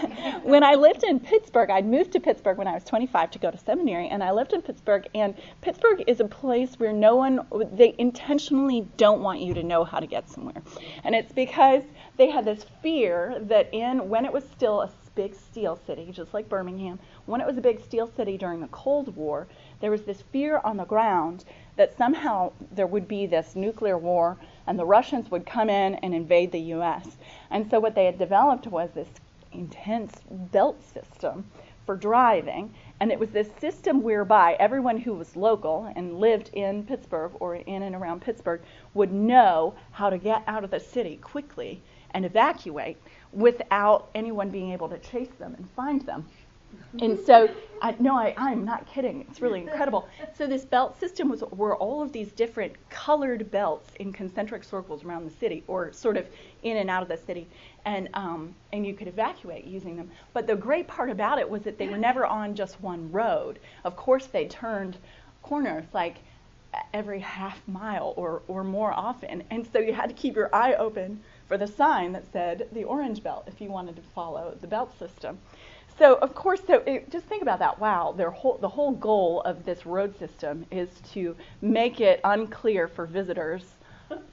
when 0.43 0.63
I 0.63 0.75
lived 0.75 1.03
in 1.03 1.19
Pittsburgh, 1.19 1.71
I'd 1.71 1.85
moved 1.85 2.13
to 2.13 2.19
Pittsburgh 2.19 2.57
when 2.57 2.67
I 2.67 2.73
was 2.73 2.83
25 2.83 3.31
to 3.31 3.39
go 3.39 3.51
to 3.51 3.57
seminary, 3.57 4.07
and 4.07 4.23
I 4.23 4.31
lived 4.31 4.53
in 4.53 4.61
Pittsburgh. 4.61 5.07
And 5.15 5.35
Pittsburgh 5.61 6.03
is 6.07 6.19
a 6.19 6.25
place 6.25 6.79
where 6.79 6.93
no 6.93 7.15
one 7.15 7.45
they 7.73 7.95
intentionally 7.97 8.87
don't 8.97 9.21
want 9.21 9.41
you 9.41 9.55
to 9.55 9.63
know 9.63 9.83
how 9.83 9.99
to 9.99 10.07
get 10.07 10.29
somewhere, 10.29 10.61
and 11.03 11.15
it's 11.15 11.33
because 11.33 11.83
they 12.17 12.29
had 12.29 12.45
this 12.45 12.65
fear 12.83 13.37
that 13.41 13.73
in 13.73 14.09
when 14.09 14.25
it 14.25 14.31
was 14.31 14.43
still 14.49 14.81
a 14.81 14.91
big 15.19 15.35
steel 15.35 15.77
city, 15.85 16.13
just 16.13 16.33
like 16.33 16.47
Birmingham, 16.47 16.97
when 17.25 17.41
it 17.41 17.47
was 17.47 17.57
a 17.57 17.61
big 17.61 17.83
steel 17.83 18.07
city 18.07 18.37
during 18.37 18.61
the 18.61 18.69
Cold 18.69 19.13
War, 19.17 19.47
there 19.81 19.91
was 19.91 20.03
this 20.03 20.21
fear 20.21 20.61
on 20.63 20.77
the 20.77 20.85
ground 20.85 21.43
that 21.75 21.97
somehow 21.97 22.53
there 22.71 22.87
would 22.87 23.05
be 23.05 23.25
this 23.25 23.53
nuclear 23.53 23.97
war 23.97 24.37
and 24.65 24.79
the 24.79 24.85
Russians 24.85 25.29
would 25.29 25.45
come 25.45 25.69
in 25.69 25.95
and 25.95 26.15
invade 26.15 26.53
the 26.53 26.71
U.S. 26.77 27.17
And 27.51 27.69
so 27.69 27.81
what 27.81 27.95
they 27.95 28.05
had 28.05 28.17
developed 28.17 28.67
was 28.67 28.91
this 28.91 29.09
intense 29.51 30.21
belt 30.29 30.81
system 30.81 31.43
for 31.85 31.97
driving. 31.97 32.73
And 33.01 33.11
it 33.11 33.19
was 33.19 33.31
this 33.31 33.49
system 33.59 34.01
whereby 34.01 34.55
everyone 34.57 34.99
who 34.99 35.15
was 35.15 35.35
local 35.35 35.91
and 35.97 36.21
lived 36.21 36.49
in 36.53 36.85
Pittsburgh 36.85 37.33
or 37.41 37.55
in 37.55 37.83
and 37.83 37.93
around 37.93 38.21
Pittsburgh 38.21 38.61
would 38.93 39.11
know 39.11 39.73
how 39.91 40.09
to 40.09 40.17
get 40.17 40.43
out 40.47 40.63
of 40.63 40.71
the 40.71 40.79
city 40.79 41.17
quickly 41.17 41.81
and 42.11 42.25
evacuate 42.25 42.97
without 43.33 44.09
anyone 44.15 44.49
being 44.49 44.71
able 44.71 44.89
to 44.89 44.97
chase 44.97 45.31
them 45.39 45.55
and 45.55 45.69
find 45.71 46.01
them. 46.05 46.25
And 47.01 47.19
so, 47.19 47.49
I, 47.81 47.95
no, 47.99 48.15
I, 48.15 48.33
I'm 48.37 48.63
not 48.65 48.87
kidding. 48.87 49.25
It's 49.29 49.41
really 49.41 49.61
incredible. 49.61 50.07
So 50.35 50.47
this 50.47 50.65
belt 50.65 50.99
system 50.99 51.29
was 51.29 51.41
were 51.51 51.75
all 51.75 52.01
of 52.01 52.11
these 52.11 52.31
different 52.31 52.73
colored 52.89 53.49
belts 53.51 53.91
in 53.99 54.11
concentric 54.11 54.63
circles 54.63 55.03
around 55.03 55.25
the 55.25 55.35
city, 55.35 55.63
or 55.67 55.91
sort 55.93 56.17
of 56.17 56.27
in 56.63 56.77
and 56.77 56.89
out 56.89 57.01
of 57.03 57.09
the 57.09 57.17
city, 57.17 57.47
and 57.85 58.09
um, 58.13 58.53
and 58.73 58.85
you 58.85 58.93
could 58.93 59.07
evacuate 59.07 59.65
using 59.65 59.97
them. 59.97 60.09
But 60.33 60.47
the 60.47 60.55
great 60.55 60.87
part 60.87 61.09
about 61.09 61.39
it 61.39 61.49
was 61.49 61.61
that 61.63 61.77
they 61.77 61.87
were 61.87 61.97
never 61.97 62.25
on 62.25 62.55
just 62.55 62.79
one 62.81 63.11
road. 63.11 63.59
Of 63.83 63.95
course, 63.95 64.27
they 64.27 64.47
turned 64.47 64.97
corners 65.43 65.85
like 65.93 66.17
every 66.93 67.19
half 67.19 67.59
mile 67.67 68.13
or 68.15 68.41
or 68.47 68.63
more 68.63 68.91
often, 68.93 69.43
and 69.49 69.67
so 69.71 69.79
you 69.79 69.93
had 69.93 70.09
to 70.09 70.15
keep 70.15 70.35
your 70.35 70.53
eye 70.53 70.73
open 70.75 71.19
for 71.49 71.57
the 71.57 71.67
sign 71.67 72.13
that 72.13 72.31
said 72.31 72.69
the 72.71 72.85
orange 72.85 73.21
belt 73.21 73.43
if 73.47 73.59
you 73.59 73.69
wanted 73.69 73.95
to 73.97 74.01
follow 74.13 74.55
the 74.61 74.67
belt 74.67 74.97
system. 74.97 75.37
So 75.97 76.15
of 76.15 76.33
course, 76.33 76.61
so 76.65 76.75
it, 76.85 77.09
just 77.09 77.25
think 77.25 77.41
about 77.41 77.59
that. 77.59 77.77
Wow, 77.77 78.13
their 78.15 78.29
whole, 78.29 78.57
the 78.59 78.69
whole 78.69 78.91
goal 78.91 79.41
of 79.41 79.65
this 79.65 79.85
road 79.85 80.17
system 80.17 80.65
is 80.71 80.87
to 81.11 81.35
make 81.61 81.99
it 81.99 82.21
unclear 82.23 82.87
for 82.87 83.05
visitors 83.05 83.63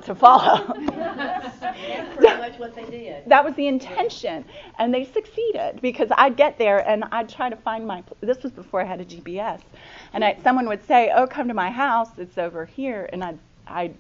to 0.05 0.15
follow. 0.15 0.73
That's 0.87 2.17
pretty 2.17 2.39
much 2.39 2.59
what 2.59 2.77
they 2.77 2.85
did. 2.85 3.25
That 3.27 3.45
was 3.45 3.55
the 3.55 3.67
intention, 3.67 4.45
and 4.79 4.95
they 4.95 5.05
succeeded 5.05 5.81
because 5.83 6.09
I'd 6.17 6.37
get 6.37 6.59
there 6.59 6.89
and 6.89 7.05
I'd 7.11 7.29
try 7.29 7.49
to 7.49 7.57
find 7.57 7.87
my. 7.87 8.05
This 8.21 8.43
was 8.43 8.53
before 8.53 8.81
I 8.83 8.85
had 8.85 9.01
a 9.01 9.05
GPS, 9.05 9.61
and 10.13 10.25
I, 10.25 10.37
someone 10.45 10.69
would 10.69 10.87
say, 10.87 11.11
"Oh, 11.15 11.27
come 11.27 11.49
to 11.49 11.55
my 11.55 11.71
house. 11.71 12.11
It's 12.19 12.39
over 12.39 12.67
here," 12.67 13.09
and 13.13 13.25
I'd 13.25 13.39
I'd 13.67 13.95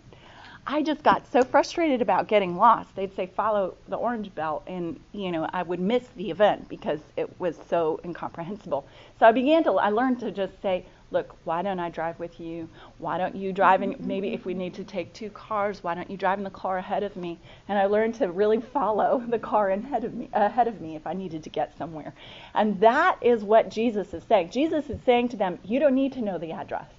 I 0.66 0.82
just 0.82 1.02
got 1.04 1.30
so 1.30 1.44
frustrated 1.44 2.02
about 2.02 2.28
getting 2.28 2.56
lost. 2.56 2.96
They'd 2.96 3.14
say 3.14 3.26
follow 3.26 3.76
the 3.88 3.96
orange 3.96 4.34
belt, 4.34 4.64
and 4.66 5.00
you 5.12 5.32
know 5.32 5.48
I 5.52 5.62
would 5.62 5.80
miss 5.80 6.08
the 6.16 6.30
event 6.30 6.68
because 6.68 7.00
it 7.16 7.40
was 7.40 7.58
so 7.68 8.00
incomprehensible. 8.04 8.86
So 9.18 9.26
I 9.26 9.32
began 9.32 9.64
to, 9.64 9.72
I 9.74 9.90
learned 9.90 10.20
to 10.20 10.32
just 10.32 10.60
say, 10.62 10.86
look, 11.12 11.36
why 11.44 11.62
don't 11.62 11.80
I 11.80 11.90
drive 11.90 12.18
with 12.18 12.40
you? 12.40 12.68
Why 12.98 13.18
don't 13.18 13.36
you 13.36 13.52
drive 13.52 13.82
in? 13.82 13.96
Maybe 14.00 14.34
if 14.34 14.46
we 14.46 14.54
need 14.54 14.74
to 14.74 14.84
take 14.84 15.12
two 15.12 15.30
cars, 15.30 15.84
why 15.84 15.94
don't 15.94 16.10
you 16.10 16.16
drive 16.16 16.38
in 16.38 16.44
the 16.44 16.50
car 16.50 16.78
ahead 16.78 17.02
of 17.02 17.16
me? 17.16 17.38
And 17.68 17.78
I 17.78 17.86
learned 17.86 18.14
to 18.16 18.32
really 18.32 18.60
follow 18.60 19.22
the 19.28 19.38
car 19.38 19.70
ahead 19.70 20.04
of 20.04 20.14
me, 20.14 20.30
ahead 20.32 20.68
of 20.68 20.80
me 20.80 20.96
if 20.96 21.06
I 21.06 21.12
needed 21.12 21.44
to 21.44 21.50
get 21.50 21.76
somewhere. 21.78 22.14
And 22.54 22.80
that 22.80 23.18
is 23.20 23.44
what 23.44 23.70
Jesus 23.70 24.14
is 24.14 24.24
saying. 24.24 24.50
Jesus 24.50 24.90
is 24.90 25.00
saying 25.04 25.28
to 25.30 25.36
them, 25.36 25.58
you 25.64 25.80
don't 25.80 25.94
need 25.94 26.12
to 26.14 26.22
know 26.22 26.38
the 26.38 26.52
address. 26.52 26.90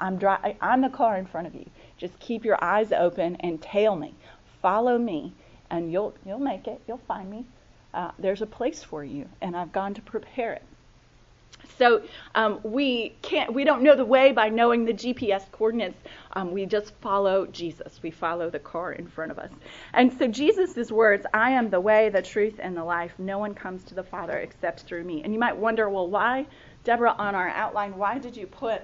I'm, 0.00 0.18
dri- 0.18 0.56
I'm 0.60 0.80
the 0.80 0.88
car 0.90 1.16
in 1.18 1.26
front 1.26 1.46
of 1.46 1.54
you. 1.54 1.66
Just 2.02 2.18
keep 2.18 2.44
your 2.44 2.58
eyes 2.64 2.90
open 2.90 3.36
and 3.36 3.62
tail 3.62 3.94
me. 3.94 4.12
Follow 4.60 4.98
me, 4.98 5.32
and 5.70 5.92
you'll 5.92 6.12
you'll 6.26 6.40
make 6.40 6.66
it. 6.66 6.80
You'll 6.88 7.06
find 7.06 7.30
me. 7.30 7.44
Uh, 7.94 8.10
there's 8.18 8.42
a 8.42 8.46
place 8.46 8.82
for 8.82 9.04
you, 9.04 9.28
and 9.40 9.56
I've 9.56 9.70
gone 9.70 9.94
to 9.94 10.02
prepare 10.02 10.54
it. 10.54 10.62
So 11.78 12.02
um, 12.34 12.58
we 12.64 13.14
can't, 13.22 13.54
we 13.54 13.62
don't 13.62 13.84
know 13.84 13.94
the 13.94 14.04
way 14.04 14.32
by 14.32 14.48
knowing 14.48 14.84
the 14.84 14.92
GPS 14.92 15.44
coordinates. 15.52 15.96
Um, 16.32 16.50
we 16.50 16.66
just 16.66 16.92
follow 16.96 17.46
Jesus. 17.46 18.00
We 18.02 18.10
follow 18.10 18.50
the 18.50 18.58
car 18.58 18.90
in 18.90 19.06
front 19.06 19.30
of 19.30 19.38
us. 19.38 19.52
And 19.94 20.12
so 20.18 20.26
Jesus' 20.26 20.90
words, 20.90 21.24
"I 21.32 21.52
am 21.52 21.70
the 21.70 21.80
way, 21.80 22.08
the 22.08 22.20
truth, 22.20 22.58
and 22.58 22.76
the 22.76 22.82
life. 22.82 23.12
No 23.16 23.38
one 23.38 23.54
comes 23.54 23.84
to 23.84 23.94
the 23.94 24.02
Father 24.02 24.38
except 24.38 24.80
through 24.80 25.04
me." 25.04 25.22
And 25.22 25.32
you 25.32 25.38
might 25.38 25.56
wonder, 25.56 25.88
well, 25.88 26.08
why, 26.08 26.46
Deborah, 26.82 27.14
on 27.16 27.36
our 27.36 27.50
outline, 27.50 27.96
why 27.96 28.18
did 28.18 28.36
you 28.36 28.48
put 28.48 28.82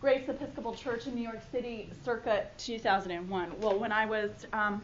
Grace 0.00 0.28
Episcopal 0.28 0.74
Church 0.74 1.08
in 1.08 1.14
New 1.16 1.22
York 1.22 1.40
City 1.50 1.90
circa 2.04 2.46
2001. 2.56 3.60
Well, 3.60 3.78
when 3.78 3.90
I 3.90 4.06
was 4.06 4.30
um, 4.52 4.80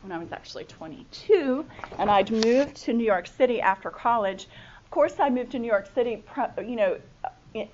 when 0.00 0.10
I 0.10 0.18
was 0.18 0.32
actually 0.32 0.64
22, 0.64 1.66
and 1.98 2.10
I'd 2.10 2.30
moved 2.30 2.76
to 2.76 2.94
New 2.94 3.04
York 3.04 3.26
City 3.26 3.60
after 3.60 3.90
college. 3.90 4.48
Of 4.82 4.90
course, 4.90 5.14
I 5.20 5.28
moved 5.28 5.52
to 5.52 5.58
New 5.58 5.66
York 5.66 5.90
City, 5.94 6.24
you 6.58 6.76
know, 6.76 6.98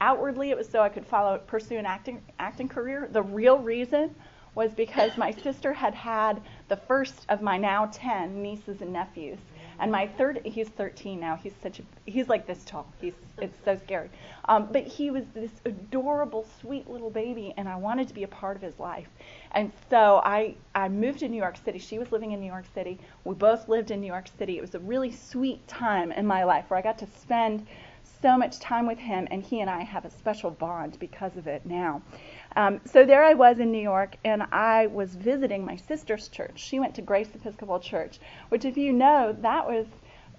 outwardly 0.01 0.51
it 0.51 0.57
was 0.57 0.69
so 0.69 0.81
I 0.81 0.89
could 0.89 1.07
follow 1.07 1.39
pursue 1.39 1.77
an 1.77 1.87
acting 1.87 2.21
acting 2.41 2.69
career. 2.69 3.09
The 3.13 3.23
real 3.23 3.59
reason 3.59 4.13
was 4.57 4.73
because 4.73 5.17
my 5.17 5.31
sister 5.31 5.73
had 5.73 5.95
had 5.95 6.43
the 6.69 6.77
first 6.77 7.25
of 7.29 7.41
my 7.41 7.57
now 7.57 7.89
10 7.93 8.43
nieces 8.43 8.81
and 8.81 8.93
nephews. 8.93 9.39
And 9.79 9.91
my 9.91 10.07
third, 10.07 10.41
he's 10.45 10.69
13 10.69 11.21
now. 11.21 11.37
He's 11.37 11.55
such 11.63 11.81
a, 11.81 11.83
he's 12.07 12.29
like 12.29 12.47
this 12.47 12.65
tall. 12.65 12.87
He's, 13.01 13.15
it's 13.39 13.59
so 13.65 13.77
scary. 13.77 14.11
Um, 14.47 14.69
but 14.71 14.87
he 14.87 15.11
was 15.11 15.25
this 15.35 15.51
adorable, 15.65 16.47
sweet 16.61 16.89
little 16.89 17.11
baby, 17.11 17.55
and 17.57 17.69
I 17.69 17.77
wanted 17.77 18.09
to 18.09 18.15
be 18.15 18.23
a 18.23 18.29
part 18.29 18.57
of 18.57 18.63
his 18.63 18.79
life. 18.79 19.09
And 19.53 19.73
so 19.91 20.21
I, 20.25 20.55
I 20.75 20.89
moved 20.89 21.21
to 21.21 21.29
New 21.29 21.37
York 21.37 21.57
City. 21.65 21.79
She 21.79 21.99
was 21.99 22.13
living 22.13 22.33
in 22.33 22.41
New 22.41 22.47
York 22.47 22.67
City. 22.75 22.99
We 23.25 23.35
both 23.35 23.69
lived 23.69 23.91
in 23.91 24.01
New 24.01 24.07
York 24.07 24.29
City. 24.39 24.59
It 24.59 24.61
was 24.61 24.75
a 24.75 24.81
really 24.81 25.13
sweet 25.13 25.67
time 25.67 26.13
in 26.13 26.27
my 26.27 26.45
life 26.45 26.67
where 26.69 26.79
I 26.79 26.83
got 26.83 26.99
to 26.99 27.07
spend 27.07 27.67
so 28.23 28.39
much 28.39 28.59
time 28.59 28.87
with 28.87 28.99
him, 28.99 29.29
and 29.31 29.43
he 29.43 29.61
and 29.61 29.69
I 29.69 29.83
have 29.83 30.05
a 30.05 30.11
special 30.11 30.51
bond 30.51 30.99
because 30.99 31.37
of 31.37 31.47
it 31.47 31.67
now. 31.67 32.01
Um, 32.57 32.81
so 32.85 33.05
there 33.05 33.25
I 33.25 33.35
was 33.35 33.59
in 33.59 33.73
New 33.73 33.83
York, 33.83 34.17
and 34.25 34.45
I 34.53 34.87
was 34.87 35.15
visiting 35.15 35.65
my 35.65 35.77
sister's 35.77 36.29
church. 36.29 36.53
She 36.61 36.79
went 36.79 36.95
to 36.95 37.03
Grace 37.03 37.29
Episcopal 37.35 37.81
Church, 37.81 38.21
which, 38.49 38.65
if 38.65 38.77
you 38.77 38.93
know, 38.93 39.37
that 39.41 39.67
was 39.67 39.87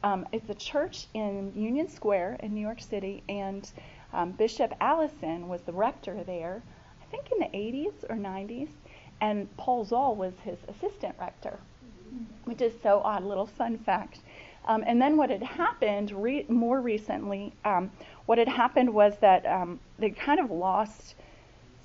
um, 0.03 0.27
it's 0.31 0.49
a 0.49 0.53
church 0.53 1.07
in 1.13 1.51
Union 1.55 1.89
Square 1.89 2.37
in 2.41 2.53
New 2.53 2.61
York 2.61 2.79
City, 2.79 3.23
and 3.27 3.69
um, 4.13 4.31
Bishop 4.31 4.73
Allison 4.79 5.47
was 5.47 5.61
the 5.63 5.73
rector 5.73 6.23
there. 6.23 6.61
I 7.01 7.05
think 7.11 7.31
in 7.31 7.39
the 7.39 7.57
80s 7.57 8.09
or 8.09 8.15
90s, 8.15 8.69
and 9.19 9.49
Paul 9.57 9.83
Zahl 9.83 10.15
was 10.15 10.33
his 10.43 10.59
assistant 10.67 11.15
rector, 11.19 11.57
which 12.45 12.61
is 12.61 12.73
so 12.83 13.01
odd. 13.03 13.23
A 13.23 13.27
little 13.27 13.47
fun 13.47 13.77
fact. 13.79 14.19
Um, 14.67 14.83
and 14.85 15.01
then 15.01 15.17
what 15.17 15.29
had 15.29 15.43
happened 15.43 16.11
re- 16.11 16.45
more 16.49 16.81
recently, 16.81 17.53
um, 17.65 17.91
what 18.25 18.37
had 18.37 18.47
happened 18.47 18.93
was 18.93 19.17
that 19.19 19.45
um, 19.45 19.79
they 19.99 20.11
kind 20.11 20.39
of 20.39 20.49
lost 20.49 21.15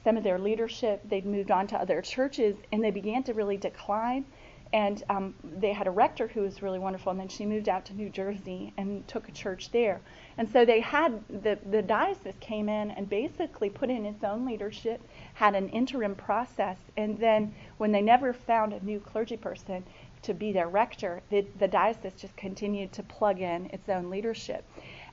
some 0.05 0.16
of 0.16 0.24
their 0.24 0.38
leadership. 0.38 1.01
They'd 1.09 1.26
moved 1.26 1.51
on 1.51 1.66
to 1.68 1.76
other 1.76 2.01
churches, 2.03 2.57
and 2.72 2.82
they 2.82 2.90
began 2.90 3.22
to 3.24 3.34
really 3.34 3.57
decline. 3.57 4.24
And 4.72 5.03
um, 5.09 5.34
they 5.42 5.72
had 5.72 5.88
a 5.88 5.90
rector 5.90 6.28
who 6.28 6.42
was 6.42 6.62
really 6.62 6.78
wonderful, 6.78 7.11
and 7.11 7.18
then 7.18 7.26
she 7.28 7.44
moved 7.44 7.68
out 7.68 7.84
to 7.86 7.94
New 7.94 8.09
Jersey 8.09 8.72
and 8.76 9.07
took 9.09 9.28
a 9.28 9.32
church 9.32 9.70
there. 9.72 10.01
And 10.38 10.48
so 10.48 10.64
they 10.64 10.78
had 10.78 11.20
the 11.28 11.59
the 11.70 11.82
diocese 11.82 12.34
came 12.38 12.68
in 12.68 12.92
and 12.92 13.09
basically 13.09 13.68
put 13.68 13.90
in 13.90 14.07
its 14.07 14.22
own 14.22 14.46
leadership, 14.46 15.01
had 15.34 15.57
an 15.57 15.68
interim 15.70 16.14
process, 16.14 16.78
and 16.96 17.18
then 17.18 17.53
when 17.78 17.90
they 17.90 18.01
never 18.01 18.32
found 18.32 18.72
a 18.72 18.84
new 18.84 19.01
clergy 19.01 19.36
person 19.36 19.82
to 20.22 20.34
be 20.34 20.53
their 20.53 20.68
rector, 20.68 21.20
the, 21.30 21.44
the 21.59 21.66
diocese 21.66 22.12
just 22.16 22.36
continued 22.36 22.92
to 22.92 23.03
plug 23.03 23.40
in 23.40 23.66
its 23.72 23.88
own 23.88 24.09
leadership. 24.09 24.64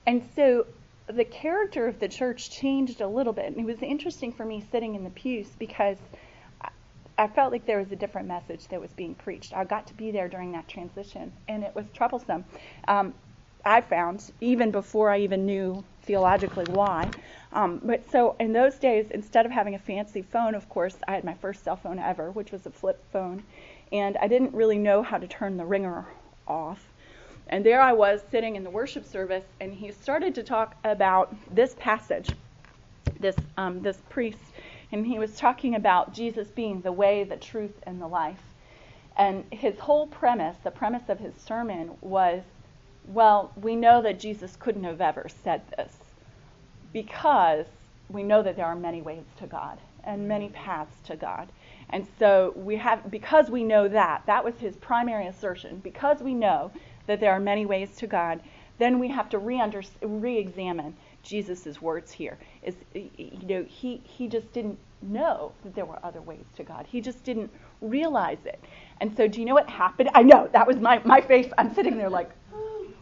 And 0.06 0.22
so 0.36 0.68
the 1.08 1.26
character 1.26 1.88
of 1.88 2.00
the 2.00 2.08
church 2.08 2.52
changed 2.52 3.02
a 3.02 3.08
little 3.08 3.34
bit. 3.34 3.46
And 3.46 3.58
it 3.58 3.66
was 3.66 3.82
interesting 3.82 4.32
for 4.32 4.46
me 4.46 4.64
sitting 4.72 4.96
in 4.96 5.04
the 5.04 5.10
pews 5.10 5.50
because 5.58 5.98
I 7.18 7.28
felt 7.28 7.52
like 7.52 7.66
there 7.66 7.80
was 7.80 7.92
a 7.92 7.96
different 7.96 8.28
message 8.28 8.68
that 8.68 8.80
was 8.80 8.92
being 8.92 9.16
preached. 9.16 9.54
I 9.56 9.64
got 9.64 9.88
to 9.88 9.94
be 9.96 10.12
there 10.12 10.28
during 10.28 10.52
that 10.52 10.68
transition, 10.68 11.32
and 11.48 11.64
it 11.64 11.74
was 11.74 11.86
troublesome. 11.94 12.46
Um, 12.88 13.14
I 13.66 13.82
found 13.82 14.32
even 14.40 14.70
before 14.70 15.10
I 15.10 15.20
even 15.20 15.46
knew 15.46 15.84
theologically 16.04 16.66
why. 16.66 17.12
Um, 17.52 17.82
but 17.84 18.10
so 18.12 18.36
in 18.40 18.54
those 18.54 18.76
days, 18.76 19.10
instead 19.10 19.46
of 19.46 19.52
having 19.52 19.74
a 19.74 19.80
fancy 19.80 20.22
phone, 20.22 20.54
of 20.54 20.70
course, 20.70 20.96
I 21.08 21.14
had 21.14 21.24
my 21.24 21.34
first 21.34 21.64
cell 21.64 21.76
phone 21.76 21.98
ever, 21.98 22.30
which 22.32 22.52
was 22.52 22.66
a 22.66 22.72
flip 22.72 23.04
phone, 23.12 23.44
and 23.92 24.16
I 24.18 24.28
didn't 24.28 24.54
really 24.54 24.78
know 24.78 25.02
how 25.02 25.18
to 25.18 25.28
turn 25.28 25.58
the 25.58 25.66
ringer 25.66 26.06
off. 26.48 26.88
And 27.50 27.66
there 27.66 27.82
I 27.82 27.94
was 27.94 28.22
sitting 28.30 28.56
in 28.56 28.64
the 28.64 28.70
worship 28.70 29.06
service, 29.06 29.46
and 29.60 29.74
he 29.74 29.92
started 29.92 30.36
to 30.36 30.44
talk 30.44 30.76
about 30.84 31.36
this 31.54 31.76
passage, 31.80 32.30
this 33.20 33.36
um, 33.58 33.82
this 33.82 33.98
priest, 34.10 34.40
and 34.92 35.06
he 35.06 35.20
was 35.20 35.36
talking 35.36 35.76
about 35.76 36.14
Jesus 36.14 36.48
being 36.50 36.82
the 36.82 36.92
way, 36.92 37.24
the 37.24 37.38
truth, 37.38 37.74
and 37.84 38.02
the 38.02 38.08
life. 38.08 38.42
And 39.18 39.46
his 39.52 39.80
whole 39.80 40.08
premise, 40.08 40.58
the 40.64 40.72
premise 40.72 41.10
of 41.10 41.20
his 41.20 41.34
sermon, 41.36 41.92
was, 42.02 42.44
well, 43.08 43.52
we 43.62 43.76
know 43.76 44.02
that 44.02 44.20
Jesus 44.20 44.56
couldn't 44.56 44.84
have 44.84 45.02
ever 45.02 45.28
said 45.44 45.62
this 45.76 45.98
because 46.94 47.66
we 48.10 48.24
know 48.24 48.44
that 48.44 48.56
there 48.56 48.66
are 48.66 48.76
many 48.76 49.02
ways 49.02 49.24
to 49.40 49.48
God 49.48 49.80
and 50.04 50.28
many 50.28 50.50
paths 50.50 50.96
to 51.06 51.16
God. 51.16 51.50
And 51.90 52.08
so 52.20 52.54
we 52.56 52.76
have, 52.78 53.10
because 53.10 53.50
we 53.50 53.64
know 53.64 53.88
that, 53.88 54.24
that 54.26 54.44
was 54.44 54.56
his 54.60 54.76
primary 54.78 55.28
assertion, 55.28 55.80
because 55.84 56.22
we 56.22 56.34
know 56.34 56.72
that 57.08 57.20
there 57.22 57.34
are 57.34 57.40
many 57.42 57.66
ways 57.66 57.96
to 57.98 58.08
God, 58.08 58.42
then 58.80 59.00
we 59.00 59.10
have 59.10 59.30
to 59.30 59.40
re-examine 60.02 60.96
Jesus' 61.24 61.82
words 61.82 62.12
here. 62.12 62.38
Is 62.64 62.76
you 62.94 63.48
know 63.48 63.66
he 63.68 64.02
he 64.06 64.28
just 64.28 64.54
didn't 64.54 64.80
know 65.02 65.54
that 65.64 65.76
there 65.76 65.86
were 65.86 66.00
other 66.04 66.22
ways 66.22 66.46
to 66.58 66.64
God. 66.64 66.88
He 66.88 67.02
just 67.02 67.24
didn't 67.26 67.52
realize 67.82 68.40
it. 68.46 68.64
And 69.02 69.16
so, 69.18 69.28
do 69.28 69.40
you 69.40 69.46
know 69.46 69.56
what 69.56 69.70
happened? 69.70 70.10
I 70.16 70.24
know 70.24 70.50
that 70.54 70.68
was 70.68 70.78
my 70.78 71.02
my 71.06 71.22
face. 71.22 71.52
I'm 71.58 71.74
sitting 71.74 71.98
there 71.98 72.10
like, 72.10 72.32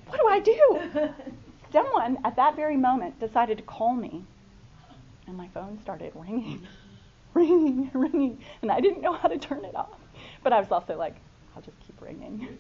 what 0.08 0.20
do 0.20 0.28
I 0.30 0.40
do? 0.40 1.12
Someone 1.74 2.18
at 2.26 2.36
that 2.38 2.56
very 2.56 2.78
moment 2.78 3.20
decided 3.20 3.58
to 3.60 3.64
call 3.66 3.96
me, 3.96 4.24
and 5.28 5.38
my 5.38 5.50
phone 5.50 5.80
started 5.82 6.14
ringing, 6.16 6.68
ringing, 7.36 7.92
ringing, 7.94 8.40
and 8.62 8.72
I 8.72 8.82
didn't 8.82 9.02
know 9.02 9.14
how 9.14 9.30
to 9.30 9.38
turn 9.38 9.66
it 9.66 9.76
off. 9.76 10.00
But 10.44 10.54
I 10.54 10.60
was 10.60 10.72
also 10.72 10.98
like, 10.98 11.16
I'll 11.56 11.62
just 11.64 11.80
keep 11.82 12.02
ringing. 12.02 12.58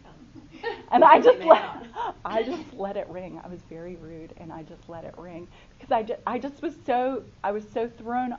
and 0.91 1.03
I 1.03 1.20
just 1.20 1.39
let 1.39 1.86
I 2.24 2.43
just 2.43 2.74
let 2.74 2.97
it 2.97 3.07
ring. 3.09 3.39
I 3.43 3.47
was 3.47 3.59
very 3.70 3.95
rude, 3.97 4.34
and 4.38 4.51
I 4.51 4.63
just 4.63 4.88
let 4.89 5.03
it 5.03 5.16
ring 5.18 5.47
because 5.78 5.91
I 5.91 6.03
just, 6.03 6.20
I 6.26 6.39
just 6.39 6.61
was 6.61 6.74
so 6.86 7.24
I 7.43 7.51
was 7.51 7.66
so 7.74 7.88
thrown 7.88 8.36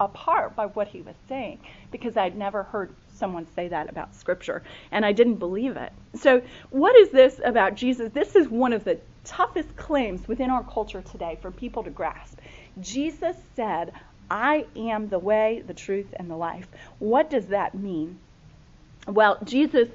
apart 0.00 0.54
by 0.54 0.66
what 0.66 0.88
he 0.88 1.02
was 1.02 1.16
saying 1.28 1.58
because 1.90 2.16
I'd 2.16 2.36
never 2.36 2.62
heard 2.62 2.92
someone 3.14 3.46
say 3.54 3.68
that 3.68 3.90
about 3.90 4.14
Scripture, 4.14 4.62
and 4.92 5.04
I 5.04 5.12
didn't 5.12 5.36
believe 5.36 5.76
it. 5.76 5.92
So, 6.14 6.42
what 6.70 6.96
is 6.96 7.10
this 7.10 7.40
about 7.44 7.74
Jesus? 7.74 8.12
This 8.12 8.36
is 8.36 8.48
one 8.48 8.72
of 8.72 8.84
the 8.84 8.98
toughest 9.24 9.76
claims 9.76 10.26
within 10.28 10.50
our 10.50 10.62
culture 10.64 11.02
today 11.02 11.38
for 11.42 11.50
people 11.50 11.82
to 11.82 11.90
grasp. 11.90 12.38
Jesus 12.80 13.36
said, 13.56 13.92
I 14.30 14.66
am 14.76 15.08
the 15.08 15.18
way, 15.18 15.62
the 15.66 15.74
truth, 15.74 16.14
and 16.16 16.30
the 16.30 16.36
life. 16.36 16.68
What 16.98 17.30
does 17.30 17.46
that 17.46 17.74
mean? 17.74 18.18
Well, 19.06 19.38
Jesus 19.44 19.88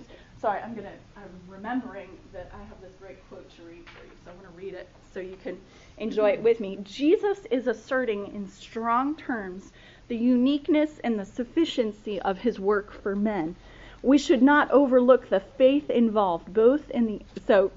sorry, 0.43 0.59
I'm 0.59 0.75
gonna. 0.75 0.91
I'm 1.15 1.31
remembering 1.47 2.09
that 2.33 2.51
I 2.53 2.57
have 2.57 2.81
this 2.81 2.91
great 2.99 3.25
quote 3.29 3.49
to 3.55 3.61
read 3.63 3.87
for 3.87 4.05
you, 4.05 4.11
so 4.25 4.31
I'm 4.31 4.35
gonna 4.35 4.49
read 4.57 4.73
it 4.73 4.89
so 5.13 5.21
you 5.21 5.37
can 5.41 5.57
enjoy 5.97 6.31
it 6.31 6.43
with 6.43 6.59
me. 6.59 6.79
Jesus 6.83 7.39
is 7.49 7.65
asserting 7.65 8.35
in 8.35 8.49
strong 8.49 9.15
terms 9.15 9.71
the 10.09 10.17
uniqueness 10.17 10.99
and 11.01 11.17
the 11.17 11.25
sufficiency 11.25 12.21
of 12.21 12.39
his 12.39 12.59
work 12.59 12.91
for 12.91 13.15
men. 13.15 13.55
We 14.01 14.17
should 14.17 14.43
not 14.43 14.69
overlook 14.71 15.29
the 15.29 15.39
faith 15.39 15.89
involved, 15.89 16.53
both 16.53 16.89
in 16.89 17.05
the 17.05 17.21
so 17.47 17.71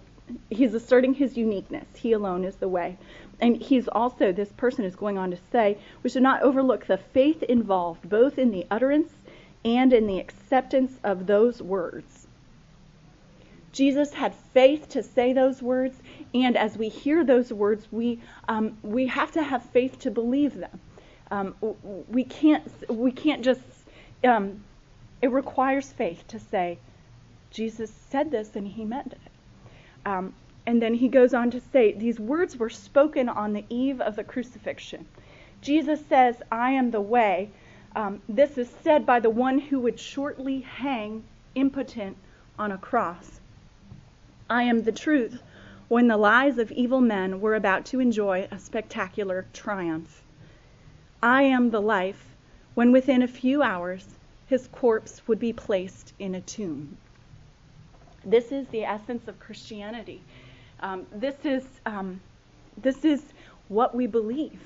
he's 0.50 0.74
asserting 0.74 1.14
his 1.14 1.36
uniqueness. 1.36 1.86
He 1.94 2.10
alone 2.10 2.42
is 2.42 2.56
the 2.56 2.68
way. 2.68 2.98
And 3.40 3.62
he's 3.62 3.86
also, 3.86 4.32
this 4.32 4.50
person 4.50 4.84
is 4.84 4.96
going 4.96 5.18
on 5.18 5.30
to 5.30 5.38
say, 5.52 5.78
we 6.02 6.10
should 6.10 6.24
not 6.24 6.42
overlook 6.42 6.86
the 6.86 6.96
faith 6.96 7.44
involved, 7.44 8.08
both 8.08 8.38
in 8.38 8.50
the 8.50 8.66
utterance 8.72 9.12
and 9.64 9.92
in 9.92 10.08
the 10.08 10.18
acceptance 10.18 10.98
of 11.04 11.26
those 11.26 11.62
words. 11.62 12.15
Jesus 13.76 14.14
had 14.14 14.34
faith 14.54 14.88
to 14.90 15.02
say 15.02 15.34
those 15.34 15.60
words, 15.60 16.00
and 16.32 16.56
as 16.56 16.78
we 16.78 16.88
hear 16.88 17.24
those 17.24 17.52
words, 17.52 17.86
we 17.92 18.20
um, 18.48 18.78
we 18.82 19.06
have 19.06 19.32
to 19.32 19.42
have 19.42 19.62
faith 19.62 19.98
to 20.00 20.10
believe 20.10 20.54
them. 20.56 20.80
Um, 21.30 21.54
we 22.08 22.24
can't 22.24 22.64
we 22.88 23.12
can't 23.12 23.44
just. 23.44 23.60
Um, 24.24 24.64
it 25.20 25.30
requires 25.30 25.90
faith 25.92 26.26
to 26.28 26.38
say, 26.38 26.78
Jesus 27.50 27.90
said 28.10 28.30
this 28.30 28.56
and 28.56 28.68
he 28.68 28.84
meant 28.84 29.12
it. 29.12 29.32
Um, 30.04 30.34
and 30.66 30.80
then 30.80 30.94
he 30.94 31.08
goes 31.08 31.32
on 31.32 31.50
to 31.52 31.60
say, 31.60 31.92
these 31.92 32.20
words 32.20 32.56
were 32.56 32.70
spoken 32.70 33.28
on 33.28 33.52
the 33.52 33.64
eve 33.68 34.00
of 34.00 34.16
the 34.16 34.24
crucifixion. 34.24 35.06
Jesus 35.62 36.04
says, 36.06 36.42
I 36.50 36.72
am 36.72 36.90
the 36.90 37.00
way. 37.00 37.50
Um, 37.94 38.20
this 38.28 38.58
is 38.58 38.68
said 38.82 39.06
by 39.06 39.20
the 39.20 39.30
one 39.30 39.58
who 39.58 39.80
would 39.80 39.98
shortly 39.98 40.60
hang 40.60 41.24
impotent 41.54 42.16
on 42.58 42.72
a 42.72 42.78
cross. 42.78 43.40
I 44.48 44.62
am 44.62 44.82
the 44.84 44.92
truth, 44.92 45.42
when 45.88 46.08
the 46.08 46.16
lies 46.16 46.58
of 46.58 46.70
evil 46.72 47.00
men 47.00 47.40
were 47.40 47.54
about 47.54 47.84
to 47.86 48.00
enjoy 48.00 48.46
a 48.50 48.58
spectacular 48.58 49.46
triumph. 49.52 50.22
I 51.22 51.42
am 51.42 51.70
the 51.70 51.80
life, 51.80 52.36
when 52.74 52.92
within 52.92 53.22
a 53.22 53.28
few 53.28 53.62
hours 53.62 54.16
his 54.46 54.68
corpse 54.68 55.26
would 55.26 55.40
be 55.40 55.52
placed 55.52 56.12
in 56.18 56.34
a 56.34 56.40
tomb. 56.40 56.96
This 58.24 58.52
is 58.52 58.66
the 58.68 58.84
essence 58.84 59.26
of 59.28 59.38
Christianity. 59.40 60.22
Um, 60.80 61.06
this 61.12 61.36
is 61.44 61.64
um, 61.84 62.20
this 62.76 63.04
is 63.04 63.22
what 63.68 63.94
we 63.94 64.06
believe. 64.06 64.60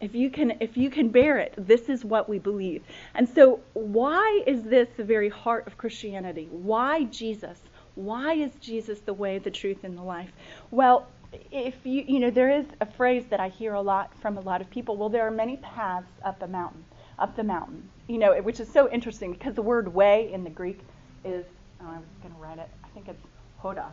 If 0.00 0.14
you 0.14 0.30
can 0.30 0.52
if 0.60 0.76
you 0.76 0.90
can 0.90 1.08
bear 1.08 1.38
it, 1.38 1.54
this 1.56 1.88
is 1.88 2.04
what 2.04 2.28
we 2.28 2.38
believe. 2.38 2.82
And 3.14 3.28
so 3.28 3.60
why 3.72 4.42
is 4.46 4.62
this 4.64 4.88
the 4.96 5.04
very 5.04 5.28
heart 5.28 5.66
of 5.66 5.78
Christianity? 5.78 6.48
Why 6.50 7.04
Jesus? 7.04 7.58
Why 7.94 8.34
is 8.34 8.52
Jesus 8.60 9.00
the 9.00 9.14
way, 9.14 9.38
the 9.38 9.50
truth, 9.50 9.84
and 9.84 9.96
the 9.96 10.02
life? 10.02 10.30
Well, 10.70 11.06
if 11.50 11.74
you 11.84 12.04
you 12.06 12.20
know 12.20 12.30
there 12.30 12.50
is 12.50 12.66
a 12.80 12.86
phrase 12.86 13.24
that 13.30 13.40
I 13.40 13.48
hear 13.48 13.74
a 13.74 13.80
lot 13.80 14.12
from 14.20 14.36
a 14.36 14.40
lot 14.40 14.60
of 14.60 14.70
people. 14.70 14.96
Well, 14.96 15.08
there 15.08 15.26
are 15.26 15.30
many 15.30 15.56
paths 15.58 16.10
up 16.24 16.38
the 16.38 16.48
mountain, 16.48 16.84
up 17.18 17.36
the 17.36 17.44
mountain. 17.44 17.88
You 18.06 18.18
know, 18.18 18.40
which 18.42 18.60
is 18.60 18.70
so 18.70 18.90
interesting 18.90 19.32
because 19.32 19.54
the 19.54 19.62
word 19.62 19.92
way 19.94 20.32
in 20.32 20.44
the 20.44 20.50
Greek 20.50 20.80
is 21.24 21.44
oh, 21.80 21.86
I 21.86 21.96
was 21.96 22.06
going 22.22 22.34
to 22.34 22.40
write 22.40 22.58
it. 22.58 22.68
I 22.84 22.88
think 22.88 23.08
it's 23.08 23.26
hodos. 23.62 23.92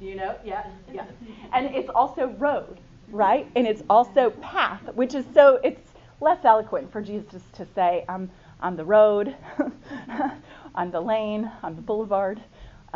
Do 0.00 0.06
you 0.06 0.14
know? 0.14 0.36
Yeah, 0.44 0.66
yeah. 0.92 1.06
And 1.52 1.74
it's 1.74 1.88
also 1.88 2.28
road, 2.38 2.78
right? 3.10 3.50
And 3.56 3.66
it's 3.66 3.82
also 3.88 4.30
path, 4.42 4.82
which 4.94 5.14
is 5.14 5.24
so 5.32 5.58
it's 5.64 5.92
less 6.20 6.44
eloquent 6.44 6.92
for 6.92 7.00
Jesus 7.00 7.42
to 7.54 7.66
say, 7.74 8.04
"I'm 8.08 8.30
I'm 8.60 8.76
the 8.76 8.84
road, 8.84 9.34
I'm 10.74 10.90
the 10.90 11.00
lane, 11.00 11.50
I'm 11.62 11.76
the 11.76 11.82
boulevard." 11.82 12.42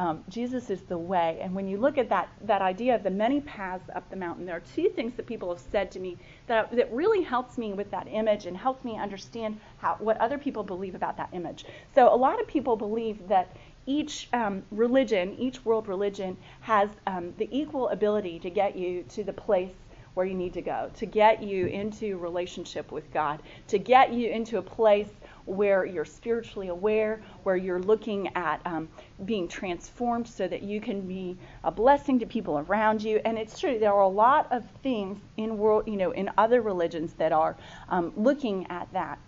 Um, 0.01 0.24
Jesus 0.30 0.70
is 0.70 0.80
the 0.80 0.96
way. 0.96 1.38
And 1.42 1.55
when 1.55 1.68
you 1.68 1.76
look 1.76 1.98
at 1.98 2.09
that, 2.09 2.30
that 2.46 2.62
idea 2.62 2.94
of 2.94 3.03
the 3.03 3.11
many 3.11 3.42
paths 3.42 3.90
up 3.94 4.09
the 4.09 4.16
mountain, 4.16 4.46
there 4.46 4.57
are 4.57 4.62
two 4.74 4.88
things 4.88 5.12
that 5.16 5.26
people 5.26 5.51
have 5.51 5.62
said 5.70 5.90
to 5.90 6.01
me 6.01 6.16
that, 6.46 6.74
that 6.74 6.90
really 6.90 7.20
helps 7.20 7.59
me 7.59 7.74
with 7.74 7.90
that 7.90 8.09
image 8.11 8.46
and 8.46 8.57
helps 8.57 8.82
me 8.82 8.96
understand 8.96 9.61
how, 9.76 9.96
what 9.98 10.16
other 10.16 10.38
people 10.38 10.62
believe 10.62 10.94
about 10.94 11.18
that 11.18 11.28
image. 11.34 11.66
So 11.94 12.14
a 12.14 12.16
lot 12.16 12.40
of 12.40 12.46
people 12.46 12.76
believe 12.76 13.28
that 13.28 13.55
each 13.84 14.30
um, 14.32 14.62
religion, 14.70 15.34
each 15.38 15.62
world 15.66 15.86
religion, 15.86 16.38
has 16.62 16.88
um, 17.07 17.34
the 17.36 17.51
equal 17.53 17.90
ability 17.90 18.38
to 18.38 18.48
get 18.48 18.76
you 18.76 19.03
to 19.11 19.22
the 19.22 19.34
place 19.34 19.74
where 20.14 20.24
you 20.24 20.34
need 20.34 20.55
to 20.55 20.62
go, 20.62 20.90
to 20.96 21.05
get 21.05 21.42
you 21.42 21.66
into 21.66 22.16
relationship 22.16 22.90
with 22.90 23.12
God, 23.12 23.42
to 23.68 23.78
get 23.78 24.14
you 24.14 24.30
into 24.30 24.57
a 24.57 24.62
place 24.62 25.11
where 25.45 25.84
you're 25.84 26.05
spiritually 26.05 26.68
aware, 26.68 27.20
where 27.43 27.57
you're 27.57 27.80
looking 27.80 28.28
at 28.36 28.61
um, 28.64 28.88
being 29.24 29.49
transformed 29.49 30.28
so 30.28 30.47
that 30.47 30.62
you 30.62 30.80
can 30.80 31.01
be 31.01 31.36
a 31.64 31.70
blessing 31.70 32.18
to 32.18 32.26
people 32.26 32.59
around 32.59 33.03
you. 33.03 33.20
And 33.24 33.38
it's 33.38 33.59
true, 33.59 33.78
there 33.78 33.93
are 33.93 34.03
a 34.03 34.09
lot 34.09 34.51
of 34.51 34.64
things 34.82 35.18
in 35.36 35.59
world, 35.59 35.86
you 35.86 35.97
know, 35.97 36.11
in 36.12 36.30
other 36.38 36.62
religions 36.62 37.12
that 37.14 37.32
are 37.32 37.57
um, 37.88 38.12
looking 38.16 38.66
at 38.70 38.93
that. 38.93 39.18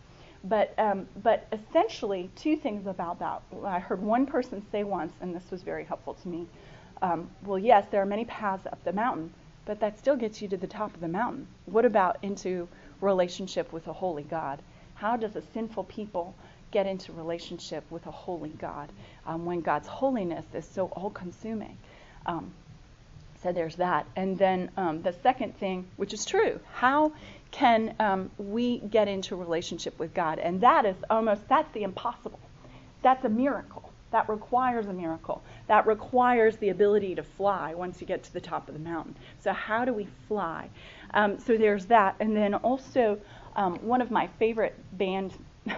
But 0.45 0.75
um, 0.77 1.07
but 1.23 1.47
essentially, 1.53 2.29
two 2.35 2.57
things 2.57 2.89
about 2.89 3.21
that. 3.21 3.43
I 3.65 3.79
heard 3.79 4.03
one 4.03 4.27
person 4.27 4.61
say 4.73 4.83
once, 4.83 5.13
and 5.21 5.33
this 5.33 5.49
was 5.53 5.63
very 5.63 5.85
helpful 5.85 6.15
to 6.15 6.29
me. 6.29 6.49
Um, 7.01 7.31
well, 7.45 7.59
yes, 7.59 7.87
there 7.91 8.03
are 8.03 8.07
many 8.07 8.25
paths 8.25 8.67
up 8.67 8.83
the 8.85 8.93
mountain, 8.93 9.33
but 9.67 9.79
that 9.81 9.99
still 9.99 10.17
gets 10.17 10.43
you 10.43 10.49
to 10.49 10.57
the 10.57 10.67
top 10.67 10.95
of 10.95 11.01
the 11.01 11.09
mountain. 11.09 11.47
What 11.67 11.85
about 11.85 12.19
into 12.23 12.67
relationship 13.01 13.73
with 13.73 13.87
a 13.87 13.93
holy 13.93 14.25
God? 14.25 14.61
How 15.03 15.17
does 15.17 15.35
a 15.35 15.43
sinful 15.53 15.83
people 15.83 16.33
get 16.71 16.87
into 16.87 17.11
relationship 17.11 17.83
with 17.91 18.07
a 18.07 18.13
holy 18.13 18.51
God 18.51 18.89
um, 19.27 19.45
when 19.45 19.61
God's 19.61 19.89
holiness 19.89 20.45
is 20.55 20.65
so 20.65 20.87
all 20.93 21.11
consuming? 21.11 21.77
Um, 22.25 22.53
so 23.43 23.51
there's 23.51 23.75
that. 23.77 24.07
And 24.15 24.39
then 24.39 24.71
um, 24.77 25.03
the 25.03 25.13
second 25.25 25.59
thing, 25.59 25.89
which 25.97 26.15
is 26.15 26.25
true, 26.25 26.61
how 26.75 27.15
can 27.51 27.97
um, 27.99 28.31
we 28.39 28.79
get 28.79 29.09
into 29.09 29.35
relationship 29.35 29.99
with 29.99 30.15
God? 30.15 30.39
And 30.39 30.61
that 30.61 30.87
is 30.87 30.95
almost, 31.11 31.49
that's 31.49 31.75
the 31.75 31.83
impossible. 31.83 32.39
That's 33.03 33.25
a 33.25 33.29
miracle. 33.29 33.91
That 34.13 34.29
requires 34.29 34.87
a 34.87 34.93
miracle. 34.93 35.43
That 35.67 35.89
requires 35.89 36.59
the 36.59 36.69
ability 36.69 37.17
to 37.17 37.25
fly 37.25 37.75
once 37.75 38.01
you 38.01 38.07
get 38.07 38.23
to 38.23 38.33
the 38.33 38.41
top 38.41 38.69
of 38.69 38.75
the 38.75 38.81
mountain. 38.81 39.17
So, 39.43 39.53
how 39.53 39.85
do 39.85 39.93
we 39.93 40.07
fly? 40.29 40.69
Um, 41.13 41.41
so, 41.41 41.57
there's 41.57 41.87
that. 41.87 42.15
And 42.21 42.37
then 42.37 42.55
also, 42.55 43.19
um, 43.57 43.77
one 43.77 44.01
of 44.01 44.11
my 44.11 44.29
favorite 44.39 44.79
band 44.99 45.33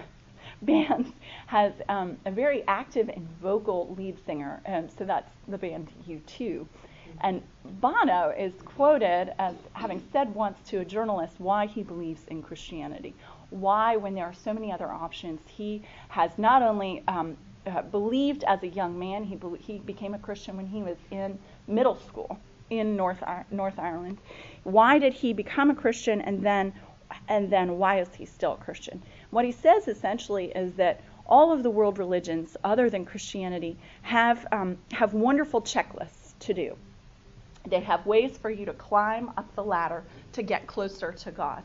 bands 0.61 1.09
has 1.47 1.73
um, 1.89 2.17
a 2.25 2.31
very 2.31 2.63
active 2.67 3.09
and 3.09 3.27
vocal 3.41 3.93
lead 3.97 4.17
singer, 4.25 4.61
and 4.65 4.89
so 4.91 5.05
that's 5.05 5.31
the 5.47 5.57
band 5.57 5.89
U2. 6.07 6.65
And 7.21 7.41
Bono 7.81 8.33
is 8.37 8.53
quoted 8.63 9.33
as 9.39 9.55
having 9.73 10.03
said 10.11 10.33
once 10.35 10.57
to 10.69 10.79
a 10.79 10.85
journalist 10.85 11.35
why 11.37 11.65
he 11.65 11.83
believes 11.83 12.21
in 12.27 12.41
Christianity. 12.41 13.13
Why, 13.51 13.95
when 13.95 14.15
there 14.15 14.25
are 14.25 14.33
so 14.33 14.53
many 14.53 14.71
other 14.71 14.91
options, 14.91 15.39
he 15.47 15.83
has 16.09 16.31
not 16.37 16.61
only 16.61 17.03
um, 17.07 17.37
uh, 17.67 17.83
believed 17.83 18.43
as 18.45 18.63
a 18.63 18.67
young 18.67 18.97
man, 18.97 19.23
he, 19.23 19.35
be- 19.35 19.57
he 19.59 19.79
became 19.79 20.13
a 20.13 20.19
Christian 20.19 20.57
when 20.57 20.67
he 20.67 20.83
was 20.83 20.97
in 21.11 21.39
middle 21.67 21.95
school 21.95 22.37
in 22.69 22.95
North, 22.95 23.23
North 23.51 23.79
Ireland. 23.79 24.17
Why 24.63 24.97
did 24.99 25.13
he 25.13 25.33
become 25.33 25.69
a 25.69 25.75
Christian 25.75 26.21
and 26.21 26.43
then 26.43 26.73
and 27.27 27.51
then 27.51 27.77
why 27.77 27.99
is 27.99 28.13
he 28.15 28.25
still 28.25 28.53
a 28.53 28.57
Christian? 28.57 29.01
What 29.31 29.45
he 29.45 29.51
says 29.51 29.87
essentially 29.87 30.51
is 30.55 30.73
that 30.75 31.01
all 31.27 31.51
of 31.51 31.63
the 31.63 31.69
world 31.69 31.97
religions, 31.97 32.55
other 32.63 32.89
than 32.89 33.05
Christianity, 33.05 33.77
have 34.03 34.45
um, 34.51 34.77
have 34.91 35.13
wonderful 35.13 35.61
checklists 35.61 36.33
to 36.41 36.53
do. 36.53 36.77
They 37.67 37.79
have 37.79 38.05
ways 38.05 38.37
for 38.37 38.49
you 38.49 38.65
to 38.65 38.73
climb 38.73 39.31
up 39.37 39.53
the 39.55 39.63
ladder 39.63 40.03
to 40.33 40.43
get 40.43 40.67
closer 40.67 41.11
to 41.11 41.31
God, 41.31 41.63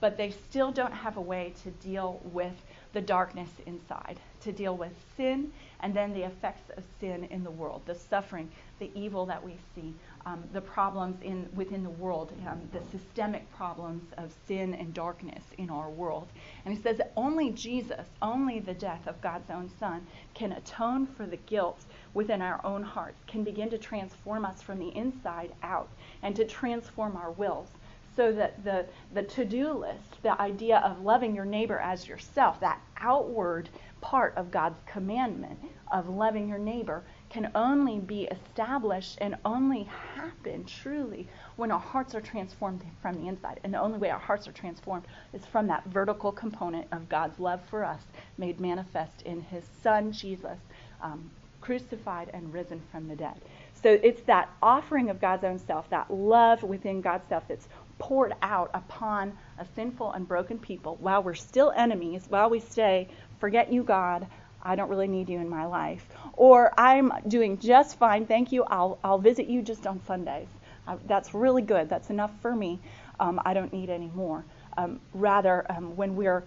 but 0.00 0.16
they 0.16 0.30
still 0.30 0.72
don't 0.72 0.92
have 0.92 1.16
a 1.16 1.20
way 1.20 1.54
to 1.62 1.70
deal 1.70 2.20
with 2.32 2.54
the 2.92 3.00
darkness 3.00 3.50
inside, 3.66 4.18
to 4.40 4.50
deal 4.50 4.76
with 4.76 4.92
sin 5.16 5.52
and 5.80 5.94
then 5.94 6.12
the 6.14 6.22
effects 6.24 6.70
of 6.76 6.84
sin 6.98 7.24
in 7.30 7.44
the 7.44 7.50
world, 7.50 7.82
the 7.86 7.94
suffering, 7.94 8.50
the 8.78 8.90
evil 8.94 9.26
that 9.26 9.44
we 9.44 9.54
see, 9.74 9.94
um, 10.26 10.42
the 10.52 10.60
problems 10.60 11.16
in 11.22 11.48
within 11.54 11.84
the 11.84 11.90
world, 11.90 12.32
um, 12.48 12.60
the 12.72 12.82
systemic 12.90 13.50
problems 13.56 14.02
of 14.18 14.34
sin 14.48 14.74
and 14.74 14.92
darkness 14.92 15.44
in 15.56 15.70
our 15.70 15.88
world. 15.88 16.26
And 16.64 16.76
he 16.76 16.82
says 16.82 16.98
that 16.98 17.12
only 17.16 17.50
Jesus, 17.50 18.06
only 18.20 18.58
the 18.58 18.74
death 18.74 19.06
of 19.06 19.20
God's 19.20 19.48
own 19.50 19.70
Son, 19.78 20.04
can 20.34 20.52
atone 20.52 21.06
for 21.06 21.26
the 21.26 21.36
guilt 21.36 21.84
within 22.12 22.42
our 22.42 22.60
own 22.64 22.82
hearts, 22.82 23.22
can 23.28 23.44
begin 23.44 23.70
to 23.70 23.78
transform 23.78 24.44
us 24.44 24.60
from 24.60 24.80
the 24.80 24.94
inside 24.96 25.52
out, 25.62 25.88
and 26.22 26.34
to 26.34 26.44
transform 26.44 27.16
our 27.16 27.30
wills. 27.30 27.68
So 28.16 28.32
that 28.32 28.64
the, 28.64 28.86
the 29.12 29.22
to 29.22 29.44
do 29.44 29.72
list, 29.72 30.22
the 30.22 30.40
idea 30.40 30.78
of 30.78 31.02
loving 31.02 31.36
your 31.36 31.44
neighbor 31.44 31.78
as 31.78 32.08
yourself, 32.08 32.58
that 32.60 32.80
outward 32.96 33.68
part 34.00 34.32
of 34.36 34.50
God's 34.50 34.80
commandment 34.86 35.58
of 35.92 36.08
loving 36.08 36.48
your 36.48 36.58
neighbor, 36.58 37.04
can 37.28 37.50
only 37.54 37.98
be 37.98 38.24
established 38.24 39.18
and 39.20 39.36
only 39.44 39.84
happen 40.14 40.64
truly 40.64 41.26
when 41.56 41.70
our 41.70 41.80
hearts 41.80 42.14
are 42.14 42.20
transformed 42.20 42.82
from 43.02 43.14
the 43.14 43.28
inside. 43.28 43.60
And 43.64 43.74
the 43.74 43.80
only 43.80 43.98
way 43.98 44.10
our 44.10 44.18
hearts 44.18 44.46
are 44.48 44.52
transformed 44.52 45.06
is 45.32 45.44
from 45.46 45.66
that 45.68 45.84
vertical 45.86 46.32
component 46.32 46.86
of 46.92 47.08
God's 47.08 47.38
love 47.38 47.60
for 47.68 47.84
us 47.84 48.02
made 48.38 48.60
manifest 48.60 49.22
in 49.22 49.40
His 49.40 49.64
Son, 49.82 50.12
Jesus, 50.12 50.58
um, 51.02 51.30
crucified 51.60 52.30
and 52.32 52.52
risen 52.52 52.80
from 52.92 53.08
the 53.08 53.16
dead. 53.16 53.40
So 53.82 53.98
it's 54.02 54.22
that 54.22 54.48
offering 54.62 55.10
of 55.10 55.20
God's 55.20 55.44
own 55.44 55.58
self, 55.58 55.90
that 55.90 56.12
love 56.12 56.62
within 56.62 57.00
God's 57.00 57.28
self 57.28 57.46
that's 57.48 57.68
poured 57.98 58.34
out 58.42 58.70
upon 58.74 59.36
a 59.58 59.66
sinful 59.74 60.12
and 60.12 60.28
broken 60.28 60.58
people 60.58 60.96
while 61.00 61.22
we're 61.22 61.34
still 61.34 61.72
enemies, 61.76 62.26
while 62.28 62.50
we 62.50 62.60
stay, 62.60 63.08
forget 63.40 63.72
you, 63.72 63.82
God, 63.82 64.26
I 64.66 64.74
don't 64.74 64.88
really 64.88 65.06
need 65.06 65.28
you 65.28 65.38
in 65.38 65.48
my 65.48 65.64
life. 65.64 66.04
Or 66.32 66.72
I'm 66.76 67.12
doing 67.28 67.58
just 67.58 67.98
fine, 67.98 68.26
thank 68.26 68.50
you. 68.52 68.64
I'll, 68.64 68.98
I'll 69.04 69.18
visit 69.18 69.46
you 69.46 69.62
just 69.62 69.86
on 69.86 70.00
Sundays. 70.06 70.48
I, 70.86 70.96
that's 71.06 71.32
really 71.34 71.62
good. 71.62 71.88
That's 71.88 72.10
enough 72.10 72.32
for 72.42 72.54
me. 72.54 72.80
Um, 73.20 73.40
I 73.44 73.54
don't 73.54 73.72
need 73.72 73.90
any 73.90 74.10
more. 74.14 74.44
Um, 74.76 75.00
rather, 75.14 75.64
um, 75.70 75.96
when 75.96 76.16
we're 76.16 76.42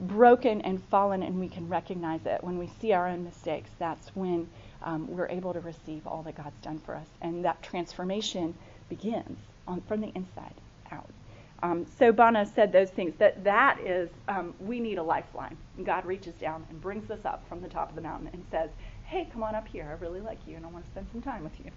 broken 0.00 0.60
and 0.62 0.82
fallen 0.84 1.22
and 1.22 1.38
we 1.38 1.48
can 1.48 1.68
recognize 1.68 2.20
it, 2.26 2.42
when 2.42 2.58
we 2.58 2.68
see 2.80 2.92
our 2.92 3.06
own 3.08 3.24
mistakes, 3.24 3.70
that's 3.78 4.08
when 4.16 4.48
um, 4.82 5.06
we're 5.08 5.28
able 5.28 5.52
to 5.52 5.60
receive 5.60 6.06
all 6.06 6.22
that 6.22 6.36
God's 6.36 6.60
done 6.62 6.80
for 6.84 6.94
us. 6.94 7.06
And 7.22 7.44
that 7.44 7.62
transformation 7.62 8.54
begins 8.88 9.38
on, 9.68 9.80
from 9.82 10.00
the 10.00 10.12
inside 10.14 10.54
out. 10.90 11.08
Um, 11.62 11.86
so 11.98 12.10
Bono 12.10 12.44
said 12.44 12.72
those 12.72 12.90
things. 12.90 13.14
That 13.18 13.44
that 13.44 13.78
is, 13.80 14.08
um, 14.28 14.54
we 14.60 14.80
need 14.80 14.98
a 14.98 15.02
lifeline. 15.02 15.56
And 15.76 15.84
God 15.84 16.06
reaches 16.06 16.34
down 16.34 16.64
and 16.70 16.80
brings 16.80 17.10
us 17.10 17.24
up 17.24 17.46
from 17.48 17.60
the 17.60 17.68
top 17.68 17.90
of 17.90 17.96
the 17.96 18.00
mountain 18.00 18.30
and 18.32 18.44
says, 18.50 18.70
"Hey, 19.04 19.28
come 19.32 19.42
on 19.42 19.54
up 19.54 19.68
here. 19.68 19.86
I 19.90 20.02
really 20.02 20.20
like 20.20 20.38
you, 20.46 20.56
and 20.56 20.64
I 20.64 20.68
want 20.70 20.84
to 20.84 20.90
spend 20.90 21.08
some 21.12 21.20
time 21.20 21.44
with 21.44 21.58
you." 21.62 21.70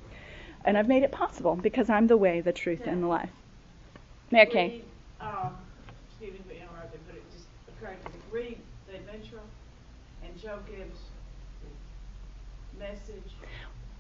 And 0.66 0.78
I've 0.78 0.88
made 0.88 1.04
it 1.04 1.12
possible 1.12 1.56
because 1.56 1.90
I'm 1.90 2.08
the 2.08 2.16
way, 2.16 2.40
the 2.40 2.54
truth, 2.54 2.82
and 2.86 3.04
the 3.04 3.08
life. 3.08 3.30
Mary 4.32 4.46
Kay. 4.46 4.82
Um, 5.20 5.56
excuse 6.08 6.34
me 6.34 6.40
for 6.48 6.54
interrupting, 6.54 7.02
but 7.06 7.16
it 7.16 7.24
just 7.32 7.46
occurred 7.68 8.02
to 8.04 8.10
me. 8.10 8.16
Read 8.32 8.58
the 8.88 8.96
adventure 8.96 9.42
and 10.24 10.42
Joe 10.42 10.60
Gibbs' 10.66 11.00
message 12.80 13.34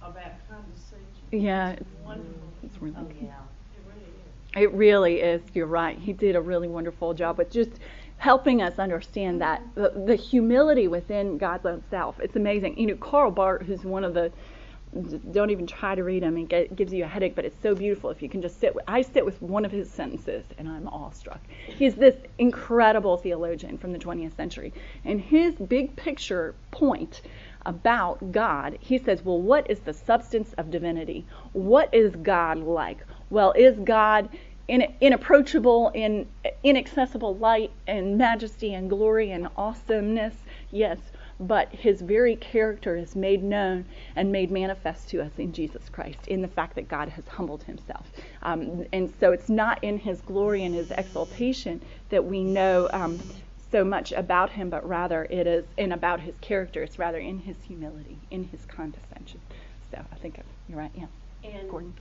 about 0.01 0.33
condescension. 0.49 1.23
Yeah, 1.31 1.71
it's 1.71 1.81
it's, 1.81 2.05
wonderful. 2.05 2.31
it's 2.63 2.81
really. 2.81 2.95
Oh, 2.97 3.07
yeah. 3.21 3.31
It 4.55 4.71
really 4.73 5.19
is. 5.19 5.41
You're 5.53 5.67
right. 5.67 5.97
He 5.97 6.13
did 6.13 6.35
a 6.35 6.41
really 6.41 6.67
wonderful 6.67 7.13
job 7.13 7.37
with 7.37 7.49
just 7.51 7.71
helping 8.17 8.61
us 8.61 8.77
understand 8.79 9.41
that 9.41 9.61
the, 9.75 9.91
the 10.05 10.15
humility 10.15 10.87
within 10.87 11.37
God's 11.37 11.65
own 11.65 11.83
self. 11.89 12.19
It's 12.19 12.35
amazing. 12.35 12.77
You 12.77 12.87
know, 12.87 12.95
Karl 12.95 13.31
Barth, 13.31 13.63
who's 13.63 13.83
one 13.83 14.03
of 14.03 14.13
the 14.13 14.31
don't 15.31 15.49
even 15.49 15.65
try 15.65 15.95
to 15.95 16.03
read 16.03 16.21
him; 16.21 16.37
It 16.37 16.75
gives 16.75 16.93
you 16.93 17.03
a 17.03 17.07
headache, 17.07 17.33
but 17.35 17.45
it's 17.45 17.59
so 17.63 17.73
beautiful 17.73 18.11
if 18.11 18.21
you 18.21 18.29
can 18.29 18.43
just 18.43 18.59
sit. 18.59 18.75
With, 18.75 18.83
I 18.87 19.01
sit 19.01 19.25
with 19.25 19.41
one 19.41 19.65
of 19.65 19.71
his 19.71 19.89
sentences, 19.89 20.45
and 20.59 20.69
I'm 20.69 20.87
awestruck. 20.87 21.41
He's 21.65 21.95
this 21.95 22.15
incredible 22.37 23.17
theologian 23.17 23.79
from 23.79 23.91
the 23.91 23.97
20th 23.97 24.35
century, 24.35 24.71
and 25.03 25.19
his 25.19 25.55
big 25.55 25.95
picture 25.95 26.53
point 26.69 27.23
about 27.65 28.31
God, 28.31 28.77
he 28.81 28.97
says, 28.97 29.23
well, 29.23 29.41
what 29.41 29.69
is 29.69 29.79
the 29.79 29.93
substance 29.93 30.53
of 30.53 30.69
divinity? 30.69 31.25
What 31.53 31.93
is 31.93 32.15
God 32.17 32.59
like? 32.59 32.99
Well, 33.29 33.53
is 33.55 33.79
God 33.79 34.29
in, 34.67 34.93
inapproachable 35.01 35.91
in 35.93 36.27
inaccessible 36.63 37.35
light 37.35 37.71
and 37.87 38.17
majesty 38.17 38.73
and 38.73 38.89
glory 38.89 39.31
and 39.31 39.47
awesomeness? 39.57 40.35
Yes 40.71 40.97
but 41.39 41.69
his 41.73 42.01
very 42.01 42.35
character 42.35 42.95
is 42.95 43.15
made 43.15 43.43
known 43.43 43.85
and 44.15 44.31
made 44.31 44.51
manifest 44.51 45.09
to 45.09 45.21
us 45.21 45.31
in 45.37 45.51
Jesus 45.51 45.89
Christ, 45.89 46.27
in 46.27 46.41
the 46.41 46.47
fact 46.47 46.75
that 46.75 46.87
God 46.87 47.09
has 47.09 47.27
humbled 47.27 47.63
himself. 47.63 48.11
Um, 48.43 48.85
and 48.93 49.11
so 49.19 49.31
it's 49.31 49.49
not 49.49 49.83
in 49.83 49.97
his 49.97 50.21
glory 50.21 50.63
and 50.63 50.73
his 50.73 50.91
exaltation 50.91 51.81
that 52.09 52.23
we 52.23 52.43
know 52.43 52.89
um, 52.93 53.19
so 53.71 53.83
much 53.83 54.11
about 54.11 54.51
him, 54.51 54.69
but 54.69 54.87
rather 54.87 55.25
it 55.29 55.47
is 55.47 55.65
in 55.77 55.91
about 55.91 56.21
his 56.21 56.37
character. 56.39 56.83
It's 56.83 56.99
rather 56.99 57.17
in 57.17 57.39
his 57.39 57.57
humility, 57.63 58.17
in 58.31 58.45
his 58.45 58.65
condescension. 58.65 59.41
So 59.91 60.03
I 60.11 60.15
think 60.15 60.39
you're 60.69 60.79
right, 60.79 60.91
yeah. 60.95 61.05
And, 61.43 61.69
Gordon. 61.69 61.93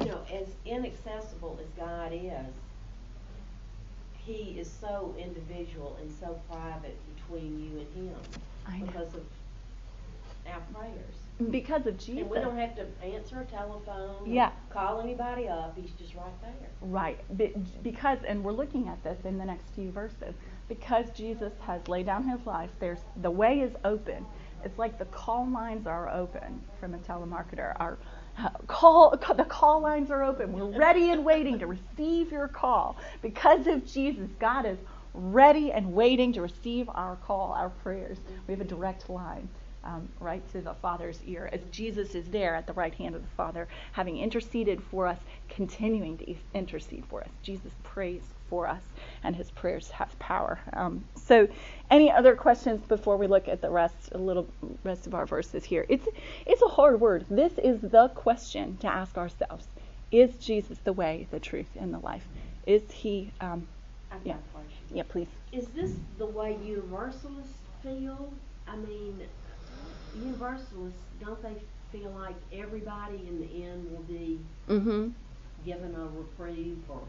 You 0.00 0.06
know, 0.06 0.20
as 0.32 0.46
inaccessible 0.64 1.58
as 1.60 1.68
God 1.76 2.12
is, 2.12 2.54
he 4.24 4.56
is 4.58 4.70
so 4.80 5.14
individual 5.18 5.96
and 6.00 6.10
so 6.20 6.40
private 6.50 6.96
between 7.16 7.58
you 7.60 7.78
and 7.80 8.08
him 8.08 8.16
I 8.66 8.78
know. 8.78 8.86
because 8.86 9.14
of 9.14 9.22
our 10.48 10.60
prayers. 10.74 11.50
Because 11.50 11.86
of 11.86 11.98
Jesus. 11.98 12.22
And 12.22 12.30
we 12.30 12.38
don't 12.38 12.56
have 12.58 12.76
to 12.76 12.86
answer 13.04 13.40
a 13.40 13.44
telephone, 13.44 14.30
Yeah. 14.30 14.50
call 14.70 15.00
anybody 15.00 15.48
up. 15.48 15.76
He's 15.76 15.90
just 15.92 16.14
right 16.14 16.40
there. 16.42 16.52
Right. 16.82 17.36
Be- 17.36 17.54
Because, 17.82 18.18
and 18.26 18.44
we're 18.44 18.52
looking 18.52 18.88
at 18.88 19.02
this 19.02 19.18
in 19.24 19.38
the 19.38 19.44
next 19.44 19.66
few 19.74 19.90
verses, 19.90 20.34
because 20.68 21.10
Jesus 21.10 21.52
has 21.62 21.86
laid 21.88 22.06
down 22.06 22.24
his 22.28 22.44
life, 22.46 22.70
there's 22.78 23.00
the 23.22 23.30
way 23.30 23.60
is 23.60 23.72
open. 23.84 24.24
It's 24.64 24.78
like 24.78 24.98
the 24.98 25.06
call 25.06 25.48
lines 25.48 25.88
are 25.88 26.08
open 26.08 26.62
from 26.78 26.94
a 26.94 26.98
telemarketer. 26.98 27.74
Our 27.80 27.98
call, 28.66 29.10
the 29.36 29.44
call 29.44 29.80
lines 29.80 30.10
are 30.10 30.22
open. 30.22 30.52
We're 30.52 30.78
ready 30.78 31.10
and 31.10 31.24
waiting 31.24 31.58
to 31.60 31.66
receive 31.66 32.32
your 32.32 32.48
call. 32.48 32.96
Because 33.20 33.66
of 33.66 33.86
Jesus, 33.86 34.28
God 34.38 34.66
is 34.66 34.78
ready 35.14 35.72
and 35.72 35.92
waiting 35.92 36.32
to 36.32 36.42
receive 36.42 36.88
our 36.88 37.16
call, 37.16 37.52
our 37.52 37.70
prayers. 37.70 38.18
We 38.46 38.52
have 38.54 38.60
a 38.60 38.64
direct 38.64 39.10
line. 39.10 39.48
Um, 39.84 40.08
right 40.20 40.42
to 40.52 40.60
the 40.60 40.74
Father's 40.74 41.18
ear, 41.26 41.50
as 41.52 41.60
Jesus 41.72 42.14
is 42.14 42.24
there 42.28 42.54
at 42.54 42.68
the 42.68 42.72
right 42.72 42.94
hand 42.94 43.16
of 43.16 43.22
the 43.22 43.34
Father, 43.36 43.66
having 43.90 44.16
interceded 44.18 44.80
for 44.80 45.08
us, 45.08 45.18
continuing 45.48 46.18
to 46.18 46.36
intercede 46.54 47.04
for 47.10 47.20
us. 47.20 47.28
Jesus 47.42 47.72
prays 47.82 48.22
for 48.52 48.68
us, 48.68 48.82
and 49.24 49.34
his 49.34 49.50
prayers 49.50 49.90
have 49.90 50.16
power. 50.18 50.60
Um, 50.74 51.04
so, 51.16 51.48
any 51.90 52.10
other 52.10 52.36
questions 52.36 52.82
before 52.86 53.16
we 53.16 53.26
look 53.26 53.48
at 53.48 53.62
the 53.62 53.70
rest, 53.70 54.10
a 54.12 54.18
little 54.18 54.46
rest 54.84 55.06
of 55.06 55.14
our 55.14 55.24
verses 55.24 55.64
here? 55.64 55.86
It's 55.88 56.06
it's 56.46 56.60
a 56.60 56.68
hard 56.68 57.00
word. 57.00 57.24
This 57.30 57.56
is 57.56 57.80
the 57.80 58.08
question 58.14 58.76
to 58.82 58.88
ask 58.88 59.16
ourselves: 59.16 59.66
Is 60.10 60.36
Jesus 60.36 60.78
the 60.84 60.92
way, 60.92 61.26
the 61.30 61.40
truth, 61.40 61.70
and 61.80 61.94
the 61.94 61.98
life? 62.00 62.26
Is 62.66 62.82
he? 62.90 63.32
Um, 63.40 63.66
I've 64.12 64.20
yeah. 64.24 64.34
got 64.34 64.42
a 64.42 64.52
question. 64.52 64.96
Yeah, 64.96 65.02
please. 65.08 65.28
Is 65.52 65.68
this 65.68 65.92
the 66.18 66.26
way 66.26 66.58
universalists 66.62 67.56
feel? 67.82 68.32
I 68.68 68.76
mean, 68.76 69.22
universalists, 70.12 71.00
don't 71.18 71.42
they 71.42 71.56
feel 71.90 72.10
like 72.12 72.36
everybody 72.52 73.26
in 73.28 73.40
the 73.40 73.64
end 73.64 73.90
will 73.90 74.02
be 74.02 74.46
Mm-hmm. 74.68 75.08
given 75.64 75.94
a 75.94 76.06
reprieve 76.08 76.84
or? 76.88 77.08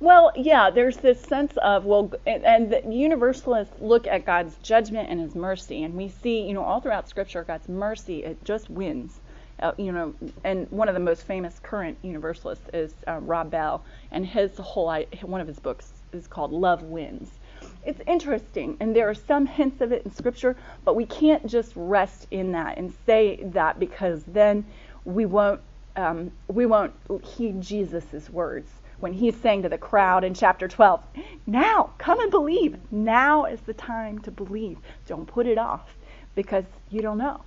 Well, 0.00 0.32
yeah, 0.36 0.70
there's 0.70 0.96
this 0.98 1.20
sense 1.20 1.56
of 1.58 1.84
well, 1.84 2.12
and, 2.26 2.44
and 2.44 2.70
the 2.72 2.82
universalists 2.92 3.74
look 3.80 4.06
at 4.06 4.24
God's 4.24 4.56
judgment 4.58 5.08
and 5.10 5.20
His 5.20 5.34
mercy, 5.34 5.82
and 5.82 5.94
we 5.94 6.08
see, 6.08 6.42
you 6.42 6.54
know, 6.54 6.62
all 6.62 6.80
throughout 6.80 7.08
Scripture, 7.08 7.44
God's 7.44 7.68
mercy 7.68 8.24
it 8.24 8.44
just 8.44 8.70
wins. 8.70 9.20
Uh, 9.60 9.72
you 9.78 9.92
know, 9.92 10.14
and 10.44 10.70
one 10.70 10.88
of 10.88 10.94
the 10.94 11.00
most 11.00 11.22
famous 11.24 11.58
current 11.60 11.98
universalists 12.02 12.68
is 12.74 12.94
uh, 13.08 13.18
Rob 13.18 13.50
Bell, 13.50 13.84
and 14.10 14.26
his 14.26 14.56
whole 14.58 14.92
one 15.22 15.40
of 15.40 15.46
his 15.48 15.58
books 15.58 16.02
is 16.12 16.26
called 16.26 16.52
Love 16.52 16.82
Wins. 16.82 17.38
It's 17.84 18.00
interesting, 18.06 18.76
and 18.80 18.94
there 18.94 19.08
are 19.08 19.14
some 19.14 19.46
hints 19.46 19.80
of 19.80 19.92
it 19.92 20.04
in 20.04 20.12
Scripture, 20.12 20.56
but 20.84 20.96
we 20.96 21.06
can't 21.06 21.46
just 21.46 21.72
rest 21.76 22.26
in 22.30 22.52
that 22.52 22.78
and 22.78 22.92
say 23.06 23.42
that 23.44 23.78
because 23.78 24.22
then 24.24 24.64
we 25.04 25.26
won't 25.26 25.60
um, 25.96 26.30
we 26.48 26.66
won't 26.66 26.92
heed 27.24 27.60
Jesus' 27.62 28.28
words 28.30 28.68
when 29.00 29.12
he's 29.12 29.36
saying 29.36 29.62
to 29.62 29.68
the 29.68 29.78
crowd 29.78 30.24
in 30.24 30.34
chapter 30.34 30.68
12, 30.68 31.02
Now, 31.46 31.90
come 31.98 32.20
and 32.20 32.30
believe. 32.30 32.78
Now 32.90 33.44
is 33.44 33.60
the 33.60 33.74
time 33.74 34.18
to 34.20 34.30
believe. 34.30 34.78
Don't 35.06 35.26
put 35.26 35.46
it 35.46 35.58
off 35.58 35.94
because 36.34 36.64
you 36.90 37.00
don't 37.00 37.18
know. 37.18 37.42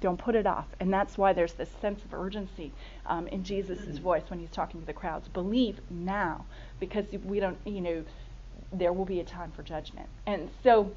Don't 0.00 0.18
put 0.18 0.36
it 0.36 0.46
off. 0.46 0.66
And 0.78 0.92
that's 0.92 1.18
why 1.18 1.32
there's 1.32 1.54
this 1.54 1.70
sense 1.80 2.04
of 2.04 2.14
urgency 2.14 2.72
um, 3.06 3.26
in 3.28 3.42
Jesus' 3.42 3.98
voice 3.98 4.22
when 4.28 4.38
he's 4.38 4.50
talking 4.50 4.80
to 4.80 4.86
the 4.86 4.92
crowds. 4.92 5.26
Believe 5.28 5.80
now 5.90 6.44
because 6.78 7.06
we 7.24 7.40
don't, 7.40 7.58
you 7.64 7.80
know, 7.80 8.04
there 8.72 8.92
will 8.92 9.04
be 9.04 9.20
a 9.20 9.24
time 9.24 9.50
for 9.52 9.62
judgment. 9.62 10.08
And 10.26 10.50
so 10.62 10.92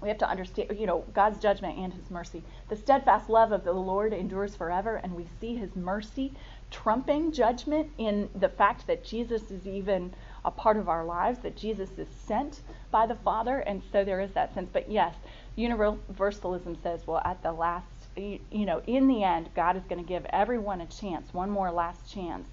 we 0.00 0.08
have 0.08 0.18
to 0.18 0.28
understand, 0.28 0.76
you 0.78 0.86
know, 0.86 1.04
God's 1.14 1.38
judgment 1.38 1.78
and 1.78 1.92
his 1.92 2.10
mercy. 2.10 2.42
The 2.68 2.76
steadfast 2.76 3.30
love 3.30 3.52
of 3.52 3.64
the 3.64 3.72
Lord 3.72 4.12
endures 4.12 4.56
forever, 4.56 4.96
and 4.96 5.14
we 5.14 5.26
see 5.40 5.54
his 5.54 5.76
mercy 5.76 6.32
trumping 6.70 7.32
judgment 7.32 7.90
in 7.98 8.28
the 8.34 8.48
fact 8.48 8.86
that 8.86 9.04
Jesus 9.04 9.50
is 9.50 9.66
even 9.66 10.12
a 10.44 10.50
part 10.50 10.76
of 10.76 10.88
our 10.88 11.04
lives, 11.04 11.38
that 11.40 11.56
Jesus 11.56 11.90
is 11.98 12.08
sent 12.26 12.60
by 12.90 13.06
the 13.06 13.14
Father, 13.14 13.58
and 13.58 13.82
so 13.92 14.04
there 14.04 14.20
is 14.20 14.32
that 14.32 14.52
sense. 14.54 14.68
But 14.72 14.90
yes, 14.90 15.14
universalism 15.54 16.76
says, 16.82 17.06
well, 17.06 17.22
at 17.24 17.42
the 17.42 17.52
last, 17.52 17.86
you 18.16 18.40
know, 18.50 18.82
in 18.86 19.06
the 19.06 19.22
end, 19.22 19.50
God 19.54 19.76
is 19.76 19.84
going 19.84 20.02
to 20.02 20.08
give 20.08 20.24
everyone 20.30 20.80
a 20.80 20.86
chance, 20.86 21.32
one 21.32 21.50
more 21.50 21.70
last 21.70 22.10
chance 22.12 22.48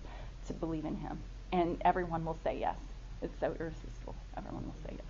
to 0.47 0.53
believe 0.53 0.85
in 0.85 0.97
him, 0.97 1.17
and 1.51 1.81
everyone 1.83 2.25
will 2.25 2.37
say 2.43 2.59
yes. 2.59 2.77
It's 3.21 3.39
so 3.39 3.55
irresistible. 3.59 4.15
Everyone 4.39 4.65
will 4.65 4.75
say 4.85 4.93
yes. 4.95 5.05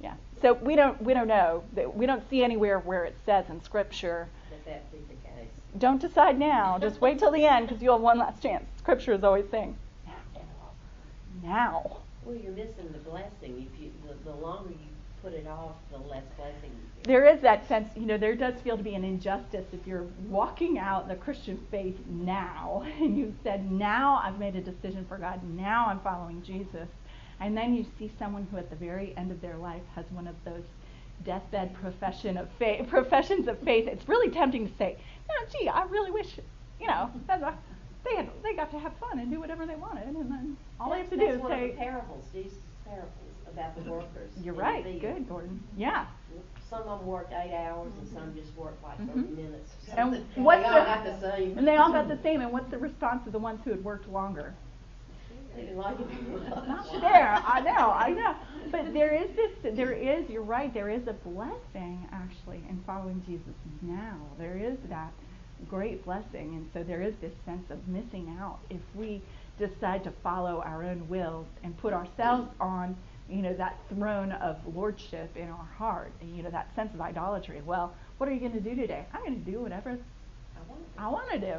Yeah. 0.00 0.14
So 0.40 0.54
we 0.54 0.76
don't 0.76 1.00
we 1.02 1.12
don't 1.12 1.28
know 1.28 1.64
that 1.74 1.94
we 1.94 2.06
don't 2.06 2.28
see 2.30 2.42
anywhere 2.42 2.78
where 2.78 3.04
it 3.04 3.16
says 3.26 3.44
in 3.50 3.62
Scripture 3.62 4.28
That 4.50 4.64
that 4.64 4.92
be 4.92 4.98
the 5.08 5.14
case. 5.28 5.48
don't 5.78 6.00
decide 6.00 6.38
now. 6.38 6.78
Just 6.80 7.00
wait 7.00 7.18
till 7.18 7.32
the 7.32 7.44
end 7.44 7.68
because 7.68 7.82
you'll 7.82 7.94
have 7.94 8.02
one 8.02 8.18
last 8.18 8.42
chance. 8.42 8.64
Scripture 8.78 9.12
is 9.12 9.24
always 9.24 9.44
saying, 9.50 9.76
now. 10.06 10.12
now. 11.42 11.96
Well, 12.24 12.36
you're 12.36 12.52
missing 12.52 12.92
the 12.92 12.98
blessing. 12.98 13.66
If 13.72 13.80
you, 13.80 13.90
the, 14.06 14.30
the 14.30 14.36
longer 14.36 14.70
you 14.70 14.90
put 15.22 15.32
it 15.32 15.46
off, 15.46 15.76
the 15.90 15.98
less 15.98 16.24
blessing 16.36 16.70
you 16.70 16.88
get. 16.96 17.04
There 17.04 17.26
is 17.26 17.40
that 17.42 17.66
sense, 17.68 17.90
you 17.96 18.06
know, 18.06 18.16
there 18.16 18.34
does 18.34 18.60
feel 18.60 18.76
to 18.76 18.82
be 18.82 18.94
an 18.94 19.04
injustice 19.04 19.66
if 19.72 19.86
you're 19.86 20.06
walking 20.28 20.78
out 20.78 21.08
the 21.08 21.14
Christian 21.14 21.58
faith 21.70 21.98
now 22.06 22.84
and 23.00 23.16
you've 23.16 23.34
said, 23.42 23.70
now 23.70 24.20
I've 24.24 24.38
made 24.38 24.56
a 24.56 24.60
decision 24.60 25.04
for 25.08 25.18
God, 25.18 25.40
now 25.56 25.86
I'm 25.88 26.00
following 26.00 26.42
Jesus. 26.42 26.88
And 27.40 27.56
then 27.56 27.74
you 27.74 27.86
see 27.98 28.10
someone 28.18 28.46
who 28.50 28.58
at 28.58 28.68
the 28.70 28.76
very 28.76 29.14
end 29.16 29.30
of 29.30 29.40
their 29.40 29.56
life 29.56 29.82
has 29.94 30.04
one 30.12 30.26
of 30.26 30.34
those 30.44 30.64
deathbed 31.24 31.74
profession 31.74 32.36
of 32.36 32.48
faith, 32.58 32.86
professions 32.88 33.48
of 33.48 33.58
faith. 33.60 33.86
It's 33.88 34.08
really 34.08 34.30
tempting 34.30 34.68
to 34.68 34.74
say, 34.76 34.96
no, 35.28 35.34
gee, 35.58 35.68
I 35.68 35.84
really 35.84 36.10
wish, 36.10 36.38
you 36.80 36.86
know, 36.86 37.10
that's 37.26 37.42
a, 37.42 37.56
they 38.04 38.14
had, 38.16 38.28
they 38.42 38.54
got 38.54 38.70
to 38.72 38.78
have 38.78 38.92
fun 38.98 39.18
and 39.18 39.30
do 39.30 39.40
whatever 39.40 39.66
they 39.66 39.74
wanted, 39.76 40.06
and 40.06 40.16
then 40.16 40.56
all 40.78 40.90
they 40.90 40.98
have 40.98 41.10
to 41.10 41.16
do 41.16 41.24
That's 41.26 41.36
is 41.36 41.42
one 41.42 41.52
of 41.52 41.58
say, 41.58 41.70
the 41.72 41.76
parables, 41.76 42.24
Jesus' 42.32 42.58
parables 42.84 43.10
about 43.52 43.74
the 43.84 43.90
workers. 43.90 44.30
"You're 44.42 44.54
right, 44.54 44.82
good, 45.00 45.28
Gordon, 45.28 45.62
yeah." 45.76 46.06
Some 46.70 46.82
of 46.82 47.00
them 47.00 47.08
worked 47.08 47.32
eight 47.32 47.52
hours 47.52 47.90
and 47.98 48.08
some 48.08 48.32
just 48.34 48.56
worked 48.56 48.80
like 48.82 48.96
Mhm. 49.00 49.08
thirty 49.08 49.42
minutes 49.42 49.72
or 49.92 49.98
And 50.00 50.10
what's 50.36 50.62
They 50.62 50.68
all 50.68 50.74
the- 50.80 50.86
got 50.86 51.04
the 51.04 51.20
same. 51.20 51.58
And 51.58 51.66
they 51.68 51.76
all 51.76 51.92
got 51.92 52.06
the 52.08 52.16
same. 52.22 52.40
And 52.42 52.52
what's 52.52 52.70
the 52.70 52.78
response 52.78 53.26
of 53.26 53.32
the 53.32 53.40
ones 53.40 53.60
who 53.64 53.70
had 53.70 53.82
worked 53.84 54.08
longer? 54.08 54.54
Like 55.74 55.98
there. 57.00 57.42
I 57.44 57.60
know. 57.60 57.90
I 57.90 58.10
know. 58.10 58.34
But 58.70 58.92
there 58.92 59.14
is 59.14 59.30
this. 59.36 59.74
There 59.74 59.92
is. 59.92 60.28
You're 60.28 60.42
right. 60.42 60.72
There 60.72 60.90
is 60.90 61.06
a 61.06 61.12
blessing 61.12 62.08
actually 62.12 62.62
in 62.68 62.82
following 62.86 63.22
Jesus 63.26 63.54
now. 63.82 64.16
There 64.38 64.56
is 64.56 64.78
that 64.88 65.12
great 65.68 66.04
blessing, 66.04 66.54
and 66.54 66.68
so 66.72 66.82
there 66.82 67.02
is 67.02 67.14
this 67.20 67.32
sense 67.44 67.70
of 67.70 67.86
missing 67.88 68.36
out 68.40 68.58
if 68.70 68.80
we 68.94 69.22
decide 69.58 70.02
to 70.04 70.10
follow 70.22 70.62
our 70.64 70.82
own 70.82 71.08
wills 71.08 71.46
and 71.62 71.76
put 71.78 71.92
ourselves 71.92 72.50
on, 72.60 72.96
you 73.28 73.42
know, 73.42 73.52
that 73.54 73.76
throne 73.90 74.32
of 74.32 74.56
lordship 74.74 75.36
in 75.36 75.48
our 75.48 75.68
heart. 75.76 76.12
And, 76.20 76.34
you 76.36 76.42
know, 76.42 76.50
that 76.50 76.74
sense 76.74 76.94
of 76.94 77.00
idolatry. 77.00 77.60
Well, 77.64 77.94
what 78.18 78.28
are 78.28 78.32
you 78.32 78.40
going 78.40 78.52
to 78.52 78.60
do 78.60 78.74
today? 78.74 79.04
I'm 79.12 79.20
going 79.20 79.44
to 79.44 79.50
do 79.50 79.60
whatever 79.60 79.98
I 80.98 81.08
want 81.08 81.30
to 81.30 81.38
do. 81.38 81.52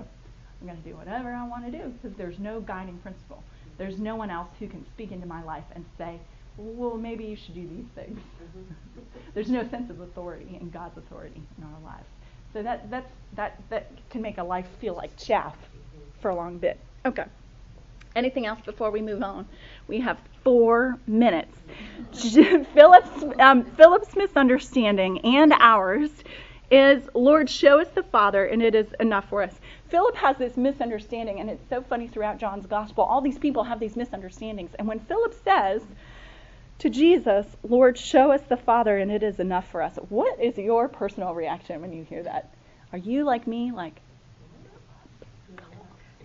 I'm 0.62 0.68
going 0.68 0.82
to 0.82 0.90
do 0.90 0.96
whatever 0.96 1.32
I 1.34 1.48
want 1.48 1.66
to 1.66 1.72
do 1.72 1.94
because 2.02 2.18
there's 2.18 2.40
no 2.40 2.62
guiding 2.62 2.98
principle. 3.00 3.44
There's 3.82 3.98
no 3.98 4.16
one 4.16 4.30
else 4.30 4.50
who 4.60 4.68
can 4.68 4.86
speak 4.86 5.12
into 5.12 5.26
my 5.26 5.42
life 5.42 5.64
and 5.74 5.84
say, 5.98 6.20
well, 6.56 6.98
maybe 6.98 7.24
you 7.24 7.36
should 7.36 7.56
do 7.56 7.68
these 7.68 7.88
things. 7.96 8.20
Mhm. 8.56 8.76
there's 9.34 9.50
no 9.50 9.68
sense 9.70 9.90
of 9.90 10.02
authority 10.02 10.60
in 10.62 10.70
God's 10.70 11.00
authority 11.00 11.42
in 11.58 11.64
our 11.64 11.80
lives. 11.84 12.06
So 12.54 12.62
that 12.62 12.92
that's 12.92 13.12
that 13.34 13.60
that 13.72 13.90
can 14.12 14.22
make 14.22 14.38
a 14.38 14.44
life 14.44 14.68
feel 14.80 14.94
like 14.94 15.18
chaff 15.18 15.56
for 16.20 16.30
a 16.30 16.36
long 16.36 16.60
bit. 16.60 16.80
Okay. 17.08 17.26
Anything 18.16 18.46
else 18.46 18.60
before 18.64 18.92
we 18.92 19.02
move 19.02 19.24
on? 19.24 19.48
We 19.88 20.00
have 20.02 20.20
four 20.44 21.00
minutes. 21.08 21.58
Philip's 22.76 23.24
um, 23.40 23.64
Philip's 23.66 24.16
misunderstanding 24.16 25.22
and 25.22 25.54
ours 25.58 26.12
is, 26.70 27.10
Lord, 27.16 27.50
show 27.50 27.82
us 27.82 27.88
the 27.96 28.04
Father, 28.04 28.46
and 28.46 28.62
it 28.62 28.76
is 28.76 28.94
enough 29.00 29.28
for 29.30 29.42
us. 29.42 29.56
Philip 29.92 30.16
has 30.16 30.38
this 30.38 30.56
misunderstanding, 30.56 31.42
and 31.42 31.50
it's 31.50 31.68
so 31.70 31.82
funny 31.82 32.08
throughout 32.08 32.38
John's 32.38 32.66
gospel. 32.66 33.04
All 33.04 33.20
these 33.20 33.38
people 33.38 33.66
have 33.66 33.78
these 33.78 33.98
misunderstandings, 33.98 34.72
and 34.80 34.88
when 34.88 35.02
Philip 35.02 35.36
says 35.44 35.82
to 36.80 36.90
Jesus, 36.90 37.46
Lord, 37.62 37.98
show 37.98 38.32
us 38.32 38.40
the 38.48 38.56
Father, 38.56 38.98
and 38.98 39.12
it 39.12 39.22
is 39.22 39.42
enough 39.42 39.70
for 39.70 39.82
us. 39.82 39.98
What 40.08 40.42
is 40.42 40.58
your 40.58 40.88
personal 40.88 41.36
reaction 41.36 41.82
when 41.82 41.92
you 41.92 42.06
hear 42.06 42.24
that? 42.24 42.54
Are 42.94 42.98
you 42.98 43.26
like 43.26 43.46
me, 43.46 43.74
like 43.74 44.00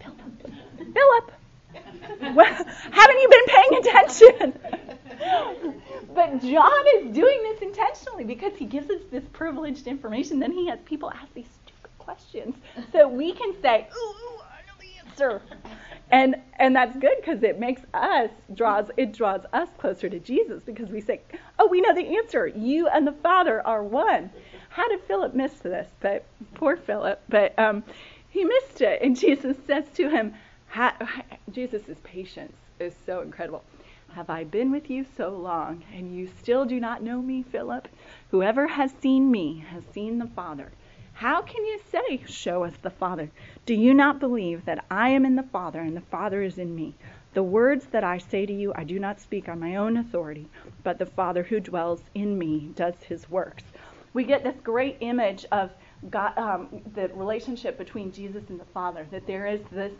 Philip? 0.01 0.53
Philip, 0.95 1.33
well, 2.37 2.55
haven't 2.55 3.19
you 3.21 3.29
been 3.29 3.47
paying 3.47 3.81
attention? 3.81 4.59
but 6.15 6.41
John 6.41 6.85
is 6.99 7.13
doing 7.13 7.43
this 7.43 7.63
intentionally 7.63 8.23
because 8.23 8.55
he 8.57 8.65
gives 8.65 8.89
us 8.91 9.01
this 9.11 9.25
privileged 9.33 9.89
information. 9.89 10.39
Then 10.39 10.53
he 10.53 10.69
has 10.69 10.79
people 10.85 11.11
ask 11.11 11.35
these 11.35 11.47
questions 12.07 12.55
so 12.93 13.09
we 13.09 13.33
can 13.33 13.53
say, 13.61 13.89
"Ooh, 13.95 14.41
I 14.41 14.63
know 14.67 14.77
the 14.81 15.09
answer," 15.09 15.43
and 16.11 16.37
and 16.59 16.75
that's 16.75 16.97
good 16.97 17.17
because 17.21 17.43
it 17.43 17.59
makes 17.59 17.83
us 17.93 18.31
draws 18.55 18.91
it 18.97 19.13
draws 19.13 19.43
us 19.53 19.69
closer 19.77 20.09
to 20.09 20.21
Jesus 20.21 20.63
because 20.65 20.89
we 20.89 21.01
say, 21.01 21.21
"Oh, 21.59 21.67
we 21.67 21.81
know 21.81 21.93
the 21.93 22.17
answer. 22.17 22.47
You 22.47 22.89
and 22.89 23.07
the 23.07 23.13
Father 23.13 23.67
are 23.67 23.83
one." 23.83 24.31
How 24.71 24.89
did 24.89 25.01
Philip 25.01 25.35
miss 25.35 25.55
this? 25.55 25.89
But 26.01 26.25
poor 26.55 26.77
Philip. 26.77 27.23
But 27.29 27.59
um, 27.59 27.83
he 28.29 28.45
missed 28.45 28.83
it, 28.83 29.01
and 29.03 29.19
Jesus 29.19 29.57
says 29.67 29.87
to 29.95 30.11
him, 30.11 30.35
Jesus' 31.51 31.97
patience 32.05 32.53
is 32.79 32.95
so 33.07 33.23
incredible. 33.23 33.65
Have 34.13 34.29
I 34.29 34.45
been 34.45 34.71
with 34.71 34.91
you 34.91 35.07
so 35.17 35.31
long, 35.31 35.85
and 35.95 36.15
you 36.15 36.27
still 36.27 36.67
do 36.67 36.79
not 36.79 37.03
know 37.03 37.23
me, 37.23 37.43
Philip? 37.43 37.89
Whoever 38.31 38.67
has 38.67 38.93
seen 39.01 39.31
me 39.31 39.65
has 39.71 39.85
seen 39.93 40.19
the 40.19 40.27
Father. 40.27 40.73
How 41.17 41.41
can 41.41 41.65
you 41.65 41.81
say, 41.91 42.23
Show 42.27 42.63
us 42.65 42.77
the 42.77 42.91
Father? 42.91 43.31
Do 43.65 43.73
you 43.73 43.95
not 43.95 44.21
believe 44.21 44.67
that 44.67 44.85
I 44.91 45.09
am 45.09 45.25
in 45.25 45.35
the 45.35 45.43
Father, 45.43 45.81
and 45.81 45.97
the 45.97 46.03
Father 46.03 46.43
is 46.43 46.59
in 46.59 46.75
me? 46.75 46.95
The 47.33 47.43
words 47.43 47.87
that 47.87 48.05
I 48.05 48.19
say 48.19 48.45
to 48.45 48.53
you, 48.53 48.71
I 48.77 48.85
do 48.85 48.99
not 48.99 49.19
speak 49.19 49.49
on 49.49 49.59
my 49.59 49.77
own 49.77 49.97
authority, 49.97 50.47
but 50.83 50.99
the 50.99 51.07
Father 51.07 51.43
who 51.43 51.59
dwells 51.59 52.03
in 52.15 52.37
me 52.37 52.71
does 52.75 53.03
his 53.05 53.31
works. 53.31 53.65
We 54.13 54.25
get 54.25 54.45
this 54.45 54.61
great 54.63 54.99
image 55.01 55.47
of 55.53 55.71
God, 56.11 56.37
um, 56.37 56.83
the 56.95 57.09
relationship 57.15 57.79
between 57.79 58.13
Jesus 58.13 58.51
and 58.51 58.61
the 58.61 58.67
Father, 58.67 59.07
that 59.11 59.27
there 59.27 59.47
is 59.47 59.63
this 59.73 59.95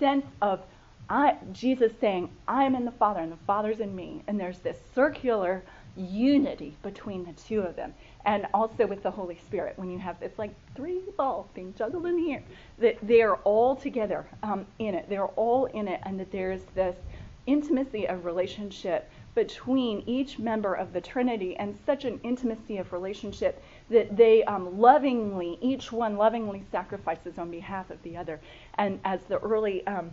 sense 0.00 0.26
of 0.42 0.62
I, 1.08 1.36
Jesus 1.52 1.92
saying, 2.00 2.30
I 2.48 2.64
am 2.64 2.74
in 2.74 2.84
the 2.84 2.90
Father 2.90 3.20
and 3.20 3.30
the 3.30 3.44
Father's 3.46 3.78
in 3.78 3.94
me. 3.94 4.22
And 4.26 4.40
there's 4.40 4.58
this 4.58 4.78
circular 4.92 5.62
unity 5.96 6.76
between 6.82 7.24
the 7.24 7.32
two 7.32 7.60
of 7.60 7.76
them. 7.76 7.94
And 8.28 8.46
also 8.52 8.86
with 8.86 9.02
the 9.02 9.10
Holy 9.10 9.38
Spirit, 9.46 9.78
when 9.78 9.90
you 9.90 9.98
have 10.00 10.16
it's 10.20 10.38
like 10.38 10.50
three 10.74 11.00
balls 11.16 11.46
being 11.54 11.72
juggled 11.78 12.04
in 12.04 12.14
the 12.14 12.32
air, 12.34 12.42
that 12.78 12.98
they're 13.00 13.36
all 13.36 13.74
together 13.74 14.26
um, 14.42 14.66
in 14.78 14.94
it. 14.94 15.08
They're 15.08 15.28
all 15.28 15.64
in 15.64 15.88
it, 15.88 16.00
and 16.02 16.20
that 16.20 16.30
there's 16.30 16.60
this 16.74 16.94
intimacy 17.46 18.06
of 18.06 18.26
relationship 18.26 19.10
between 19.34 20.02
each 20.04 20.38
member 20.38 20.74
of 20.74 20.92
the 20.92 21.00
Trinity, 21.00 21.56
and 21.56 21.74
such 21.86 22.04
an 22.04 22.20
intimacy 22.22 22.76
of 22.76 22.92
relationship 22.92 23.62
that 23.88 24.14
they 24.14 24.44
um, 24.44 24.78
lovingly, 24.78 25.56
each 25.62 25.90
one 25.90 26.18
lovingly 26.18 26.62
sacrifices 26.70 27.38
on 27.38 27.50
behalf 27.50 27.88
of 27.88 28.02
the 28.02 28.14
other. 28.14 28.38
And 28.76 29.00
as 29.06 29.20
the 29.22 29.38
early 29.38 29.86
um, 29.86 30.10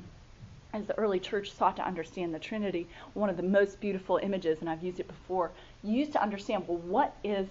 as 0.74 0.86
the 0.86 0.97
early 0.97 1.20
church 1.20 1.51
sought 1.51 1.76
to 1.76 1.86
understand 1.86 2.34
the 2.34 2.39
Trinity, 2.39 2.88
one 3.13 3.30
of 3.30 3.36
the 3.36 3.43
most 3.43 3.82
beautiful 3.82 4.22
images, 4.24 4.59
and 4.61 4.70
I've 4.70 4.84
used 4.84 5.01
it 5.01 5.07
before, 5.07 5.51
used 5.84 6.13
to 6.13 6.22
understand 6.24 6.66
well 6.66 6.78
what 6.78 7.13
is 7.26 7.47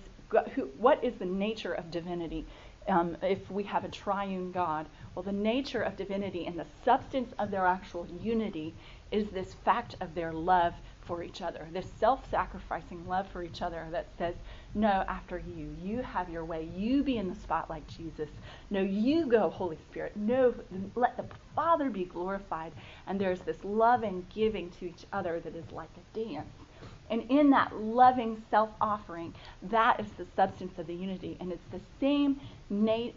who, 0.55 0.63
what 0.79 1.03
is 1.03 1.15
the 1.15 1.27
nature 1.27 1.73
of 1.73 1.91
divinity. 1.91 2.47
Um, 2.87 3.17
if 3.23 3.51
we 3.51 3.63
have 3.65 3.85
a 3.85 3.89
triune 3.89 4.53
God, 4.53 4.87
well, 5.15 5.23
the 5.23 5.33
nature 5.33 5.81
of 5.81 5.97
divinity 5.97 6.47
and 6.47 6.59
the 6.59 6.67
substance 6.85 7.33
of 7.39 7.51
their 7.51 7.67
actual 7.67 8.07
unity 8.21 8.75
is 9.11 9.29
this 9.29 9.55
fact 9.65 9.97
of 10.03 10.15
their 10.15 10.33
love 10.33 10.75
for 11.07 11.23
each 11.23 11.43
other, 11.43 11.67
this 11.73 11.91
self 11.99 12.29
sacrificing 12.31 13.07
love 13.07 13.29
for 13.29 13.43
each 13.43 13.63
other 13.63 13.87
that 13.91 14.09
says, 14.19 14.35
No, 14.75 15.05
after 15.09 15.39
you, 15.39 15.75
you 15.83 16.03
have 16.03 16.29
your 16.29 16.45
way. 16.45 16.69
You 16.75 17.03
be 17.03 17.19
in 17.19 17.29
the 17.29 17.35
spotlight, 17.35 17.87
Jesus. 17.89 18.31
No, 18.71 18.81
you 18.81 19.27
go, 19.27 19.51
Holy 19.51 19.79
Spirit. 19.91 20.17
No, 20.17 20.55
let 20.95 21.17
the 21.17 21.27
Father 21.55 21.91
be 21.91 22.05
glorified. 22.05 22.73
And 23.07 23.21
there's 23.21 23.41
this 23.41 23.63
loving 23.65 24.27
giving 24.35 24.71
to 24.73 24.87
each 24.87 25.05
other 25.13 25.41
that 25.41 25.55
is 25.55 25.71
like 25.73 25.91
a 25.97 26.19
dance. 26.19 26.64
And 27.11 27.31
in 27.31 27.51
that 27.51 27.75
loving 27.77 28.43
self 28.51 28.71
offering, 28.81 29.35
that 29.65 30.01
is 30.01 30.07
the 30.17 30.27
substance 30.37 30.79
of 30.79 30.87
the 30.87 30.95
unity. 30.95 31.37
And 31.41 31.53
it's 31.53 31.67
the 31.71 31.81
same, 32.01 32.41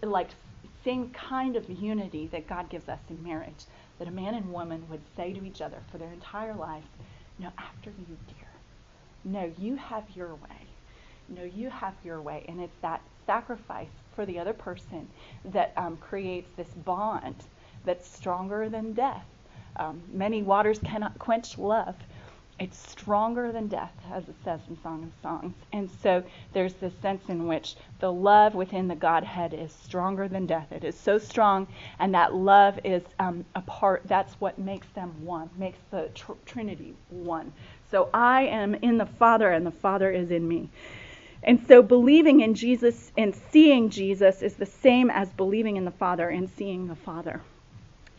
like, 0.02 0.30
same 0.84 1.10
kind 1.12 1.56
of 1.56 1.70
unity 1.70 2.28
that 2.28 2.48
God 2.48 2.70
gives 2.70 2.90
us 2.90 3.00
in 3.10 3.22
marriage, 3.24 3.66
that 4.00 4.08
a 4.08 4.12
man 4.12 4.36
and 4.36 4.52
woman 4.52 4.86
would 4.90 5.02
say 5.16 5.34
to 5.34 5.46
each 5.46 5.62
other 5.62 5.78
for 5.92 5.98
their 5.98 6.12
entire 6.12 6.54
life 6.54 6.84
no, 7.40 7.52
after 7.58 7.92
you, 7.92 8.18
dear. 8.28 8.48
No, 9.24 9.52
you 9.60 9.76
have 9.76 10.04
your 10.16 10.34
way. 10.36 10.68
No, 11.30 11.44
you 11.44 11.70
have 11.70 11.94
your 12.04 12.22
way. 12.22 12.46
And 12.48 12.60
it's 12.60 12.78
that 12.82 13.02
sacrifice 13.26 13.90
for 14.16 14.26
the 14.26 14.40
other 14.40 14.54
person 14.54 15.08
that 15.46 15.74
um, 15.78 15.98
creates 15.98 16.50
this 16.56 16.70
bond 16.86 17.36
that's 17.86 18.10
stronger 18.10 18.70
than 18.70 18.94
death. 18.94 19.26
Um, 19.76 20.02
many 20.12 20.42
waters 20.42 20.80
cannot 20.80 21.20
quench 21.20 21.58
love. 21.58 21.96
It's 22.60 22.78
stronger 22.90 23.52
than 23.52 23.68
death, 23.68 23.94
as 24.12 24.28
it 24.28 24.36
says 24.44 24.60
in 24.68 24.82
Song 24.82 25.04
of 25.04 25.12
Songs. 25.22 25.54
And 25.74 25.90
so 26.02 26.24
there's 26.54 26.74
this 26.74 26.94
sense 27.02 27.30
in 27.30 27.46
which 27.48 27.76
the 28.00 28.12
love 28.12 28.56
within 28.56 28.88
the 28.88 28.96
Godhead 28.96 29.54
is 29.54 29.72
stronger 29.72 30.28
than 30.28 30.48
death. 30.48 30.72
It 30.72 30.84
is 30.84 31.00
so 31.00 31.20
strong, 31.20 31.68
and 32.00 32.16
that 32.16 32.34
love 32.34 32.80
is 32.84 33.04
um, 33.20 33.46
a 33.56 33.62
part, 33.62 34.02
that's 34.06 34.34
what 34.42 34.58
makes 34.58 34.88
them 34.90 35.14
one, 35.24 35.52
makes 35.56 35.78
the 35.92 36.10
tr- 36.16 36.32
Trinity 36.48 36.96
one. 37.10 37.54
So 37.92 38.10
I 38.12 38.44
am 38.44 38.74
in 38.76 38.98
the 38.98 39.06
Father, 39.06 39.52
and 39.52 39.64
the 39.64 39.72
Father 39.72 40.12
is 40.12 40.32
in 40.32 40.48
me. 40.48 40.70
And 41.44 41.66
so 41.68 41.84
believing 41.84 42.42
in 42.42 42.56
Jesus 42.56 43.12
and 43.16 43.36
seeing 43.52 43.92
Jesus 43.92 44.42
is 44.42 44.56
the 44.56 44.66
same 44.66 45.12
as 45.12 45.30
believing 45.34 45.78
in 45.78 45.86
the 45.86 45.92
Father 45.92 46.28
and 46.30 46.50
seeing 46.50 46.88
the 46.88 46.96
Father. 46.96 47.42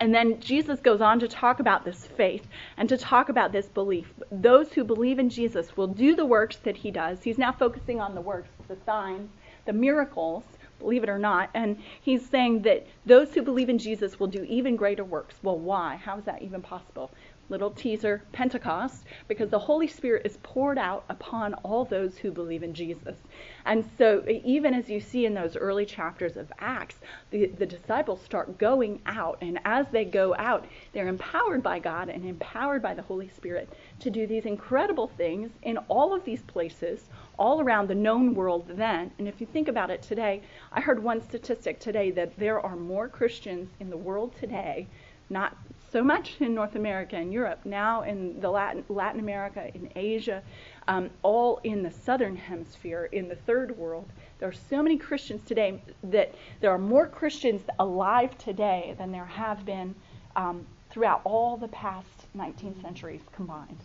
And 0.01 0.15
then 0.15 0.41
Jesus 0.41 0.81
goes 0.81 1.01
on 1.01 1.19
to 1.21 1.29
talk 1.29 1.59
about 1.59 1.85
this 1.85 2.07
faith 2.07 2.47
and 2.77 2.89
to 2.89 2.97
talk 2.97 3.29
about 3.29 3.51
this 3.53 3.67
belief. 3.67 4.13
Those 4.31 4.73
who 4.73 4.85
believe 4.85 5.19
in 5.19 5.29
Jesus 5.29 5.77
will 5.77 5.89
do 5.89 6.15
the 6.15 6.25
works 6.25 6.57
that 6.59 6.77
he 6.77 6.91
does. 6.91 7.23
He's 7.23 7.39
now 7.39 7.53
focusing 7.53 8.01
on 8.01 8.15
the 8.15 8.21
works, 8.21 8.51
the 8.69 8.77
signs, 8.87 9.31
the 9.67 9.73
miracles, 9.73 10.45
believe 10.79 11.03
it 11.03 11.09
or 11.09 11.19
not. 11.19 11.51
And 11.55 11.79
he's 12.01 12.29
saying 12.29 12.63
that 12.63 12.87
those 13.07 13.35
who 13.35 13.43
believe 13.43 13.69
in 13.69 13.79
Jesus 13.79 14.21
will 14.21 14.29
do 14.29 14.45
even 14.45 14.77
greater 14.77 15.05
works. 15.05 15.35
Well, 15.43 15.59
why? 15.59 15.97
How 15.97 16.19
is 16.19 16.25
that 16.25 16.43
even 16.43 16.63
possible? 16.63 17.11
Little 17.49 17.71
teaser, 17.71 18.23
Pentecost, 18.33 19.05
because 19.27 19.49
the 19.49 19.59
Holy 19.59 19.87
Spirit 19.87 20.23
is 20.25 20.39
poured 20.43 20.79
out 20.79 21.05
upon 21.09 21.55
all 21.55 21.85
those 21.85 22.19
who 22.19 22.31
believe 22.31 22.63
in 22.63 22.75
Jesus. 22.75 23.17
And 23.65 23.89
so, 23.97 24.25
even 24.27 24.75
as 24.75 24.89
you 24.89 25.01
see 25.01 25.27
in 25.27 25.35
those 25.35 25.57
early 25.57 25.87
chapters 25.87 26.37
of 26.37 26.53
Acts, 26.59 26.97
the, 27.31 27.47
the 27.47 27.67
disciples 27.67 28.23
start 28.23 28.59
going 28.59 29.01
out, 29.07 29.39
and 29.41 29.59
as 29.65 29.87
they 29.89 30.05
go 30.05 30.35
out, 30.37 30.67
they're 30.93 31.09
empowered 31.09 31.63
by 31.63 31.79
God 31.79 32.09
and 32.09 32.25
empowered 32.25 32.83
by 32.83 32.95
the 32.95 33.03
Holy 33.03 33.29
Spirit 33.29 33.69
to 34.01 34.11
do 34.11 34.27
these 34.27 34.47
incredible 34.47 35.09
things 35.09 35.51
in 35.63 35.79
all 35.89 36.15
of 36.15 36.25
these 36.25 36.43
places, 36.43 37.09
all 37.39 37.61
around 37.61 37.89
the 37.89 37.95
known 37.95 38.35
world 38.35 38.67
then. 38.69 39.11
And 39.19 39.29
if 39.29 39.41
you 39.41 39.47
think 39.47 39.69
about 39.69 39.91
it 39.91 40.03
today, 40.03 40.43
I 40.73 40.81
heard 40.81 41.03
one 41.03 41.23
statistic 41.23 41.81
today 41.81 42.11
that 42.13 42.37
there 42.39 42.61
are 42.61 42.77
more 42.77 43.09
Christians 43.09 43.71
in 43.81 43.91
the 43.91 43.97
world 43.97 44.35
today, 44.39 44.87
not 45.31 45.57
so 45.91 46.03
much 46.03 46.37
in 46.41 46.55
North 46.55 46.75
America 46.75 47.17
and 47.17 47.33
Europe, 47.33 47.61
now 47.65 48.03
in 48.03 48.41
the 48.41 48.51
Latin, 48.51 48.85
Latin 48.89 49.21
America, 49.21 49.71
in 49.75 49.91
Asia, 49.97 50.43
um, 50.87 51.11
all 51.23 51.61
in 51.65 51.83
the 51.83 51.91
southern 51.91 52.37
hemisphere, 52.37 53.09
in 53.13 53.29
the 53.29 53.37
third 53.37 53.77
world. 53.77 54.09
There 54.39 54.49
are 54.49 54.55
so 54.71 54.83
many 54.83 54.97
Christians 54.97 55.43
today 55.47 55.83
that 56.05 56.35
there 56.61 56.71
are 56.71 56.79
more 56.79 57.07
Christians 57.07 57.63
alive 57.79 58.37
today 58.39 58.95
than 58.99 59.13
there 59.13 59.25
have 59.25 59.65
been 59.65 59.95
um, 60.37 60.67
throughout 60.91 61.21
all 61.25 61.57
the 61.57 61.69
past 61.69 62.27
19 62.35 62.81
centuries 62.81 63.23
combined. 63.33 63.79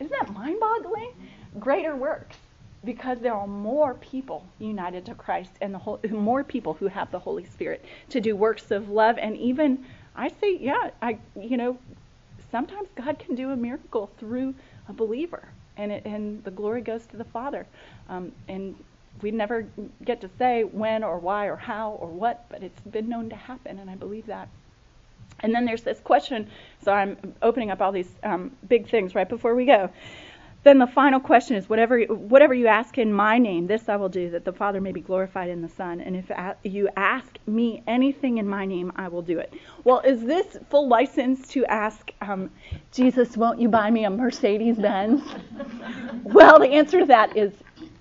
Isn't 0.00 0.12
that 0.12 0.32
mind 0.32 0.58
boggling? 0.58 1.12
Greater 1.60 1.94
works 1.94 2.36
because 2.84 3.20
there 3.20 3.34
are 3.34 3.46
more 3.48 3.94
people 3.94 4.46
united 4.58 5.06
to 5.06 5.14
Christ 5.14 5.52
and 5.60 5.74
the 5.74 5.78
whole, 5.78 6.00
more 6.10 6.44
people 6.44 6.74
who 6.74 6.88
have 6.88 7.10
the 7.12 7.20
Holy 7.20 7.44
Spirit 7.46 7.84
to 8.10 8.20
do 8.20 8.36
works 8.36 8.70
of 8.72 8.90
love 8.90 9.18
and 9.18 9.36
even 9.38 9.84
I 10.16 10.28
say 10.30 10.58
yeah 10.60 10.90
I 11.02 11.18
you 11.40 11.56
know 11.58 11.78
sometimes 12.52 12.88
God 12.96 13.18
can 13.18 13.34
do 13.36 13.50
a 13.52 13.56
miracle 13.56 14.10
through 14.18 14.54
a 14.88 14.94
believer 14.94 15.48
and 15.76 15.92
it, 15.92 16.04
and 16.06 16.44
the 16.44 16.52
glory 16.52 16.82
goes 16.82 17.06
to 17.08 17.16
the 17.18 17.24
Father 17.24 17.66
um, 18.08 18.32
and 18.48 18.76
We 19.22 19.30
never 19.32 19.66
get 20.04 20.20
to 20.22 20.30
say 20.38 20.64
when 20.64 21.04
or 21.04 21.18
why 21.18 21.46
or 21.46 21.56
how 21.56 21.92
or 21.92 22.08
what, 22.08 22.46
but 22.50 22.62
it's 22.64 22.80
been 22.82 23.08
known 23.08 23.30
to 23.30 23.36
happen, 23.36 23.78
and 23.78 23.90
I 23.90 23.96
believe 23.96 24.26
that. 24.26 24.48
And 25.40 25.54
then 25.54 25.64
there's 25.66 25.82
this 25.82 26.00
question. 26.00 26.48
So 26.84 26.92
I'm 26.92 27.16
opening 27.42 27.70
up 27.70 27.82
all 27.82 27.92
these 27.92 28.10
um, 28.24 28.52
big 28.68 28.88
things 28.90 29.14
right 29.14 29.28
before 29.28 29.54
we 29.54 29.66
go. 29.66 29.90
Then 30.64 30.78
the 30.78 30.86
final 30.86 31.20
question 31.20 31.56
is 31.56 31.68
whatever 31.68 32.00
whatever 32.04 32.54
you 32.54 32.66
ask 32.66 32.96
in 32.96 33.12
my 33.12 33.38
name, 33.38 33.66
this 33.66 33.88
I 33.88 33.96
will 33.96 34.08
do, 34.08 34.30
that 34.30 34.46
the 34.46 34.52
Father 34.52 34.80
may 34.80 34.92
be 34.92 35.02
glorified 35.02 35.50
in 35.50 35.60
the 35.60 35.68
Son. 35.68 36.00
And 36.00 36.16
if 36.16 36.32
you 36.62 36.88
ask 36.96 37.36
me 37.46 37.82
anything 37.86 38.38
in 38.38 38.48
my 38.48 38.64
name, 38.64 38.90
I 38.96 39.08
will 39.08 39.20
do 39.20 39.38
it. 39.38 39.52
Well, 39.84 40.00
is 40.00 40.22
this 40.22 40.56
full 40.70 40.88
license 40.88 41.46
to 41.48 41.66
ask 41.66 42.10
um, 42.22 42.50
Jesus, 42.92 43.36
won't 43.36 43.60
you 43.60 43.68
buy 43.68 43.90
me 43.90 44.04
a 44.04 44.10
Mercedes 44.10 44.78
Benz? 44.78 45.22
well, 46.24 46.58
the 46.58 46.70
answer 46.70 47.00
to 47.00 47.06
that 47.06 47.36
is 47.36 47.52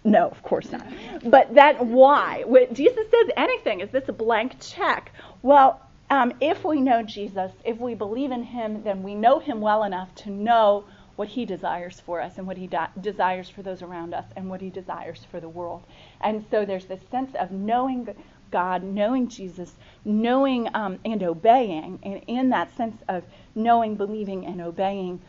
no, 0.05 0.29
of 0.29 0.41
course 0.43 0.71
not. 0.71 0.85
But 1.25 1.53
that 1.55 1.85
why? 1.85 2.43
When 2.45 2.73
Jesus 2.73 3.05
says 3.09 3.29
anything, 3.35 3.81
is 3.81 3.89
this 3.89 4.07
a 4.07 4.13
blank 4.13 4.55
check? 4.61 5.11
Well, 5.41 5.81
um, 6.09 6.33
if 6.41 6.63
we 6.63 6.79
know 6.79 7.03
Jesus, 7.03 7.51
if 7.65 7.77
we 7.77 7.95
believe 7.95 8.31
in 8.31 8.43
Him, 8.43 8.83
then 8.83 9.03
we 9.03 9.15
know 9.15 9.39
Him 9.39 9.61
well 9.61 9.83
enough 9.83 10.13
to 10.15 10.29
know 10.29 10.85
what 11.15 11.27
he 11.27 11.45
desires 11.45 11.99
for 11.99 12.21
us 12.21 12.37
and 12.37 12.47
what 12.47 12.57
he 12.57 12.67
de- 12.67 12.89
desires 13.01 13.49
for 13.49 13.61
those 13.61 13.81
around 13.81 14.13
us 14.13 14.25
and 14.35 14.49
what 14.49 14.61
he 14.61 14.69
desires 14.69 15.25
for 15.29 15.39
the 15.39 15.49
world. 15.49 15.83
And 16.21 16.45
so 16.49 16.65
there's 16.65 16.85
this 16.85 17.01
sense 17.11 17.35
of 17.39 17.51
knowing 17.51 18.07
God, 18.51 18.83
knowing 18.83 19.27
Jesus, 19.29 19.73
knowing 20.05 20.69
um, 20.75 20.99
and 21.05 21.23
obeying. 21.23 21.99
And 22.03 22.21
in 22.27 22.49
that 22.49 22.75
sense 22.75 23.01
of 23.09 23.23
knowing, 23.55 23.95
believing, 23.95 24.45
and 24.45 24.61
obeying, 24.61 25.21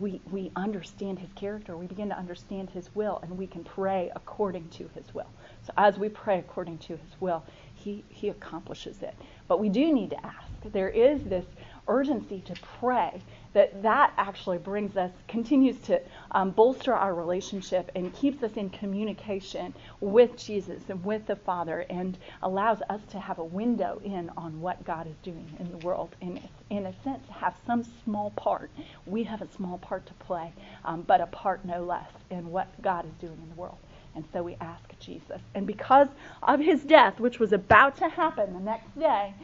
we, 0.00 0.20
we 0.32 0.50
understand 0.56 1.20
his 1.20 1.30
character. 1.34 1.76
We 1.76 1.86
begin 1.86 2.08
to 2.08 2.18
understand 2.18 2.70
his 2.70 2.92
will, 2.94 3.20
and 3.22 3.38
we 3.38 3.46
can 3.46 3.62
pray 3.62 4.10
according 4.16 4.68
to 4.70 4.90
his 4.94 5.14
will. 5.14 5.28
So 5.66 5.72
as 5.76 5.98
we 5.98 6.08
pray 6.08 6.38
according 6.40 6.78
to 6.78 6.96
his 6.96 7.20
will, 7.20 7.44
he, 7.74 8.04
he 8.08 8.28
accomplishes 8.28 9.02
it. 9.02 9.14
But 9.46 9.60
we 9.60 9.68
do 9.68 9.92
need 9.92 10.10
to 10.10 10.26
ask. 10.26 10.48
There 10.72 10.88
is 10.88 11.22
this 11.24 11.44
urgency 11.88 12.42
to 12.46 12.54
pray 12.78 13.22
that 13.54 13.82
that 13.82 14.12
actually 14.18 14.58
brings 14.58 14.96
us, 14.96 15.10
continues 15.28 15.78
to 15.78 16.00
um, 16.32 16.50
bolster 16.50 16.92
our 16.92 17.14
relationship 17.14 17.90
and 17.94 18.12
keeps 18.14 18.42
us 18.42 18.50
in 18.56 18.68
communication 18.68 19.72
with 20.00 20.36
Jesus 20.36 20.82
and 20.88 21.02
with 21.04 21.24
the 21.26 21.36
Father 21.36 21.86
and 21.88 22.18
allows 22.42 22.82
us 22.90 23.00
to 23.10 23.18
have 23.18 23.38
a 23.38 23.44
window 23.44 24.00
in 24.04 24.30
on 24.36 24.60
what 24.60 24.84
God 24.84 25.06
is 25.06 25.16
doing 25.22 25.48
in 25.60 25.70
the 25.70 25.78
world. 25.78 26.14
And 26.20 26.40
in 26.70 26.86
a 26.86 27.02
sense, 27.04 27.24
have 27.30 27.54
some 27.64 27.84
small 28.04 28.30
part. 28.32 28.70
We 29.06 29.22
have 29.22 29.40
a 29.40 29.48
small 29.52 29.78
part 29.78 30.04
to 30.06 30.14
play, 30.14 30.52
um, 30.84 31.02
but 31.02 31.20
a 31.20 31.26
part 31.26 31.64
no 31.64 31.84
less 31.84 32.10
in 32.30 32.50
what 32.50 32.68
God 32.82 33.06
is 33.06 33.12
doing 33.20 33.38
in 33.40 33.48
the 33.50 33.60
world. 33.60 33.78
And 34.16 34.24
so 34.32 34.42
we 34.42 34.56
ask 34.60 34.82
Jesus. 34.98 35.40
And 35.54 35.66
because 35.66 36.08
of 36.42 36.60
his 36.60 36.82
death, 36.82 37.20
which 37.20 37.38
was 37.38 37.52
about 37.52 37.96
to 37.98 38.08
happen 38.08 38.52
the 38.52 38.60
next 38.60 38.96
day, 38.98 39.34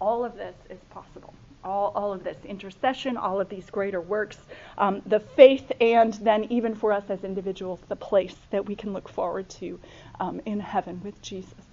all 0.00 0.24
of 0.24 0.36
this 0.36 0.54
is 0.70 0.78
possible 0.90 1.34
all, 1.64 1.92
all 1.94 2.12
of 2.12 2.24
this 2.24 2.38
intercession, 2.44 3.16
all 3.16 3.40
of 3.40 3.48
these 3.48 3.68
greater 3.70 4.00
works, 4.00 4.38
um, 4.76 5.02
the 5.06 5.20
faith, 5.20 5.70
and 5.80 6.14
then 6.14 6.44
even 6.44 6.74
for 6.74 6.92
us 6.92 7.04
as 7.08 7.24
individuals, 7.24 7.80
the 7.88 7.96
place 7.96 8.36
that 8.50 8.66
we 8.66 8.74
can 8.74 8.92
look 8.92 9.08
forward 9.08 9.48
to 9.48 9.78
um, 10.20 10.40
in 10.46 10.60
heaven 10.60 11.00
with 11.04 11.20
Jesus. 11.22 11.64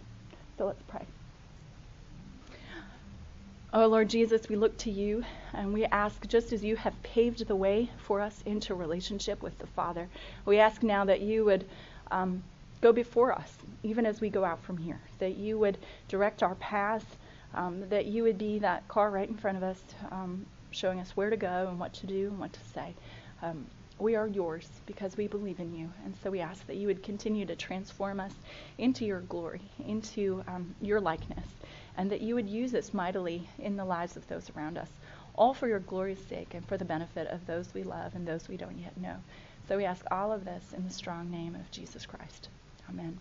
So 0.57 0.65
let's 0.65 0.81
pray. 0.83 1.05
Oh 3.73 3.87
Lord 3.87 4.09
Jesus, 4.09 4.47
we 4.47 4.55
look 4.55 4.77
to 4.79 4.89
you 4.89 5.25
and 5.53 5.73
we 5.73 5.83
ask, 5.85 6.25
just 6.27 6.53
as 6.53 6.63
you 6.63 6.77
have 6.77 6.93
paved 7.03 7.45
the 7.45 7.55
way 7.57 7.89
for 7.97 8.21
us 8.21 8.41
into 8.45 8.73
relationship 8.73 9.43
with 9.43 9.57
the 9.59 9.67
Father, 9.67 10.07
we 10.45 10.59
ask 10.59 10.81
now 10.81 11.03
that 11.03 11.19
you 11.19 11.43
would 11.43 11.65
um, 12.09 12.41
go 12.79 12.93
before 12.93 13.33
us, 13.33 13.53
even 13.83 14.05
as 14.05 14.21
we 14.21 14.29
go 14.29 14.45
out 14.45 14.63
from 14.63 14.77
here, 14.77 15.01
that 15.19 15.35
you 15.35 15.59
would 15.59 15.77
direct 16.07 16.41
our 16.41 16.55
paths 16.55 17.05
um, 17.55 17.87
that 17.89 18.05
you 18.05 18.23
would 18.23 18.37
be 18.37 18.59
that 18.59 18.87
car 18.87 19.09
right 19.09 19.27
in 19.27 19.35
front 19.35 19.57
of 19.57 19.63
us, 19.63 19.81
um, 20.11 20.45
showing 20.71 20.99
us 20.99 21.11
where 21.15 21.29
to 21.29 21.37
go 21.37 21.67
and 21.69 21.79
what 21.79 21.93
to 21.95 22.07
do 22.07 22.27
and 22.27 22.39
what 22.39 22.53
to 22.53 22.59
say. 22.73 22.93
Um, 23.41 23.65
we 23.97 24.15
are 24.15 24.27
yours 24.27 24.67
because 24.85 25.15
we 25.15 25.27
believe 25.27 25.59
in 25.59 25.73
you. 25.73 25.89
And 26.03 26.15
so 26.21 26.29
we 26.29 26.41
ask 26.41 26.65
that 26.67 26.75
you 26.75 26.87
would 26.87 27.01
continue 27.03 27.45
to 27.45 27.55
transform 27.55 28.19
us 28.19 28.33
into 28.77 29.05
your 29.05 29.21
glory, 29.21 29.61
into 29.85 30.43
um, 30.47 30.75
your 30.81 30.99
likeness, 30.99 31.47
and 31.97 32.11
that 32.11 32.21
you 32.21 32.35
would 32.35 32.49
use 32.49 32.75
us 32.75 32.93
mightily 32.93 33.47
in 33.57 33.77
the 33.77 33.85
lives 33.85 34.17
of 34.17 34.27
those 34.27 34.51
around 34.55 34.77
us, 34.77 34.89
all 35.35 35.53
for 35.53 35.67
your 35.67 35.79
glory's 35.79 36.23
sake 36.27 36.53
and 36.53 36.65
for 36.65 36.77
the 36.77 36.85
benefit 36.85 37.27
of 37.27 37.45
those 37.47 37.73
we 37.73 37.83
love 37.83 38.15
and 38.15 38.27
those 38.27 38.49
we 38.49 38.57
don't 38.57 38.77
yet 38.77 38.97
know. 38.97 39.15
So 39.67 39.77
we 39.77 39.85
ask 39.85 40.05
all 40.11 40.31
of 40.31 40.45
this 40.45 40.73
in 40.75 40.85
the 40.85 40.93
strong 40.93 41.31
name 41.31 41.55
of 41.55 41.71
Jesus 41.71 42.05
Christ. 42.05 42.49
Amen. 42.89 43.17